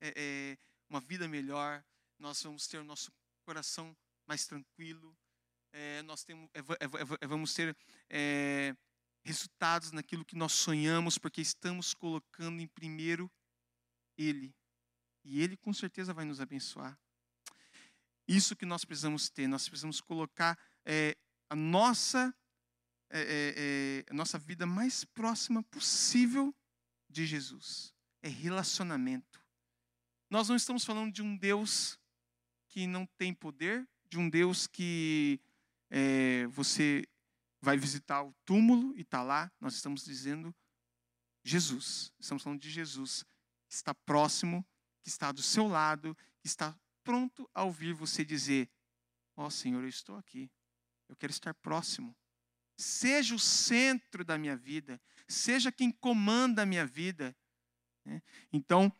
é, 0.02 0.12
é, 0.16 0.58
uma 0.90 1.00
vida 1.00 1.28
melhor. 1.28 1.84
Nós 2.18 2.42
vamos 2.42 2.66
ter 2.66 2.78
o 2.78 2.84
nosso 2.84 3.12
coração 3.44 3.96
mais 4.26 4.46
tranquilo. 4.46 5.16
É, 5.72 6.02
nós 6.02 6.24
temos, 6.24 6.50
é, 6.52 6.58
é, 6.58 7.26
vamos 7.26 7.54
ter 7.54 7.76
resultados 9.24 9.92
naquilo 9.92 10.24
que 10.24 10.36
nós 10.36 10.52
sonhamos, 10.52 11.16
porque 11.16 11.40
estamos 11.40 11.94
colocando 11.94 12.60
em 12.60 12.66
primeiro 12.66 13.30
Ele. 14.18 14.54
E 15.24 15.40
Ele 15.40 15.56
com 15.56 15.72
certeza 15.72 16.12
vai 16.12 16.24
nos 16.24 16.40
abençoar. 16.40 16.98
Isso 18.26 18.56
que 18.56 18.66
nós 18.66 18.84
precisamos 18.84 19.30
ter, 19.30 19.46
nós 19.46 19.68
precisamos 19.68 20.00
colocar 20.00 20.58
é, 20.84 21.16
a 21.48 21.56
nossa 21.56 22.34
é, 23.14 24.04
é, 24.06 24.10
a 24.10 24.14
nossa 24.14 24.38
vida 24.38 24.64
mais 24.64 25.04
próxima 25.04 25.62
possível 25.64 26.54
de 27.10 27.26
Jesus. 27.26 27.94
É 28.22 28.28
relacionamento. 28.28 29.41
Nós 30.32 30.48
não 30.48 30.56
estamos 30.56 30.82
falando 30.82 31.12
de 31.12 31.20
um 31.20 31.36
Deus 31.36 32.00
que 32.70 32.86
não 32.86 33.04
tem 33.04 33.34
poder, 33.34 33.86
de 34.08 34.18
um 34.18 34.30
Deus 34.30 34.66
que 34.66 35.38
é, 35.90 36.46
você 36.46 37.06
vai 37.60 37.76
visitar 37.76 38.22
o 38.22 38.32
túmulo 38.42 38.96
e 38.96 39.02
está 39.02 39.22
lá. 39.22 39.52
Nós 39.60 39.74
estamos 39.74 40.02
dizendo 40.06 40.54
Jesus. 41.44 42.10
Estamos 42.18 42.42
falando 42.42 42.62
de 42.62 42.70
Jesus, 42.70 43.26
que 43.68 43.74
está 43.74 43.92
próximo, 43.92 44.66
que 45.02 45.10
está 45.10 45.32
do 45.32 45.42
seu 45.42 45.68
lado, 45.68 46.16
que 46.40 46.46
está 46.46 46.74
pronto 47.04 47.46
a 47.52 47.64
ouvir 47.64 47.92
você 47.92 48.24
dizer: 48.24 48.70
Ó 49.36 49.48
oh, 49.48 49.50
Senhor, 49.50 49.82
eu 49.82 49.88
estou 49.90 50.16
aqui. 50.16 50.50
Eu 51.10 51.16
quero 51.16 51.30
estar 51.30 51.52
próximo. 51.52 52.16
Seja 52.74 53.34
o 53.34 53.38
centro 53.38 54.24
da 54.24 54.38
minha 54.38 54.56
vida. 54.56 54.98
Seja 55.28 55.70
quem 55.70 55.92
comanda 55.92 56.62
a 56.62 56.66
minha 56.66 56.86
vida. 56.86 57.36
Né? 58.02 58.22
Então, 58.50 58.90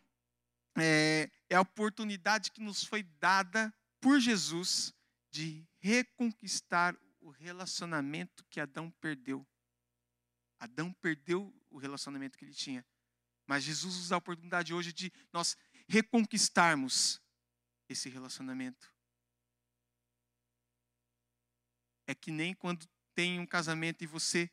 é, 0.77 1.31
é 1.49 1.57
a 1.57 1.61
oportunidade 1.61 2.51
que 2.51 2.61
nos 2.61 2.85
foi 2.85 3.03
dada 3.03 3.73
por 4.01 4.21
Jesus 4.21 4.93
de 5.31 5.67
reconquistar 5.79 6.97
o 7.21 7.31
relacionamento 7.31 8.45
que 8.51 8.61
Adão 8.61 8.91
perdeu. 8.91 9.47
Adão 10.59 10.93
perdeu 10.93 11.55
o 11.71 11.79
relacionamento 11.79 12.37
que 12.37 12.45
ele 12.45 12.55
tinha. 12.55 12.87
Mas 13.47 13.65
Jesus 13.65 13.97
usa 13.97 14.15
a 14.15 14.19
oportunidade 14.19 14.73
hoje 14.73 14.93
de 14.93 15.13
nós 15.33 15.57
reconquistarmos 15.89 17.21
esse 17.89 18.09
relacionamento. 18.09 18.93
É 22.07 22.15
que 22.15 22.31
nem 22.31 22.55
quando 22.55 22.89
tem 23.15 23.39
um 23.39 23.47
casamento 23.47 24.03
e 24.03 24.07
você 24.07 24.51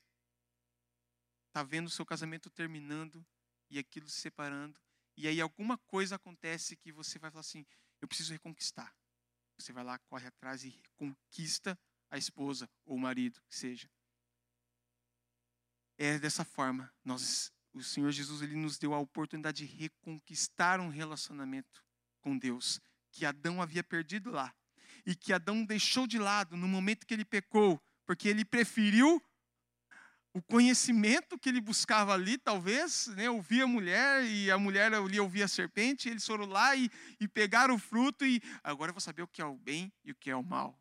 está 1.47 1.63
vendo 1.63 1.87
o 1.87 1.91
seu 1.91 2.05
casamento 2.05 2.49
terminando 2.49 3.25
e 3.69 3.79
aquilo 3.79 4.07
se 4.07 4.19
separando, 4.19 4.79
e 5.19 5.27
aí 5.27 5.41
alguma 5.41 5.77
coisa 5.77 6.15
acontece 6.15 6.77
que 6.77 6.93
você 6.93 7.19
vai 7.19 7.29
falar 7.29 7.41
assim: 7.41 7.65
eu 8.01 8.07
preciso 8.07 8.31
reconquistar. 8.31 8.95
Você 9.57 9.73
vai 9.73 9.83
lá, 9.83 9.99
corre 9.99 10.25
atrás 10.25 10.63
e 10.63 10.81
conquista 10.95 11.77
a 12.09 12.17
esposa 12.17 12.69
ou 12.85 12.95
o 12.95 12.99
marido, 12.99 13.41
que 13.49 13.53
seja. 13.53 13.91
É 15.97 16.17
dessa 16.17 16.45
forma, 16.45 16.89
nós, 17.03 17.51
o 17.73 17.83
Senhor 17.83 18.09
Jesus 18.11 18.41
ele 18.41 18.55
nos 18.55 18.77
deu 18.77 18.93
a 18.93 18.99
oportunidade 18.99 19.67
de 19.67 19.73
reconquistar 19.73 20.79
um 20.79 20.87
relacionamento 20.87 21.83
com 22.21 22.37
Deus 22.37 22.79
que 23.11 23.25
Adão 23.25 23.61
havia 23.61 23.83
perdido 23.83 24.31
lá 24.31 24.55
e 25.05 25.13
que 25.13 25.33
Adão 25.33 25.65
deixou 25.65 26.07
de 26.07 26.17
lado 26.17 26.55
no 26.55 26.67
momento 26.67 27.05
que 27.05 27.13
ele 27.13 27.25
pecou, 27.25 27.81
porque 28.05 28.29
ele 28.29 28.45
preferiu 28.45 29.21
o 30.39 30.41
conhecimento 30.41 31.37
que 31.37 31.49
ele 31.49 31.59
buscava 31.59 32.13
ali, 32.13 32.37
talvez, 32.37 33.07
né, 33.07 33.29
ouvia 33.29 33.65
a 33.65 33.67
mulher 33.67 34.23
e 34.23 34.49
a 34.49 34.57
mulher 34.57 34.93
ali 34.93 35.19
ouvia 35.19 35.43
a 35.43 35.49
serpente, 35.49 36.07
eles 36.07 36.25
foram 36.25 36.45
lá 36.45 36.73
e, 36.77 36.89
e 37.19 37.27
pegaram 37.27 37.75
o 37.75 37.77
fruto 37.77 38.25
e 38.25 38.41
agora 38.63 38.89
eu 38.89 38.93
vou 38.93 39.01
saber 39.01 39.21
o 39.21 39.27
que 39.27 39.41
é 39.41 39.45
o 39.45 39.57
bem 39.57 39.91
e 40.01 40.11
o 40.11 40.15
que 40.15 40.29
é 40.31 40.35
o 40.35 40.41
mal. 40.41 40.79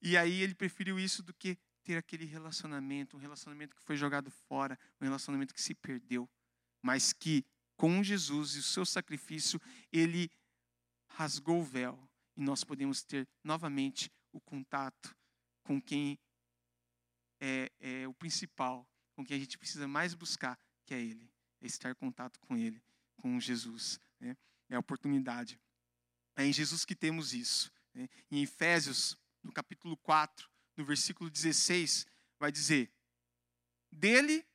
E 0.00 0.16
aí 0.16 0.40
ele 0.40 0.54
preferiu 0.54 1.00
isso 1.00 1.20
do 1.20 1.34
que 1.34 1.58
ter 1.82 1.96
aquele 1.96 2.24
relacionamento, 2.24 3.16
um 3.16 3.20
relacionamento 3.20 3.74
que 3.74 3.82
foi 3.82 3.96
jogado 3.96 4.30
fora, 4.30 4.78
um 5.00 5.04
relacionamento 5.04 5.52
que 5.52 5.60
se 5.60 5.74
perdeu, 5.74 6.30
mas 6.80 7.12
que 7.12 7.44
com 7.76 8.04
Jesus 8.04 8.54
e 8.54 8.60
o 8.60 8.62
seu 8.62 8.86
sacrifício, 8.86 9.60
ele 9.92 10.30
rasgou 11.08 11.60
o 11.60 11.64
véu 11.64 12.08
e 12.36 12.40
nós 12.40 12.62
podemos 12.62 13.02
ter 13.02 13.26
novamente 13.42 14.12
o 14.32 14.40
contato 14.40 15.12
com 15.64 15.82
quem 15.82 16.16
é, 17.40 17.70
é 17.80 18.08
o 18.08 18.14
principal, 18.14 18.88
com 19.14 19.24
quem 19.24 19.36
a 19.36 19.40
gente 19.40 19.58
precisa 19.58 19.86
mais 19.88 20.14
buscar, 20.14 20.58
que 20.84 20.94
é 20.94 21.00
Ele, 21.00 21.30
é 21.60 21.66
estar 21.66 21.90
em 21.90 21.94
contato 21.94 22.38
com 22.40 22.56
Ele, 22.56 22.82
com 23.16 23.38
Jesus. 23.40 24.00
Né? 24.20 24.36
É 24.68 24.76
a 24.76 24.80
oportunidade. 24.80 25.60
É 26.36 26.44
em 26.44 26.52
Jesus 26.52 26.84
que 26.84 26.94
temos 26.94 27.34
isso. 27.34 27.72
Né? 27.94 28.08
Em 28.30 28.42
Efésios, 28.42 29.16
no 29.42 29.52
capítulo 29.52 29.96
4, 29.96 30.48
no 30.76 30.84
versículo 30.84 31.28
16, 31.28 32.06
vai 32.38 32.52
dizer: 32.52 32.92
Dele 33.90 34.46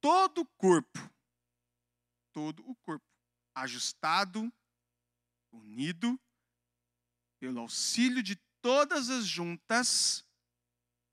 todo 0.00 0.42
o 0.42 0.46
corpo, 0.46 0.98
todo 2.32 2.68
o 2.68 2.74
corpo, 2.76 3.04
ajustado, 3.54 4.52
unido, 5.52 6.18
pelo 7.38 7.60
auxílio 7.60 8.22
de 8.22 8.36
todas 8.60 9.10
as 9.10 9.26
juntas, 9.26 10.24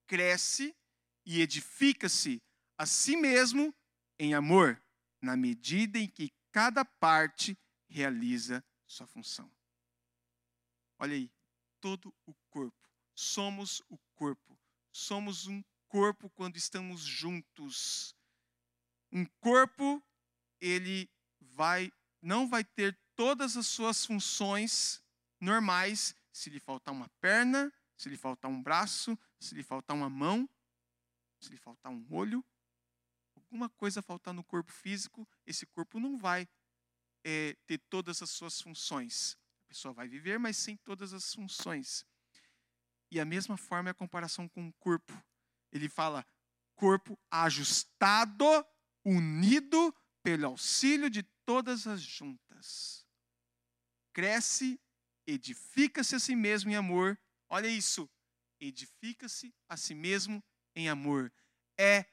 cresce 0.08 0.76
e 1.26 1.42
edifica-se 1.42 2.42
a 2.78 2.86
si 2.86 3.16
mesmo 3.16 3.74
em 4.20 4.34
amor, 4.34 4.82
na 5.22 5.36
medida 5.36 5.98
em 5.98 6.08
que 6.08 6.32
cada 6.52 6.86
parte 6.86 7.58
realiza 7.88 8.64
sua 8.86 9.08
função. 9.08 9.52
Olha 11.00 11.16
aí, 11.16 11.30
todo 11.82 12.14
o 12.26 12.34
corpo. 12.50 12.90
Somos 13.14 13.82
o 13.90 13.98
corpo. 14.14 14.58
Somos 14.92 15.48
um 15.48 15.64
corpo 15.88 16.30
quando 16.30 16.58
estamos 16.58 17.02
juntos. 17.02 18.16
Um 19.12 19.26
corpo, 19.40 20.02
ele 20.60 21.10
vai 21.40 21.92
não 22.22 22.48
vai 22.48 22.64
ter 22.64 22.98
todas 23.16 23.56
as 23.56 23.68
suas 23.68 24.04
funções 24.04 25.00
normais 25.40 26.16
se 26.32 26.50
lhe 26.50 26.60
faltar 26.60 26.92
uma 26.92 27.08
perna, 27.22 27.72
se 27.96 28.10
lhe 28.10 28.18
faltar 28.18 28.50
um 28.50 28.62
braço, 28.62 29.18
se 29.40 29.54
lhe 29.54 29.62
faltar 29.62 29.96
uma 29.96 30.10
mão, 30.10 30.50
se 31.46 31.52
lhe 31.52 31.58
faltar 31.58 31.92
um 31.92 32.06
olho, 32.12 32.44
alguma 33.36 33.70
coisa 33.70 34.02
faltar 34.02 34.34
no 34.34 34.44
corpo 34.44 34.72
físico, 34.72 35.28
esse 35.46 35.66
corpo 35.66 36.00
não 36.00 36.18
vai 36.18 36.48
é, 37.24 37.56
ter 37.66 37.78
todas 37.90 38.22
as 38.22 38.30
suas 38.30 38.60
funções. 38.60 39.38
A 39.66 39.68
pessoa 39.68 39.94
vai 39.94 40.08
viver, 40.08 40.40
mas 40.40 40.58
sem 40.58 40.76
todas 40.78 41.14
as 41.14 41.34
funções. 41.34 42.06
E 43.12 43.20
a 43.20 43.26
mesma 43.26 43.58
forma 43.58 43.90
é 43.90 43.92
a 43.92 43.96
comparação 43.96 44.48
com 44.48 44.68
o 44.68 44.74
corpo. 44.74 45.14
Ele 45.72 45.88
fala 45.88 46.26
corpo 46.76 47.18
ajustado, 47.30 48.46
unido 49.04 49.96
pelo 50.24 50.48
auxílio 50.48 51.10
de 51.10 51.24
todas 51.46 51.88
as 51.88 52.02
juntas. 52.02 53.06
Cresce, 54.14 54.80
edifica-se 55.28 56.16
a 56.16 56.20
si 56.20 56.36
mesmo 56.36 56.72
em 56.72 56.76
amor. 56.76 57.20
Olha 57.50 57.68
isso. 57.68 58.10
Edifica-se 58.60 59.54
a 59.70 59.78
si 59.78 59.94
mesmo 59.94 60.44
em 60.76 60.90
amor. 60.90 61.32
É 61.78 62.06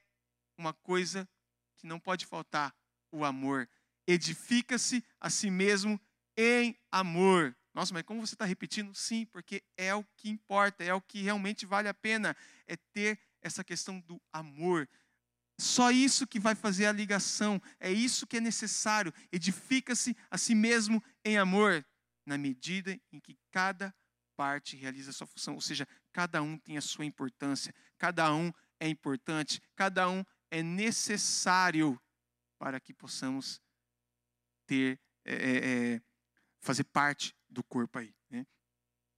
uma 0.56 0.72
coisa 0.72 1.28
que 1.76 1.86
não 1.86 1.98
pode 1.98 2.26
faltar: 2.26 2.74
o 3.10 3.24
amor. 3.24 3.68
Edifica-se 4.06 5.04
a 5.20 5.30
si 5.30 5.50
mesmo 5.50 6.00
em 6.36 6.76
amor. 6.90 7.56
Nossa, 7.74 7.94
mas 7.94 8.02
como 8.02 8.24
você 8.26 8.34
está 8.34 8.44
repetindo? 8.44 8.94
Sim, 8.94 9.24
porque 9.26 9.62
é 9.76 9.94
o 9.94 10.04
que 10.16 10.28
importa, 10.28 10.84
é 10.84 10.92
o 10.92 11.00
que 11.00 11.22
realmente 11.22 11.64
vale 11.64 11.88
a 11.88 11.94
pena, 11.94 12.36
é 12.66 12.76
ter 12.76 13.18
essa 13.40 13.64
questão 13.64 14.00
do 14.00 14.20
amor. 14.32 14.88
Só 15.58 15.90
isso 15.90 16.26
que 16.26 16.40
vai 16.40 16.54
fazer 16.54 16.86
a 16.86 16.92
ligação, 16.92 17.60
é 17.78 17.90
isso 17.90 18.26
que 18.26 18.36
é 18.36 18.40
necessário. 18.40 19.12
Edifica-se 19.30 20.16
a 20.30 20.36
si 20.36 20.54
mesmo 20.54 21.02
em 21.24 21.38
amor, 21.38 21.84
na 22.26 22.36
medida 22.36 22.98
em 23.10 23.20
que 23.20 23.38
cada 23.50 23.94
parte 24.36 24.76
realiza 24.76 25.10
a 25.10 25.12
sua 25.12 25.26
função, 25.26 25.54
ou 25.54 25.60
seja, 25.60 25.86
cada 26.12 26.42
um 26.42 26.58
tem 26.58 26.76
a 26.76 26.80
sua 26.80 27.04
importância, 27.04 27.74
cada 28.02 28.34
um 28.34 28.52
é 28.80 28.88
importante, 28.88 29.62
cada 29.76 30.10
um 30.10 30.24
é 30.50 30.60
necessário 30.60 32.02
para 32.58 32.80
que 32.80 32.92
possamos 32.92 33.62
ter, 34.66 35.00
é, 35.24 35.34
é, 35.34 35.94
é, 35.94 36.02
fazer 36.60 36.82
parte 36.82 37.32
do 37.48 37.62
corpo 37.62 38.00
aí. 38.00 38.12
Né? 38.28 38.44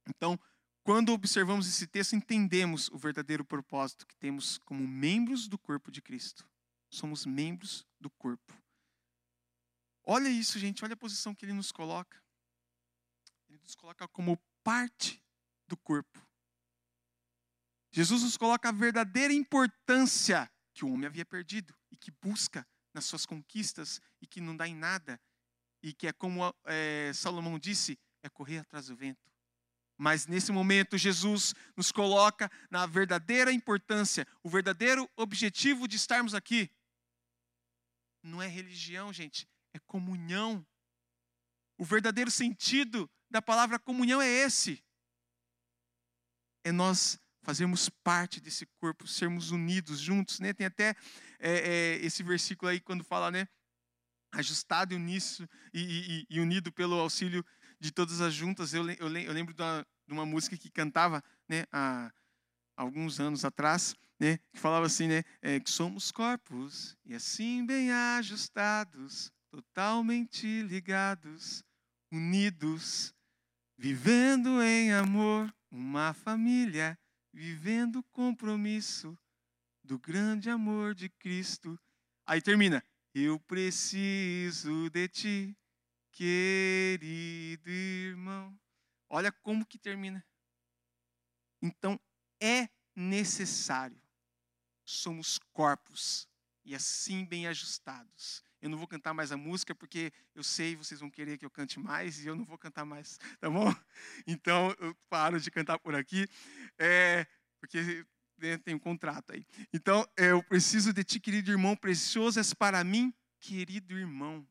Então, 0.07 0.39
quando 0.83 1.15
observamos 1.15 1.67
esse 1.67 1.87
texto, 1.87 2.15
entendemos 2.15 2.91
o 2.91 2.99
verdadeiro 2.99 3.43
propósito 3.43 4.07
que 4.07 4.15
temos 4.17 4.59
como 4.59 4.87
membros 4.87 5.49
do 5.49 5.57
corpo 5.57 5.91
de 5.91 6.03
Cristo. 6.03 6.47
Somos 6.91 7.25
membros 7.25 7.87
do 7.99 8.11
corpo. 8.11 8.53
Olha 10.03 10.29
isso, 10.29 10.59
gente, 10.59 10.85
olha 10.85 10.93
a 10.93 10.99
posição 10.99 11.35
que 11.35 11.47
ele 11.47 11.55
nos 11.55 11.73
coloca. 11.73 12.23
Ele 13.49 13.59
nos 13.63 13.75
coloca 13.75 14.07
como 14.09 14.39
parte 14.63 15.25
do 15.67 15.75
corpo. 15.75 16.34
Jesus 17.95 18.25
nos 18.25 18.37
coloca 18.37 18.71
a 18.71 18.73
verdadeira 18.73 19.33
importância 19.33 20.51
que 20.75 20.85
o 20.85 20.93
homem 20.93 21.07
havia 21.07 21.25
perdido 21.25 21.73
e 21.93 21.97
que 21.97 22.11
busca 22.11 22.67
nas 22.93 23.05
suas 23.05 23.25
conquistas 23.25 24.01
e 24.21 24.27
que 24.27 24.41
não 24.41 24.57
dá 24.57 24.67
em 24.67 24.75
nada 24.75 25.21
e 25.81 25.95
que 25.95 26.09
é 26.09 26.13
como 26.13 26.53
é, 26.65 27.13
Salomão 27.15 27.57
disse, 27.57 27.97
é 28.21 28.29
correr 28.29 28.59
atrás 28.59 28.89
do 28.89 28.97
vento. 28.97 29.31
Mas 29.97 30.27
nesse 30.27 30.51
momento, 30.51 30.99
Jesus 30.99 31.55
nos 31.77 31.93
coloca 31.93 32.51
na 32.69 32.85
verdadeira 32.85 33.53
importância, 33.53 34.27
o 34.43 34.51
verdadeiro 34.51 35.09
objetivo 35.17 35.87
de 35.87 35.95
estarmos 35.95 36.35
aqui. 36.35 36.69
Não 38.25 38.43
é 38.43 38.49
religião, 38.49 39.13
gente, 39.13 39.49
é 39.73 39.79
comunhão. 39.79 40.67
O 41.79 41.85
verdadeiro 41.85 42.29
sentido 42.29 43.09
da 43.31 43.41
palavra 43.41 43.79
comunhão 43.79 44.21
é 44.21 44.27
esse: 44.27 44.83
é 46.65 46.73
nós 46.73 47.21
fazermos 47.45 47.91
parte 48.03 48.41
desse 48.41 48.67
corpo, 48.81 49.07
sermos 49.07 49.51
unidos 49.51 50.01
juntos, 50.01 50.41
né? 50.41 50.53
Tem 50.53 50.67
até 50.67 50.97
é, 51.39 51.53
é, 51.53 51.97
esse 51.97 52.23
versículo 52.23 52.71
aí 52.71 52.81
quando 52.81 53.05
fala, 53.05 53.31
né? 53.31 53.47
Ajustado 54.33 54.95
e, 54.95 54.97
uniço, 54.97 55.47
e, 55.73 56.27
e, 56.31 56.37
e 56.37 56.41
unido 56.41 56.73
pelo 56.73 56.99
auxílio 56.99 57.45
de 57.79 57.93
todas 57.93 58.21
as 58.21 58.33
juntas. 58.33 58.73
Eu, 58.73 58.89
eu, 58.91 59.15
eu 59.17 59.33
lembro 59.33 59.55
de 59.55 59.63
uma, 59.63 59.87
de 60.09 60.13
uma, 60.13 60.27
música 60.27 60.57
que 60.57 60.71
cantava, 60.71 61.23
né? 61.47 61.67
Há 61.71 62.11
alguns 62.77 63.21
anos 63.21 63.45
atrás, 63.45 63.95
né? 64.19 64.39
Que 64.53 64.59
falava 64.59 64.87
assim, 64.87 65.07
né? 65.07 65.23
É, 65.43 65.61
que 65.61 65.71
somos 65.71 66.11
corpos 66.11 66.97
e 67.05 67.15
assim 67.15 67.65
bem 67.67 67.93
ajustados, 67.93 69.31
totalmente 69.51 70.63
ligados, 70.63 71.63
unidos, 72.11 73.15
vivendo 73.77 74.63
em 74.63 74.93
amor, 74.93 75.55
uma 75.71 76.15
família 76.15 76.99
vivendo 77.35 77.97
o 77.97 78.03
compromisso 78.05 79.19
do 79.83 79.99
grande 79.99 80.49
amor 80.49 80.95
de 80.95 81.09
Cristo. 81.09 81.79
Aí 82.25 82.41
termina. 82.41 82.83
Eu 83.13 83.41
preciso 83.41 84.89
de 84.89 85.09
ti, 85.09 85.59
querido 86.13 87.69
irmão. 87.69 88.59
Olha 89.09 89.33
como 89.33 89.67
que 89.67 89.79
termina. 89.79 90.25
Então 91.61 92.01
é 92.41 92.69
necessário. 92.95 94.01
Somos 94.85 95.39
corpos 95.53 96.29
e 96.65 96.75
assim 96.75 97.25
bem 97.25 97.47
ajustados. 97.49 98.45
Eu 98.65 98.71
não 98.71 98.79
vou 98.79 98.89
cantar 98.89 99.13
mais 99.13 99.31
a 99.31 99.37
música 99.37 99.75
porque 99.75 100.11
eu 100.35 100.43
sei 100.43 100.75
vocês 100.75 100.99
vão 100.99 101.11
querer 101.11 101.37
que 101.37 101.45
eu 101.45 101.51
cante 101.51 101.79
mais 101.79 102.25
e 102.25 102.29
eu 102.29 102.35
não 102.35 102.47
vou 102.47 102.57
cantar 102.57 102.87
mais, 102.87 103.19
tá 103.39 103.51
bom? 103.51 103.71
Então 104.27 104.75
eu 104.81 104.95
paro 105.11 105.39
de 105.39 105.51
cantar 105.51 105.79
por 105.79 105.95
aqui, 105.95 106.27
é, 106.79 107.27
porque 107.61 108.07
né, 108.39 108.57
tem 108.57 108.75
um 108.75 108.79
contrato 108.79 109.35
aí. 109.35 109.47
Então 109.71 110.09
eu 110.17 110.43
preciso 110.43 110.95
de 110.95 111.05
ti, 111.05 111.21
querido 111.21 111.51
irmão, 111.51 111.77
precioso 111.77 112.39
és 112.39 112.55
para 112.55 112.83
mim, 112.83 113.13
querido 113.39 113.99
irmão. 113.99 114.49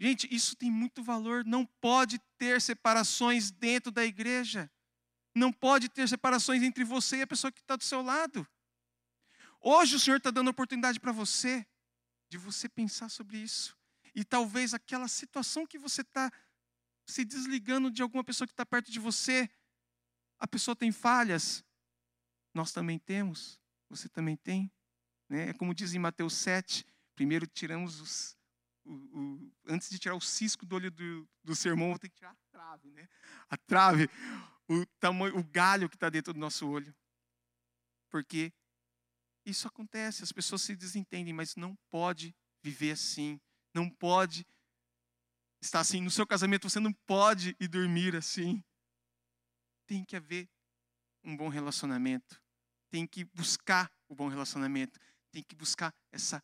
Gente, 0.00 0.26
isso 0.34 0.56
tem 0.56 0.68
muito 0.68 1.00
valor. 1.00 1.44
Não 1.44 1.64
pode 1.80 2.18
ter 2.36 2.60
separações 2.60 3.52
dentro 3.52 3.92
da 3.92 4.04
igreja. 4.04 4.68
Não 5.36 5.52
pode 5.52 5.88
ter 5.88 6.08
separações 6.08 6.64
entre 6.64 6.82
você 6.82 7.18
e 7.18 7.22
a 7.22 7.28
pessoa 7.28 7.52
que 7.52 7.60
está 7.60 7.76
do 7.76 7.84
seu 7.84 8.02
lado. 8.02 8.44
Hoje 9.60 9.94
o 9.94 10.00
Senhor 10.00 10.16
está 10.16 10.32
dando 10.32 10.48
oportunidade 10.48 10.98
para 10.98 11.12
você 11.12 11.64
de 12.30 12.38
você 12.38 12.68
pensar 12.68 13.08
sobre 13.08 13.36
isso. 13.36 13.76
E 14.14 14.24
talvez 14.24 14.72
aquela 14.72 15.08
situação 15.08 15.66
que 15.66 15.78
você 15.78 16.00
está 16.00 16.32
se 17.06 17.24
desligando 17.24 17.90
de 17.90 18.02
alguma 18.02 18.24
pessoa 18.24 18.46
que 18.46 18.52
está 18.52 18.64
perto 18.64 18.90
de 18.90 19.00
você, 19.00 19.50
a 20.38 20.46
pessoa 20.46 20.76
tem 20.76 20.92
falhas, 20.92 21.64
nós 22.54 22.72
também 22.72 22.98
temos, 22.98 23.60
você 23.88 24.08
também 24.08 24.36
tem. 24.36 24.72
Né? 25.28 25.50
É 25.50 25.52
como 25.52 25.74
diz 25.74 25.92
em 25.92 25.98
Mateus 25.98 26.34
7, 26.34 26.86
primeiro 27.14 27.46
tiramos 27.46 28.00
os, 28.00 28.38
o, 28.84 28.94
o, 28.94 29.52
antes 29.66 29.90
de 29.90 29.98
tirar 29.98 30.14
o 30.14 30.20
cisco 30.20 30.64
do 30.64 30.76
olho 30.76 30.90
do, 30.90 31.28
do 31.42 31.54
sermão, 31.54 31.90
vou 31.90 31.98
ter 31.98 32.08
que 32.08 32.16
tirar 32.16 32.30
a 32.30 32.36
trave, 32.50 32.90
né? 32.90 33.08
A 33.48 33.56
trave, 33.56 34.08
o 34.68 34.86
tamanho, 34.98 35.36
o 35.36 35.44
galho 35.44 35.88
que 35.88 35.96
está 35.96 36.08
dentro 36.08 36.32
do 36.32 36.40
nosso 36.40 36.68
olho. 36.68 36.94
Porque 38.08 38.52
isso 39.44 39.66
acontece, 39.66 40.22
as 40.22 40.32
pessoas 40.32 40.62
se 40.62 40.76
desentendem, 40.76 41.32
mas 41.32 41.56
não 41.56 41.76
pode 41.90 42.34
viver 42.62 42.92
assim, 42.92 43.40
não 43.74 43.88
pode 43.88 44.46
estar 45.60 45.80
assim. 45.80 46.00
No 46.00 46.10
seu 46.10 46.26
casamento 46.26 46.68
você 46.68 46.80
não 46.80 46.92
pode 46.92 47.56
ir 47.58 47.68
dormir 47.68 48.16
assim. 48.16 48.62
Tem 49.86 50.04
que 50.04 50.16
haver 50.16 50.48
um 51.24 51.36
bom 51.36 51.48
relacionamento, 51.48 52.42
tem 52.90 53.06
que 53.06 53.24
buscar 53.24 53.92
o 54.08 54.14
bom 54.14 54.28
relacionamento, 54.28 54.98
tem 55.30 55.42
que 55.42 55.54
buscar 55.54 55.94
essa 56.10 56.42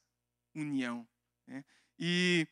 união. 0.55 1.07
Né? 1.47 1.65
E 1.99 2.47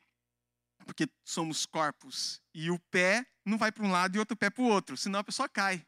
porque 0.85 1.09
somos 1.25 1.67
corpos 1.67 2.41
e 2.53 2.71
o 2.71 2.79
pé 2.79 3.27
não 3.45 3.57
vai 3.57 3.73
para 3.73 3.85
um 3.85 3.91
lado 3.91 4.17
e 4.17 4.19
outro 4.19 4.37
pé 4.37 4.51
para 4.51 4.63
o 4.63 4.67
outro, 4.67 4.97
senão 4.97 5.21
a 5.21 5.25
pessoa 5.25 5.49
cai. 5.49 5.87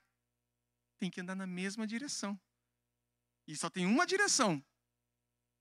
Tem 0.99 1.11
que 1.11 1.21
andar 1.21 1.35
na 1.35 1.47
mesma 1.47 1.87
direção. 1.87 2.39
E 3.47 3.57
só 3.57 3.71
tem 3.71 3.87
uma 3.87 4.07
direção: 4.07 4.63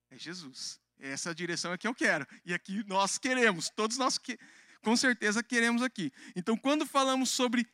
é 0.09 0.17
Jesus. 0.17 0.79
Essa 0.97 1.35
direção 1.35 1.73
é 1.73 1.77
que 1.77 1.87
eu 1.87 1.93
quero. 1.93 2.25
E 2.45 2.53
aqui 2.53 2.83
nós 2.87 3.17
queremos, 3.17 3.69
todos 3.69 3.97
nós 3.97 4.17
que, 4.17 4.39
com 4.81 4.95
certeza 4.95 5.43
queremos 5.43 5.81
aqui. 5.81 6.11
Então, 6.35 6.57
quando 6.57 6.85
falamos 6.85 7.29
sobre 7.29 7.69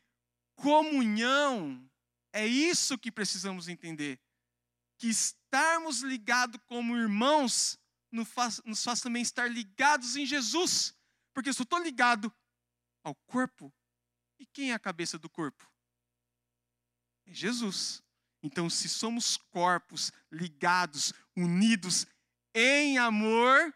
comunhão, 0.55 1.88
é 2.34 2.45
isso 2.45 2.97
que 2.97 3.12
precisamos 3.12 3.68
entender. 3.68 4.20
Que 4.97 5.07
estarmos 5.07 6.01
ligados 6.01 6.59
como 6.66 6.97
irmãos 6.97 7.78
nos 8.12 8.28
faz, 8.28 8.62
nos 8.66 8.84
faz 8.84 9.01
também 9.01 9.22
estar 9.22 9.49
ligados 9.49 10.16
em 10.16 10.26
Jesus. 10.26 10.95
Porque 11.34 11.53
se 11.53 11.62
eu 11.62 11.64
estou 11.64 11.80
ligado 11.80 12.34
ao 13.03 13.16
corpo, 13.16 13.74
e 14.39 14.45
quem 14.45 14.72
é 14.72 14.74
a 14.74 14.80
cabeça 14.80 15.18
do 15.18 15.30
corpo? 15.30 15.70
É 17.26 17.34
Jesus. 17.34 18.03
Então, 18.44 18.70
se 18.70 18.89
somos 18.89 19.38
corpos 19.38 20.12
ligados, 20.32 21.14
unidos 21.36 22.08
em 22.54 22.98
amor, 22.98 23.74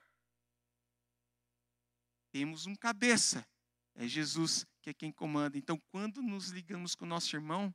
temos 2.31 2.65
um 2.65 2.75
cabeça. 2.75 3.47
É 3.93 4.07
Jesus 4.07 4.65
que 4.81 4.89
é 4.89 4.93
quem 4.93 5.11
comanda. 5.11 5.57
Então, 5.57 5.81
quando 5.87 6.21
nos 6.21 6.49
ligamos 6.49 6.95
com 6.95 7.05
o 7.05 7.07
nosso 7.07 7.35
irmão, 7.35 7.73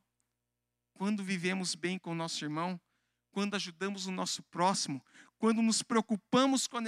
quando 0.93 1.23
vivemos 1.23 1.75
bem 1.75 1.97
com 1.97 2.11
o 2.11 2.15
nosso 2.15 2.43
irmão, 2.43 2.79
quando 3.31 3.55
ajudamos 3.55 4.05
o 4.05 4.11
nosso 4.11 4.43
próximo, 4.43 5.03
quando 5.37 5.61
nos 5.61 5.81
preocupamos 5.81 6.67
com 6.67 6.77
a 6.77 6.83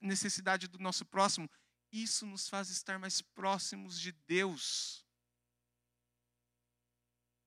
necessidade 0.00 0.68
do 0.68 0.78
nosso 0.78 1.04
próximo, 1.04 1.50
isso 1.92 2.24
nos 2.24 2.48
faz 2.48 2.70
estar 2.70 2.98
mais 2.98 3.20
próximos 3.20 4.00
de 4.00 4.12
Deus. 4.12 5.04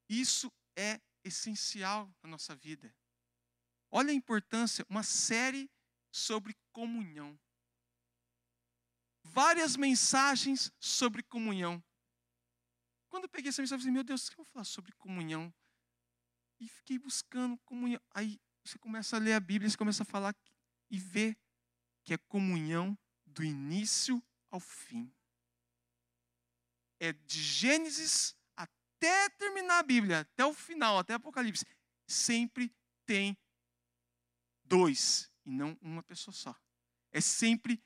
Isso 0.07 0.51
é 0.75 0.99
essencial 1.23 2.13
na 2.21 2.29
nossa 2.29 2.55
vida. 2.55 2.93
Olha 3.89 4.11
a 4.11 4.15
importância, 4.15 4.85
uma 4.89 5.03
série 5.03 5.69
sobre 6.11 6.55
comunhão. 6.71 7.39
Várias 9.23 9.75
mensagens 9.75 10.71
sobre 10.79 11.23
comunhão. 11.23 11.83
Quando 13.09 13.25
eu 13.25 13.29
peguei 13.29 13.49
essa 13.49 13.61
mensagem, 13.61 13.79
eu 13.79 13.81
falei, 13.81 13.93
meu 13.93 14.03
Deus, 14.03 14.27
o 14.27 14.31
que 14.31 14.33
eu 14.35 14.43
vou 14.43 14.53
falar 14.53 14.63
sobre 14.63 14.93
comunhão? 14.93 15.53
E 16.59 16.67
fiquei 16.67 16.97
buscando 16.97 17.57
comunhão. 17.59 17.99
Aí 18.11 18.39
você 18.63 18.77
começa 18.77 19.15
a 19.15 19.19
ler 19.19 19.33
a 19.33 19.39
Bíblia, 19.39 19.69
você 19.69 19.77
começa 19.77 20.03
a 20.03 20.05
falar 20.05 20.35
e 20.89 20.97
ver 20.97 21.37
que 22.03 22.13
é 22.13 22.17
comunhão 22.17 22.97
do 23.25 23.43
início 23.43 24.23
ao 24.49 24.59
fim. 24.59 25.11
É 26.99 27.13
de 27.13 27.41
Gênesis 27.41 28.35
até 29.01 29.29
terminar 29.29 29.79
a 29.79 29.83
Bíblia, 29.83 30.19
até 30.19 30.45
o 30.45 30.53
final, 30.53 30.99
até 30.99 31.15
Apocalipse, 31.15 31.65
sempre 32.05 32.71
tem 33.03 33.35
dois 34.63 35.31
e 35.43 35.49
não 35.49 35.75
uma 35.81 36.03
pessoa 36.03 36.31
só. 36.31 36.55
É 37.11 37.19
sempre 37.19 37.83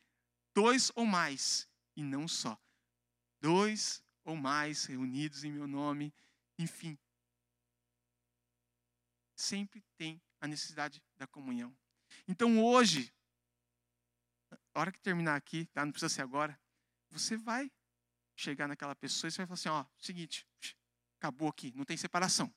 dois 0.53 0.91
ou 0.93 1.05
mais 1.05 1.69
e 1.95 2.03
não 2.03 2.27
só. 2.27 2.59
Dois 3.39 4.03
ou 4.25 4.35
mais 4.35 4.83
reunidos 4.85 5.45
em 5.45 5.51
meu 5.53 5.65
nome, 5.65 6.13
enfim. 6.59 6.99
Sempre 9.37 9.81
tem 9.95 10.21
a 10.41 10.47
necessidade 10.47 11.01
da 11.15 11.25
comunhão. 11.25 11.75
Então 12.27 12.61
hoje, 12.61 13.13
a 14.73 14.79
hora 14.81 14.91
que 14.91 14.99
terminar 14.99 15.37
aqui, 15.37 15.65
tá? 15.67 15.85
não 15.85 15.93
precisa 15.93 16.13
ser 16.13 16.23
agora, 16.23 16.59
você 17.09 17.37
vai 17.37 17.71
chegar 18.35 18.67
naquela 18.67 18.95
pessoa 18.95 19.29
e 19.29 19.31
você 19.31 19.37
vai 19.37 19.47
falar 19.47 19.53
assim, 19.53 19.69
ó, 19.69 19.85
seguinte, 19.97 20.45
acabou 21.25 21.49
aqui, 21.49 21.73
não 21.75 21.83
tem 21.83 21.97
separação. 21.97 22.53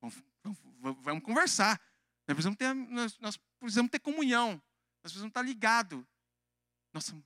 Vamos, 0.00 0.20
vamos, 0.42 0.98
vamos 1.02 1.22
conversar. 1.22 1.80
Nós 2.26 2.34
precisamos, 2.34 2.56
ter, 2.56 2.74
nós, 2.74 3.18
nós, 3.18 3.36
precisamos 3.60 3.90
ter 3.90 4.00
comunhão. 4.00 4.52
Nós 5.02 5.12
precisamos 5.12 5.30
estar 5.30 5.42
ligados. 5.42 6.04
Nossa, 6.92 7.16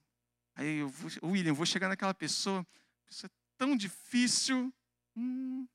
aí 0.55 0.79
eu 0.79 0.89
vou, 0.89 1.11
William, 1.31 1.51
eu 1.51 1.55
vou 1.55 1.67
chegar 1.67 1.89
naquela 1.89 2.13
pessoa, 2.13 2.67
pessoa 3.07 3.31
é 3.33 3.37
tão 3.57 3.77
difícil. 3.77 4.73
Hum, 5.17 5.67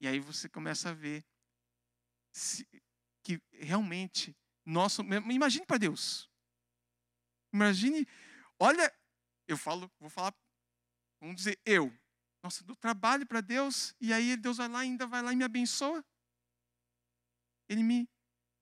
e 0.00 0.08
aí 0.08 0.18
você 0.18 0.48
começa 0.48 0.90
a 0.90 0.92
ver 0.92 1.24
se, 2.32 2.66
que 3.22 3.40
realmente 3.52 4.36
nosso. 4.66 5.02
Imagine 5.02 5.66
para 5.66 5.78
Deus. 5.78 6.28
Imagine, 7.52 8.06
olha, 8.58 8.92
eu 9.46 9.56
falo, 9.56 9.90
vou 9.98 10.10
falar, 10.10 10.34
vamos 11.20 11.36
dizer, 11.36 11.58
eu. 11.64 11.92
Nossa, 12.42 12.62
do 12.64 12.76
trabalho 12.76 13.26
para 13.26 13.40
Deus, 13.40 13.94
e 14.00 14.12
aí 14.12 14.36
Deus 14.36 14.58
vai 14.58 14.68
lá, 14.68 14.80
ainda 14.80 15.06
vai 15.06 15.22
lá 15.22 15.32
e 15.32 15.36
me 15.36 15.44
abençoa. 15.44 16.04
Ele 17.68 17.82
me 17.82 18.08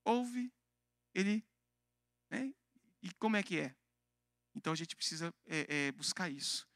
ouve, 0.04 0.52
ele. 1.14 1.46
Né? 2.30 2.54
E 3.02 3.12
como 3.14 3.36
é 3.36 3.42
que 3.42 3.60
é? 3.60 3.76
Então 4.54 4.72
a 4.72 4.76
gente 4.76 4.96
precisa 4.96 5.32
é, 5.46 5.88
é, 5.88 5.92
buscar 5.92 6.30
isso. 6.30 6.66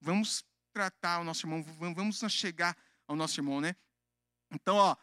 Vamos 0.00 0.44
tratar 0.72 1.20
o 1.20 1.24
nosso 1.24 1.46
irmão, 1.46 1.62
vamos 1.94 2.20
chegar 2.28 2.76
ao 3.06 3.16
nosso 3.16 3.38
irmão, 3.40 3.60
né? 3.60 3.74
Então, 4.52 4.76
ó, 4.76 4.96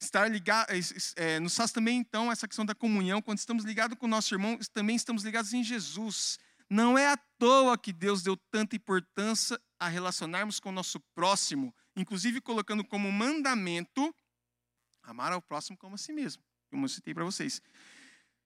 estar 0.00 0.28
ligado, 0.28 0.68
é, 1.16 1.38
nos 1.40 1.56
faz 1.56 1.72
também 1.72 1.98
então 1.98 2.30
essa 2.30 2.48
questão 2.48 2.64
da 2.64 2.74
comunhão, 2.74 3.22
quando 3.22 3.38
estamos 3.38 3.64
ligados 3.64 3.98
com 3.98 4.06
o 4.06 4.08
nosso 4.08 4.34
irmão, 4.34 4.58
também 4.72 4.96
estamos 4.96 5.22
ligados 5.22 5.52
em 5.52 5.62
Jesus. 5.62 6.38
Não 6.68 6.96
é 6.96 7.08
à 7.08 7.16
toa 7.38 7.76
que 7.76 7.92
Deus 7.92 8.22
deu 8.22 8.36
tanta 8.50 8.76
importância 8.76 9.60
a 9.84 9.88
relacionarmos 9.88 10.58
com 10.58 10.70
o 10.70 10.72
nosso 10.72 10.98
próximo, 11.14 11.74
inclusive 11.94 12.40
colocando 12.40 12.84
como 12.84 13.12
mandamento 13.12 14.14
amar 15.02 15.32
ao 15.32 15.42
próximo 15.42 15.76
como 15.76 15.94
a 15.94 15.98
si 15.98 16.12
mesmo, 16.12 16.42
como 16.70 16.84
eu 16.84 16.88
citei 16.88 17.12
para 17.12 17.24
vocês. 17.24 17.60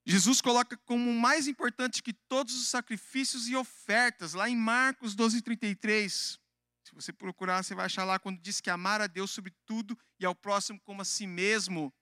Jesus 0.05 0.41
coloca 0.41 0.76
como 0.78 1.12
mais 1.12 1.47
importante 1.47 2.03
que 2.03 2.12
todos 2.12 2.55
os 2.55 2.68
sacrifícios 2.68 3.47
e 3.49 3.55
ofertas, 3.55 4.32
lá 4.32 4.49
em 4.49 4.57
Marcos 4.57 5.14
12, 5.14 5.43
33. 5.43 6.39
Se 6.84 6.95
você 6.95 7.12
procurar, 7.12 7.62
você 7.62 7.74
vai 7.74 7.86
achar 7.86 8.05
lá 8.05 8.18
quando 8.18 8.41
diz 8.41 8.61
que 8.61 8.70
amar 8.70 9.01
a 9.01 9.07
Deus 9.07 9.30
sobre 9.30 9.55
tudo 9.66 9.97
e 10.18 10.24
ao 10.24 10.34
próximo 10.34 10.80
como 10.80 11.03
a 11.03 11.05
si 11.05 11.26
mesmo. 11.26 11.93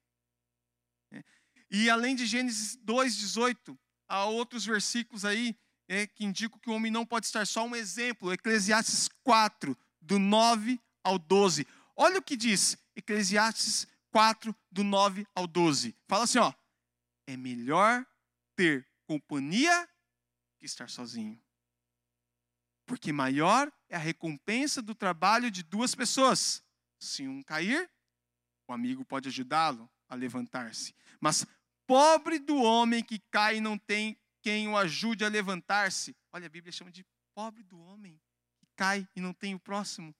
É. 1.12 1.24
E 1.68 1.90
além 1.90 2.14
de 2.14 2.24
Gênesis 2.24 2.76
2,18, 2.78 3.76
há 4.08 4.24
outros 4.26 4.64
versículos 4.64 5.24
aí 5.24 5.58
é, 5.88 6.06
que 6.06 6.24
indicam 6.24 6.58
que 6.58 6.70
o 6.70 6.72
homem 6.72 6.90
não 6.90 7.06
pode 7.06 7.26
estar 7.26 7.46
só 7.46 7.64
um 7.64 7.76
exemplo. 7.76 8.32
Eclesiastes 8.32 9.08
4, 9.22 9.76
do 10.00 10.18
9 10.18 10.80
ao 11.02 11.18
12. 11.18 11.66
Olha 11.94 12.18
o 12.18 12.22
que 12.22 12.36
diz 12.36 12.76
Eclesiastes 12.94 13.86
4, 14.10 14.54
do 14.70 14.82
9 14.82 15.26
ao 15.34 15.46
12. 15.46 15.94
Fala 16.06 16.24
assim, 16.24 16.38
ó. 16.38 16.52
É 17.26 17.36
melhor 17.36 18.06
ter 18.54 18.86
companhia 19.04 19.88
que 20.58 20.66
estar 20.66 20.88
sozinho. 20.88 21.40
Porque 22.86 23.12
maior 23.12 23.70
é 23.88 23.96
a 23.96 24.00
recompensa 24.00 24.80
do 24.80 24.94
trabalho 24.94 25.50
de 25.50 25.62
duas 25.62 25.94
pessoas. 25.94 26.62
Se 27.00 27.26
um 27.26 27.42
cair, 27.42 27.90
o 28.68 28.72
amigo 28.72 29.04
pode 29.04 29.28
ajudá-lo 29.28 29.90
a 30.08 30.14
levantar-se. 30.14 30.94
Mas 31.20 31.44
pobre 31.86 32.38
do 32.38 32.56
homem 32.56 33.02
que 33.02 33.18
cai 33.30 33.56
e 33.56 33.60
não 33.60 33.76
tem 33.76 34.16
quem 34.46 34.68
o 34.68 34.76
ajude 34.76 35.24
a 35.24 35.28
levantar-se. 35.28 36.14
Olha, 36.32 36.46
a 36.46 36.48
Bíblia 36.48 36.70
chama 36.70 36.92
de 36.92 37.04
pobre 37.34 37.64
do 37.64 37.80
homem 37.80 38.16
que 38.60 38.66
cai 38.76 39.08
e 39.16 39.20
não 39.20 39.32
tem 39.32 39.56
o 39.56 39.58
próximo. 39.58 40.14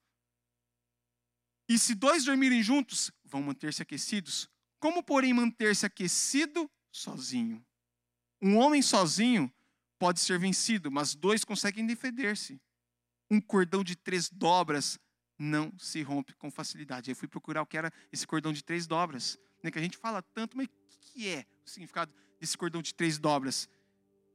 E 1.69 1.79
se 1.79 1.95
dois 1.95 2.25
dormirem 2.25 2.61
juntos, 2.61 3.09
vão 3.23 3.41
manter-se 3.41 3.81
aquecidos. 3.81 4.49
Como, 4.81 5.01
porém, 5.01 5.33
manter-se 5.33 5.85
aquecido 5.85 6.69
sozinho? 6.91 7.65
Um 8.41 8.57
homem 8.57 8.81
sozinho 8.81 9.49
pode 9.97 10.19
ser 10.19 10.37
vencido, 10.37 10.91
mas 10.91 11.15
dois 11.15 11.45
conseguem 11.45 11.87
defender-se. 11.87 12.59
Um 13.31 13.39
cordão 13.39 13.81
de 13.81 13.95
três 13.95 14.29
dobras 14.29 14.99
não 15.39 15.71
se 15.79 16.01
rompe 16.01 16.33
com 16.33 16.51
facilidade. 16.51 17.09
Aí 17.09 17.15
fui 17.15 17.29
procurar 17.29 17.61
o 17.61 17.65
que 17.65 17.77
era 17.77 17.93
esse 18.11 18.27
cordão 18.27 18.51
de 18.51 18.61
três 18.61 18.85
dobras, 18.85 19.39
né, 19.63 19.71
que 19.71 19.79
a 19.79 19.81
gente 19.81 19.97
fala 19.97 20.21
tanto, 20.21 20.57
mas 20.57 20.67
o 20.67 20.99
que 20.99 21.29
é 21.29 21.45
o 21.65 21.69
significado 21.69 22.13
desse 22.41 22.57
cordão 22.57 22.81
de 22.81 22.93
três 22.93 23.17
dobras? 23.17 23.69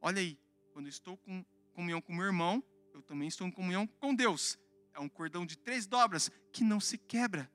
Olha 0.04 0.20
aí, 0.20 0.36
quando 0.72 0.86
eu 0.86 0.90
estou 0.90 1.16
com 1.16 1.44
comunhão 1.72 2.02
com 2.02 2.12
meu 2.12 2.24
irmão, 2.24 2.62
eu 2.92 3.00
também 3.02 3.28
estou 3.28 3.46
em 3.46 3.52
comunhão 3.52 3.86
com 3.86 4.12
Deus. 4.12 4.58
É 4.92 4.98
um 4.98 5.08
cordão 5.08 5.46
de 5.46 5.56
três 5.56 5.86
dobras 5.86 6.28
que 6.52 6.64
não 6.64 6.80
se 6.80 6.98
quebra. 6.98 7.48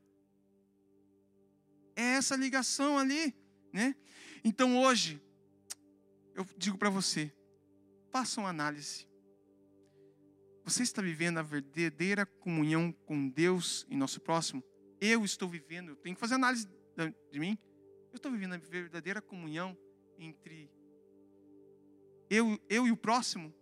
É 1.94 2.02
essa 2.16 2.38
ligação 2.38 2.98
ali, 2.98 3.36
né? 3.74 3.94
Então 4.46 4.80
hoje, 4.80 5.22
eu 6.34 6.48
digo 6.58 6.78
para 6.78 6.90
você, 6.90 7.36
faça 8.12 8.40
uma 8.40 8.50
análise. 8.50 9.06
Você 10.64 10.84
está 10.84 11.02
vivendo 11.02 11.40
a 11.40 11.44
verdadeira 11.44 12.26
comunhão 12.26 12.94
com 12.94 13.28
Deus 13.28 13.86
e 13.90 13.96
nosso 13.96 14.22
próximo? 14.22 14.64
Eu 15.02 15.26
estou 15.26 15.50
vivendo, 15.50 15.90
eu 15.90 15.96
tenho 15.98 16.16
que 16.16 16.20
fazer 16.20 16.36
análise 16.36 16.66
de 17.30 17.40
mim. 17.40 17.58
Eu 18.12 18.16
estou 18.16 18.32
vivendo 18.32 18.54
a 18.54 18.58
verdadeira 18.58 19.22
comunhão 19.22 19.78
entre 20.18 20.72
eu, 22.30 22.60
eu 22.70 22.88
e 22.88 22.92
o 22.92 22.98
próximo? 22.98 23.54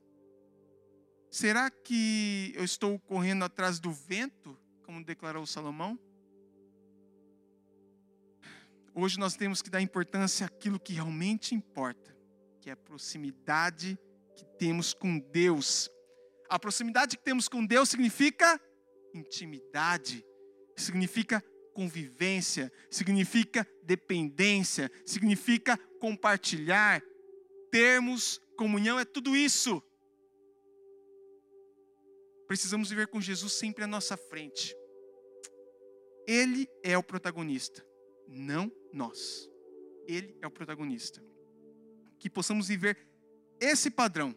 Será 1.29 1.69
que 1.69 2.53
eu 2.55 2.63
estou 2.63 2.97
correndo 2.99 3.43
atrás 3.43 3.79
do 3.79 3.91
vento, 3.91 4.57
como 4.83 5.03
declarou 5.03 5.45
Salomão? 5.45 5.99
Hoje 8.93 9.19
nós 9.19 9.35
temos 9.35 9.61
que 9.61 9.69
dar 9.69 9.81
importância 9.81 10.45
àquilo 10.45 10.79
que 10.79 10.93
realmente 10.93 11.53
importa, 11.53 12.15
que 12.61 12.69
é 12.69 12.73
a 12.73 12.77
proximidade 12.77 13.99
que 14.33 14.45
temos 14.57 14.93
com 14.93 15.19
Deus. 15.19 15.89
A 16.49 16.57
proximidade 16.57 17.17
que 17.17 17.23
temos 17.23 17.49
com 17.49 17.65
Deus 17.65 17.89
significa 17.89 18.57
intimidade, 19.13 20.25
significa 20.77 21.43
convivência, 21.73 22.71
significa 22.89 23.67
dependência, 23.83 24.89
significa 25.05 25.77
compartilhar. 25.99 27.01
Termos 27.69 28.39
comunhão 28.55 28.99
é 28.99 29.05
tudo 29.05 29.35
isso. 29.35 29.81
Precisamos 32.47 32.89
viver 32.89 33.07
com 33.07 33.19
Jesus 33.19 33.53
sempre 33.53 33.83
à 33.83 33.87
nossa 33.87 34.15
frente. 34.15 34.75
Ele 36.27 36.67
é 36.83 36.97
o 36.97 37.03
protagonista, 37.03 37.85
não 38.27 38.71
nós. 38.91 39.49
Ele 40.07 40.37
é 40.41 40.47
o 40.47 40.51
protagonista. 40.51 41.23
Que 42.19 42.29
possamos 42.29 42.67
viver 42.67 42.97
esse 43.59 43.89
padrão, 43.89 44.35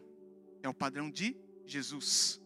é 0.61 0.69
o 0.69 0.73
padrão 0.73 1.09
de 1.09 1.35
Jesus. 1.65 2.41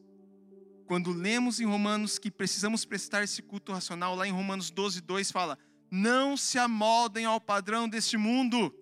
Quando 0.85 1.11
lemos 1.11 1.59
em 1.59 1.65
Romanos 1.65 2.19
que 2.19 2.29
precisamos 2.29 2.85
prestar 2.85 3.23
esse 3.23 3.41
culto 3.41 3.71
racional, 3.71 4.15
lá 4.15 4.27
em 4.27 4.31
Romanos 4.31 4.69
12, 4.69 5.01
2 5.01 5.31
fala: 5.31 5.57
Não 5.89 6.35
se 6.35 6.57
amoldem 6.57 7.25
ao 7.25 7.39
padrão 7.39 7.87
deste 7.87 8.17
mundo, 8.17 8.73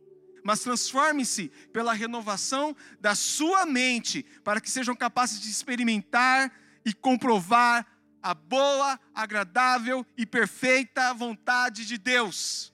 mas 0.43 0.61
transformem-se 0.61 1.49
pela 1.71 1.93
renovação 1.93 2.75
da 2.99 3.15
sua 3.15 3.65
mente, 3.65 4.23
para 4.43 4.61
que 4.61 4.69
sejam 4.69 4.95
capazes 4.95 5.39
de 5.39 5.49
experimentar 5.49 6.51
e 6.85 6.93
comprovar 6.93 7.85
a 8.21 8.33
boa, 8.33 8.99
agradável 9.13 10.05
e 10.17 10.25
perfeita 10.25 11.13
vontade 11.13 11.85
de 11.85 11.97
Deus. 11.97 12.73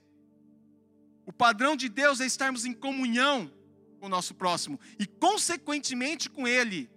O 1.25 1.33
padrão 1.33 1.75
de 1.75 1.89
Deus 1.89 2.21
é 2.21 2.25
estarmos 2.25 2.65
em 2.65 2.73
comunhão 2.73 3.51
com 3.99 4.05
o 4.05 4.09
nosso 4.09 4.33
próximo 4.33 4.79
e, 4.99 5.05
consequentemente, 5.05 6.29
com 6.29 6.47
Ele. 6.47 6.89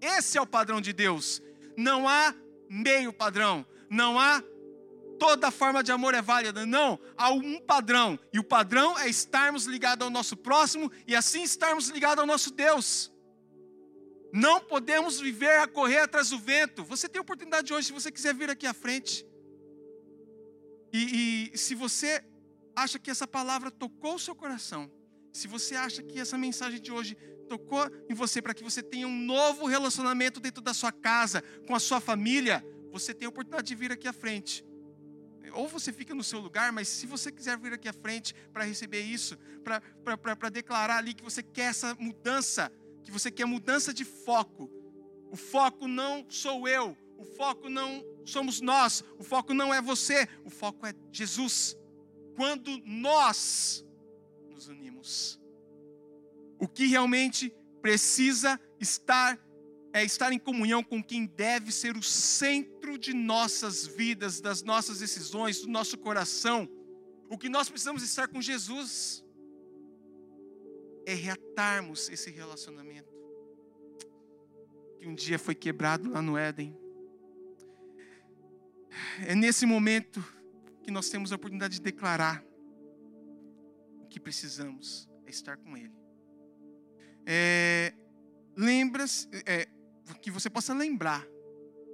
Esse 0.00 0.38
é 0.38 0.40
o 0.40 0.46
padrão 0.46 0.80
de 0.80 0.92
Deus. 0.92 1.42
Não 1.76 2.08
há 2.08 2.34
meio 2.68 3.12
padrão, 3.12 3.66
não 3.88 4.18
há 4.18 4.42
toda 5.18 5.50
forma 5.50 5.82
de 5.82 5.92
amor 5.92 6.14
é 6.14 6.22
válida. 6.22 6.64
Não, 6.64 6.98
há 7.16 7.30
um 7.30 7.60
padrão. 7.60 8.18
E 8.32 8.38
o 8.38 8.44
padrão 8.44 8.98
é 8.98 9.08
estarmos 9.08 9.64
ligados 9.64 10.04
ao 10.04 10.10
nosso 10.10 10.36
próximo 10.36 10.90
e 11.06 11.14
assim 11.14 11.42
estarmos 11.42 11.88
ligados 11.88 12.20
ao 12.20 12.26
nosso 12.26 12.50
Deus. 12.52 13.12
Não 14.32 14.60
podemos 14.60 15.20
viver 15.20 15.58
a 15.58 15.66
correr 15.66 16.00
atrás 16.00 16.30
do 16.30 16.38
vento. 16.38 16.84
Você 16.84 17.08
tem 17.08 17.20
oportunidade 17.20 17.72
hoje, 17.72 17.88
se 17.88 17.92
você 17.92 18.10
quiser 18.10 18.34
vir 18.34 18.50
aqui 18.50 18.66
à 18.66 18.74
frente. 18.74 19.26
E, 20.92 21.50
e 21.52 21.58
se 21.58 21.74
você 21.74 22.24
acha 22.76 22.98
que 22.98 23.10
essa 23.10 23.26
palavra 23.26 23.70
tocou 23.70 24.14
o 24.14 24.18
seu 24.18 24.34
coração, 24.34 24.90
se 25.32 25.48
você 25.48 25.74
acha 25.74 26.02
que 26.02 26.20
essa 26.20 26.38
mensagem 26.38 26.80
de 26.80 26.92
hoje 26.92 27.16
tocou 27.48 27.90
em 28.08 28.14
você 28.14 28.40
para 28.42 28.54
que 28.54 28.62
você 28.62 28.82
tenha 28.82 29.06
um 29.06 29.18
novo 29.18 29.66
relacionamento 29.66 30.38
dentro 30.40 30.62
da 30.62 30.74
sua 30.74 30.92
casa, 30.92 31.42
com 31.66 31.74
a 31.74 31.80
sua 31.80 32.00
família, 32.00 32.64
você 32.90 33.14
tem 33.14 33.26
a 33.26 33.28
oportunidade 33.28 33.68
de 33.68 33.74
vir 33.74 33.92
aqui 33.92 34.06
à 34.06 34.12
frente. 34.12 34.64
Ou 35.52 35.68
você 35.68 35.92
fica 35.92 36.14
no 36.14 36.24
seu 36.24 36.40
lugar, 36.40 36.72
mas 36.72 36.88
se 36.88 37.06
você 37.06 37.30
quiser 37.30 37.58
vir 37.58 37.72
aqui 37.72 37.88
à 37.88 37.92
frente 37.92 38.34
para 38.52 38.64
receber 38.64 39.00
isso, 39.00 39.36
para 39.64 40.48
declarar 40.50 40.98
ali 40.98 41.14
que 41.14 41.22
você 41.22 41.42
quer 41.42 41.70
essa 41.70 41.94
mudança, 41.94 42.72
que 43.02 43.10
você 43.10 43.30
quer 43.30 43.44
mudança 43.44 43.92
de 43.92 44.04
foco. 44.04 44.70
O 45.30 45.36
foco 45.36 45.86
não 45.86 46.24
sou 46.28 46.66
eu, 46.66 46.96
o 47.16 47.24
foco 47.24 47.68
não 47.68 48.04
somos 48.24 48.60
nós, 48.60 49.04
o 49.18 49.24
foco 49.24 49.52
não 49.52 49.72
é 49.72 49.80
você, 49.80 50.28
o 50.44 50.50
foco 50.50 50.86
é 50.86 50.94
Jesus. 51.12 51.76
Quando 52.36 52.78
nós 52.84 53.84
nos 54.48 54.68
unimos, 54.68 55.40
o 56.58 56.66
que 56.66 56.86
realmente 56.86 57.52
precisa 57.80 58.60
estar 58.80 59.38
é 59.92 60.04
estar 60.04 60.32
em 60.32 60.38
comunhão 60.38 60.82
com 60.82 61.02
quem 61.02 61.26
deve 61.26 61.72
ser 61.72 61.96
o 61.96 62.02
centro 62.02 62.98
de 62.98 63.14
nossas 63.14 63.86
vidas, 63.86 64.40
das 64.40 64.62
nossas 64.62 64.98
decisões, 64.98 65.60
do 65.60 65.68
nosso 65.68 65.96
coração. 65.96 66.68
O 67.28 67.38
que 67.38 67.48
nós 67.48 67.68
precisamos 67.68 68.02
estar 68.02 68.28
com 68.28 68.40
Jesus. 68.40 69.24
é 71.06 71.14
reatarmos 71.14 72.10
esse 72.10 72.30
relacionamento 72.30 73.18
que 74.98 75.06
um 75.06 75.14
dia 75.14 75.38
foi 75.38 75.54
quebrado 75.54 76.10
lá 76.10 76.20
no 76.20 76.36
Éden. 76.36 76.76
É 79.26 79.34
nesse 79.34 79.64
momento 79.64 80.22
que 80.82 80.90
nós 80.90 81.08
temos 81.08 81.32
a 81.32 81.36
oportunidade 81.36 81.74
de 81.74 81.80
declarar 81.80 82.44
o 84.02 84.08
que 84.08 84.18
precisamos 84.18 85.08
é 85.24 85.30
estar 85.30 85.56
com 85.56 85.76
Ele. 85.76 85.94
É, 87.24 87.94
lembra-se, 88.56 89.28
é, 89.46 89.68
que 90.14 90.30
você 90.30 90.48
possa 90.48 90.72
lembrar, 90.72 91.26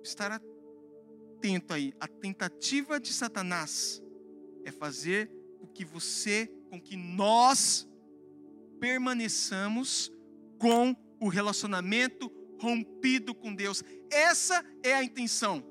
estar 0.02 0.30
atento 0.32 1.72
aí. 1.72 1.92
A 1.98 2.06
tentativa 2.06 3.00
de 3.00 3.12
Satanás 3.12 4.02
é 4.64 4.70
fazer 4.70 5.30
com 5.58 5.66
que 5.66 5.84
você, 5.84 6.46
com 6.70 6.80
que 6.80 6.96
nós 6.96 7.88
permaneçamos 8.80 10.12
com 10.58 10.94
o 11.20 11.28
relacionamento 11.28 12.30
rompido 12.60 13.34
com 13.34 13.54
Deus. 13.54 13.82
Essa 14.10 14.64
é 14.82 14.94
a 14.94 15.02
intenção. 15.02 15.62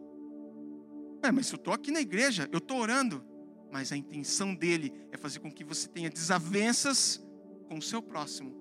É, 1.24 1.32
mas 1.32 1.50
eu 1.52 1.56
estou 1.56 1.74
aqui 1.74 1.92
na 1.92 2.02
igreja, 2.02 2.50
eu 2.52 2.58
estou 2.58 2.78
orando. 2.78 3.24
Mas 3.72 3.92
a 3.92 3.98
intenção 3.98 4.54
dele 4.54 4.94
é 5.12 5.18
fazer 5.18 5.40
com 5.40 5.52
que 5.52 5.64
você 5.64 5.88
tenha 5.88 6.10
desavenças 6.10 7.20
com 7.68 7.78
o 7.78 7.82
seu 7.82 8.02
próximo. 8.04 8.56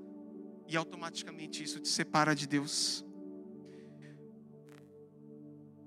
E 0.66 0.76
automaticamente 0.76 1.62
isso 1.62 1.80
te 1.80 1.88
separa 1.88 2.34
de 2.34 2.46
Deus. 2.46 3.04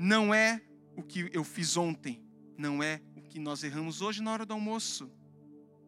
Não 0.05 0.31
é 0.31 0.61
o 0.95 1.01
que 1.01 1.31
eu 1.33 1.43
fiz 1.43 1.75
ontem. 1.75 2.23
Não 2.55 2.83
é 2.83 3.01
o 3.15 3.21
que 3.23 3.39
nós 3.39 3.63
erramos 3.63 4.03
hoje 4.03 4.21
na 4.21 4.31
hora 4.31 4.45
do 4.45 4.53
almoço. 4.53 5.11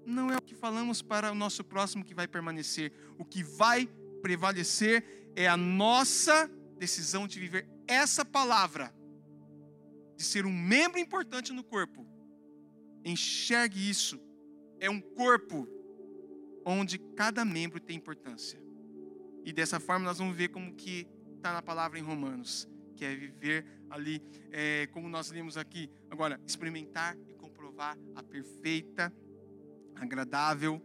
Não 0.04 0.32
é 0.32 0.38
o 0.38 0.42
que 0.42 0.56
falamos 0.56 1.04
para 1.04 1.32
o 1.32 1.36
nosso 1.36 1.64
próximo 1.64 2.04
que 2.04 2.16
vai 2.16 2.28
permanecer. 2.28 2.92
O 3.20 3.24
que 3.24 3.44
vai 3.44 3.88
prevalecer 4.24 5.32
é 5.36 5.48
a 5.48 5.56
nossa 5.56 6.50
decisão 6.80 7.28
de 7.28 7.40
viver 7.40 7.70
essa 7.88 8.26
palavra, 8.26 8.92
de 10.16 10.24
ser 10.24 10.48
um 10.48 10.52
membro 10.52 11.00
importante 11.00 11.54
no 11.54 11.64
corpo. 11.64 12.04
Enxergue 13.06 13.88
isso. 13.88 14.20
É 14.80 14.90
um 14.90 15.00
corpo 15.00 15.68
onde 16.66 16.98
cada 16.98 17.46
membro 17.46 17.80
tem 17.80 17.96
importância. 17.96 18.60
E 19.46 19.54
dessa 19.54 19.80
forma 19.80 20.06
nós 20.06 20.18
vamos 20.18 20.36
ver 20.36 20.48
como 20.48 20.74
que 20.74 21.08
está 21.36 21.54
na 21.54 21.62
palavra 21.62 22.00
em 22.00 22.02
Romanos, 22.02 22.68
que 22.98 23.06
é 23.06 23.16
viver 23.16 23.64
ali, 23.90 24.22
é, 24.52 24.88
como 24.88 25.08
nós 25.08 25.30
lemos 25.30 25.56
aqui, 25.56 25.90
agora, 26.10 26.42
experimentar 26.46 27.16
e 27.28 27.34
comprovar 27.36 27.96
a 28.16 28.24
perfeita, 28.24 29.14
agradável 29.96 30.82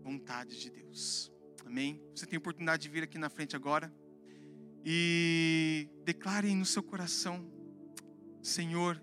vontade 0.00 0.58
de 0.60 0.70
Deus. 0.70 1.30
Amém? 1.66 2.00
Você 2.14 2.24
tem 2.24 2.38
oportunidade 2.38 2.82
de 2.82 2.88
vir 2.88 3.02
aqui 3.02 3.18
na 3.18 3.28
frente 3.28 3.56
agora 3.56 3.92
e 4.84 5.88
declare 6.04 6.54
no 6.54 6.64
seu 6.64 6.82
coração: 6.82 7.44
Senhor, 8.40 9.02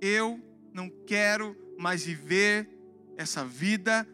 eu 0.00 0.40
não 0.72 0.88
quero 1.06 1.54
mais 1.78 2.04
viver 2.04 2.68
essa 3.16 3.44
vida 3.44 4.08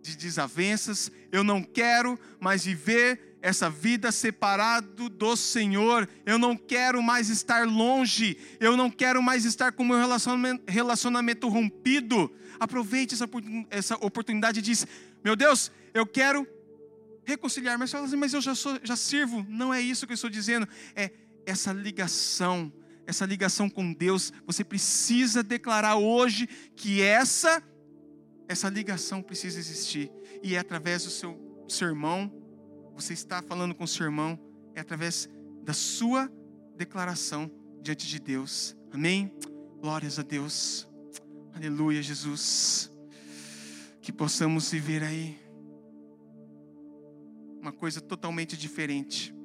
de 0.00 0.16
desavenças, 0.16 1.10
eu 1.30 1.44
não 1.44 1.62
quero 1.62 2.18
mais 2.40 2.64
viver 2.64 3.35
essa 3.46 3.70
vida 3.70 4.10
separado 4.10 5.08
do 5.08 5.36
Senhor, 5.36 6.08
eu 6.26 6.36
não 6.36 6.56
quero 6.56 7.00
mais 7.00 7.30
estar 7.30 7.64
longe, 7.64 8.36
eu 8.58 8.76
não 8.76 8.90
quero 8.90 9.22
mais 9.22 9.44
estar 9.44 9.70
com 9.70 9.84
meu 9.84 9.96
relacionamento, 9.96 10.64
relacionamento 10.66 11.48
rompido. 11.48 12.28
Aproveite 12.58 13.14
essa, 13.14 13.28
essa 13.70 13.94
oportunidade 14.04 14.58
e 14.58 14.62
diz: 14.62 14.84
Meu 15.22 15.36
Deus, 15.36 15.70
eu 15.94 16.04
quero 16.04 16.44
reconciliar, 17.24 17.78
mas 17.78 17.94
assim, 17.94 18.16
mas 18.16 18.34
eu 18.34 18.40
já, 18.40 18.52
sou, 18.52 18.80
já 18.82 18.96
sirvo. 18.96 19.46
Não 19.48 19.72
é 19.72 19.80
isso 19.80 20.08
que 20.08 20.12
eu 20.12 20.16
estou 20.16 20.30
dizendo, 20.30 20.66
é 20.96 21.12
essa 21.46 21.72
ligação, 21.72 22.72
essa 23.06 23.24
ligação 23.24 23.70
com 23.70 23.92
Deus. 23.92 24.32
Você 24.44 24.64
precisa 24.64 25.44
declarar 25.44 25.94
hoje 25.94 26.48
que 26.74 27.00
essa, 27.00 27.62
essa 28.48 28.68
ligação 28.68 29.22
precisa 29.22 29.60
existir. 29.60 30.10
E 30.42 30.56
é 30.56 30.58
através 30.58 31.04
do 31.04 31.10
seu 31.10 31.64
sermão, 31.68 32.45
você 32.96 33.12
está 33.12 33.42
falando 33.42 33.74
com 33.74 33.86
seu 33.86 34.06
irmão, 34.06 34.38
é 34.74 34.80
através 34.80 35.28
da 35.62 35.74
sua 35.74 36.32
declaração 36.76 37.50
diante 37.82 38.06
de 38.06 38.18
Deus. 38.18 38.74
Amém? 38.90 39.30
Glórias 39.80 40.18
a 40.18 40.22
Deus. 40.22 40.88
Aleluia, 41.52 42.02
Jesus. 42.02 42.90
Que 44.00 44.10
possamos 44.10 44.70
viver 44.70 45.02
aí 45.02 45.38
uma 47.60 47.70
coisa 47.70 48.00
totalmente 48.00 48.56
diferente. 48.56 49.35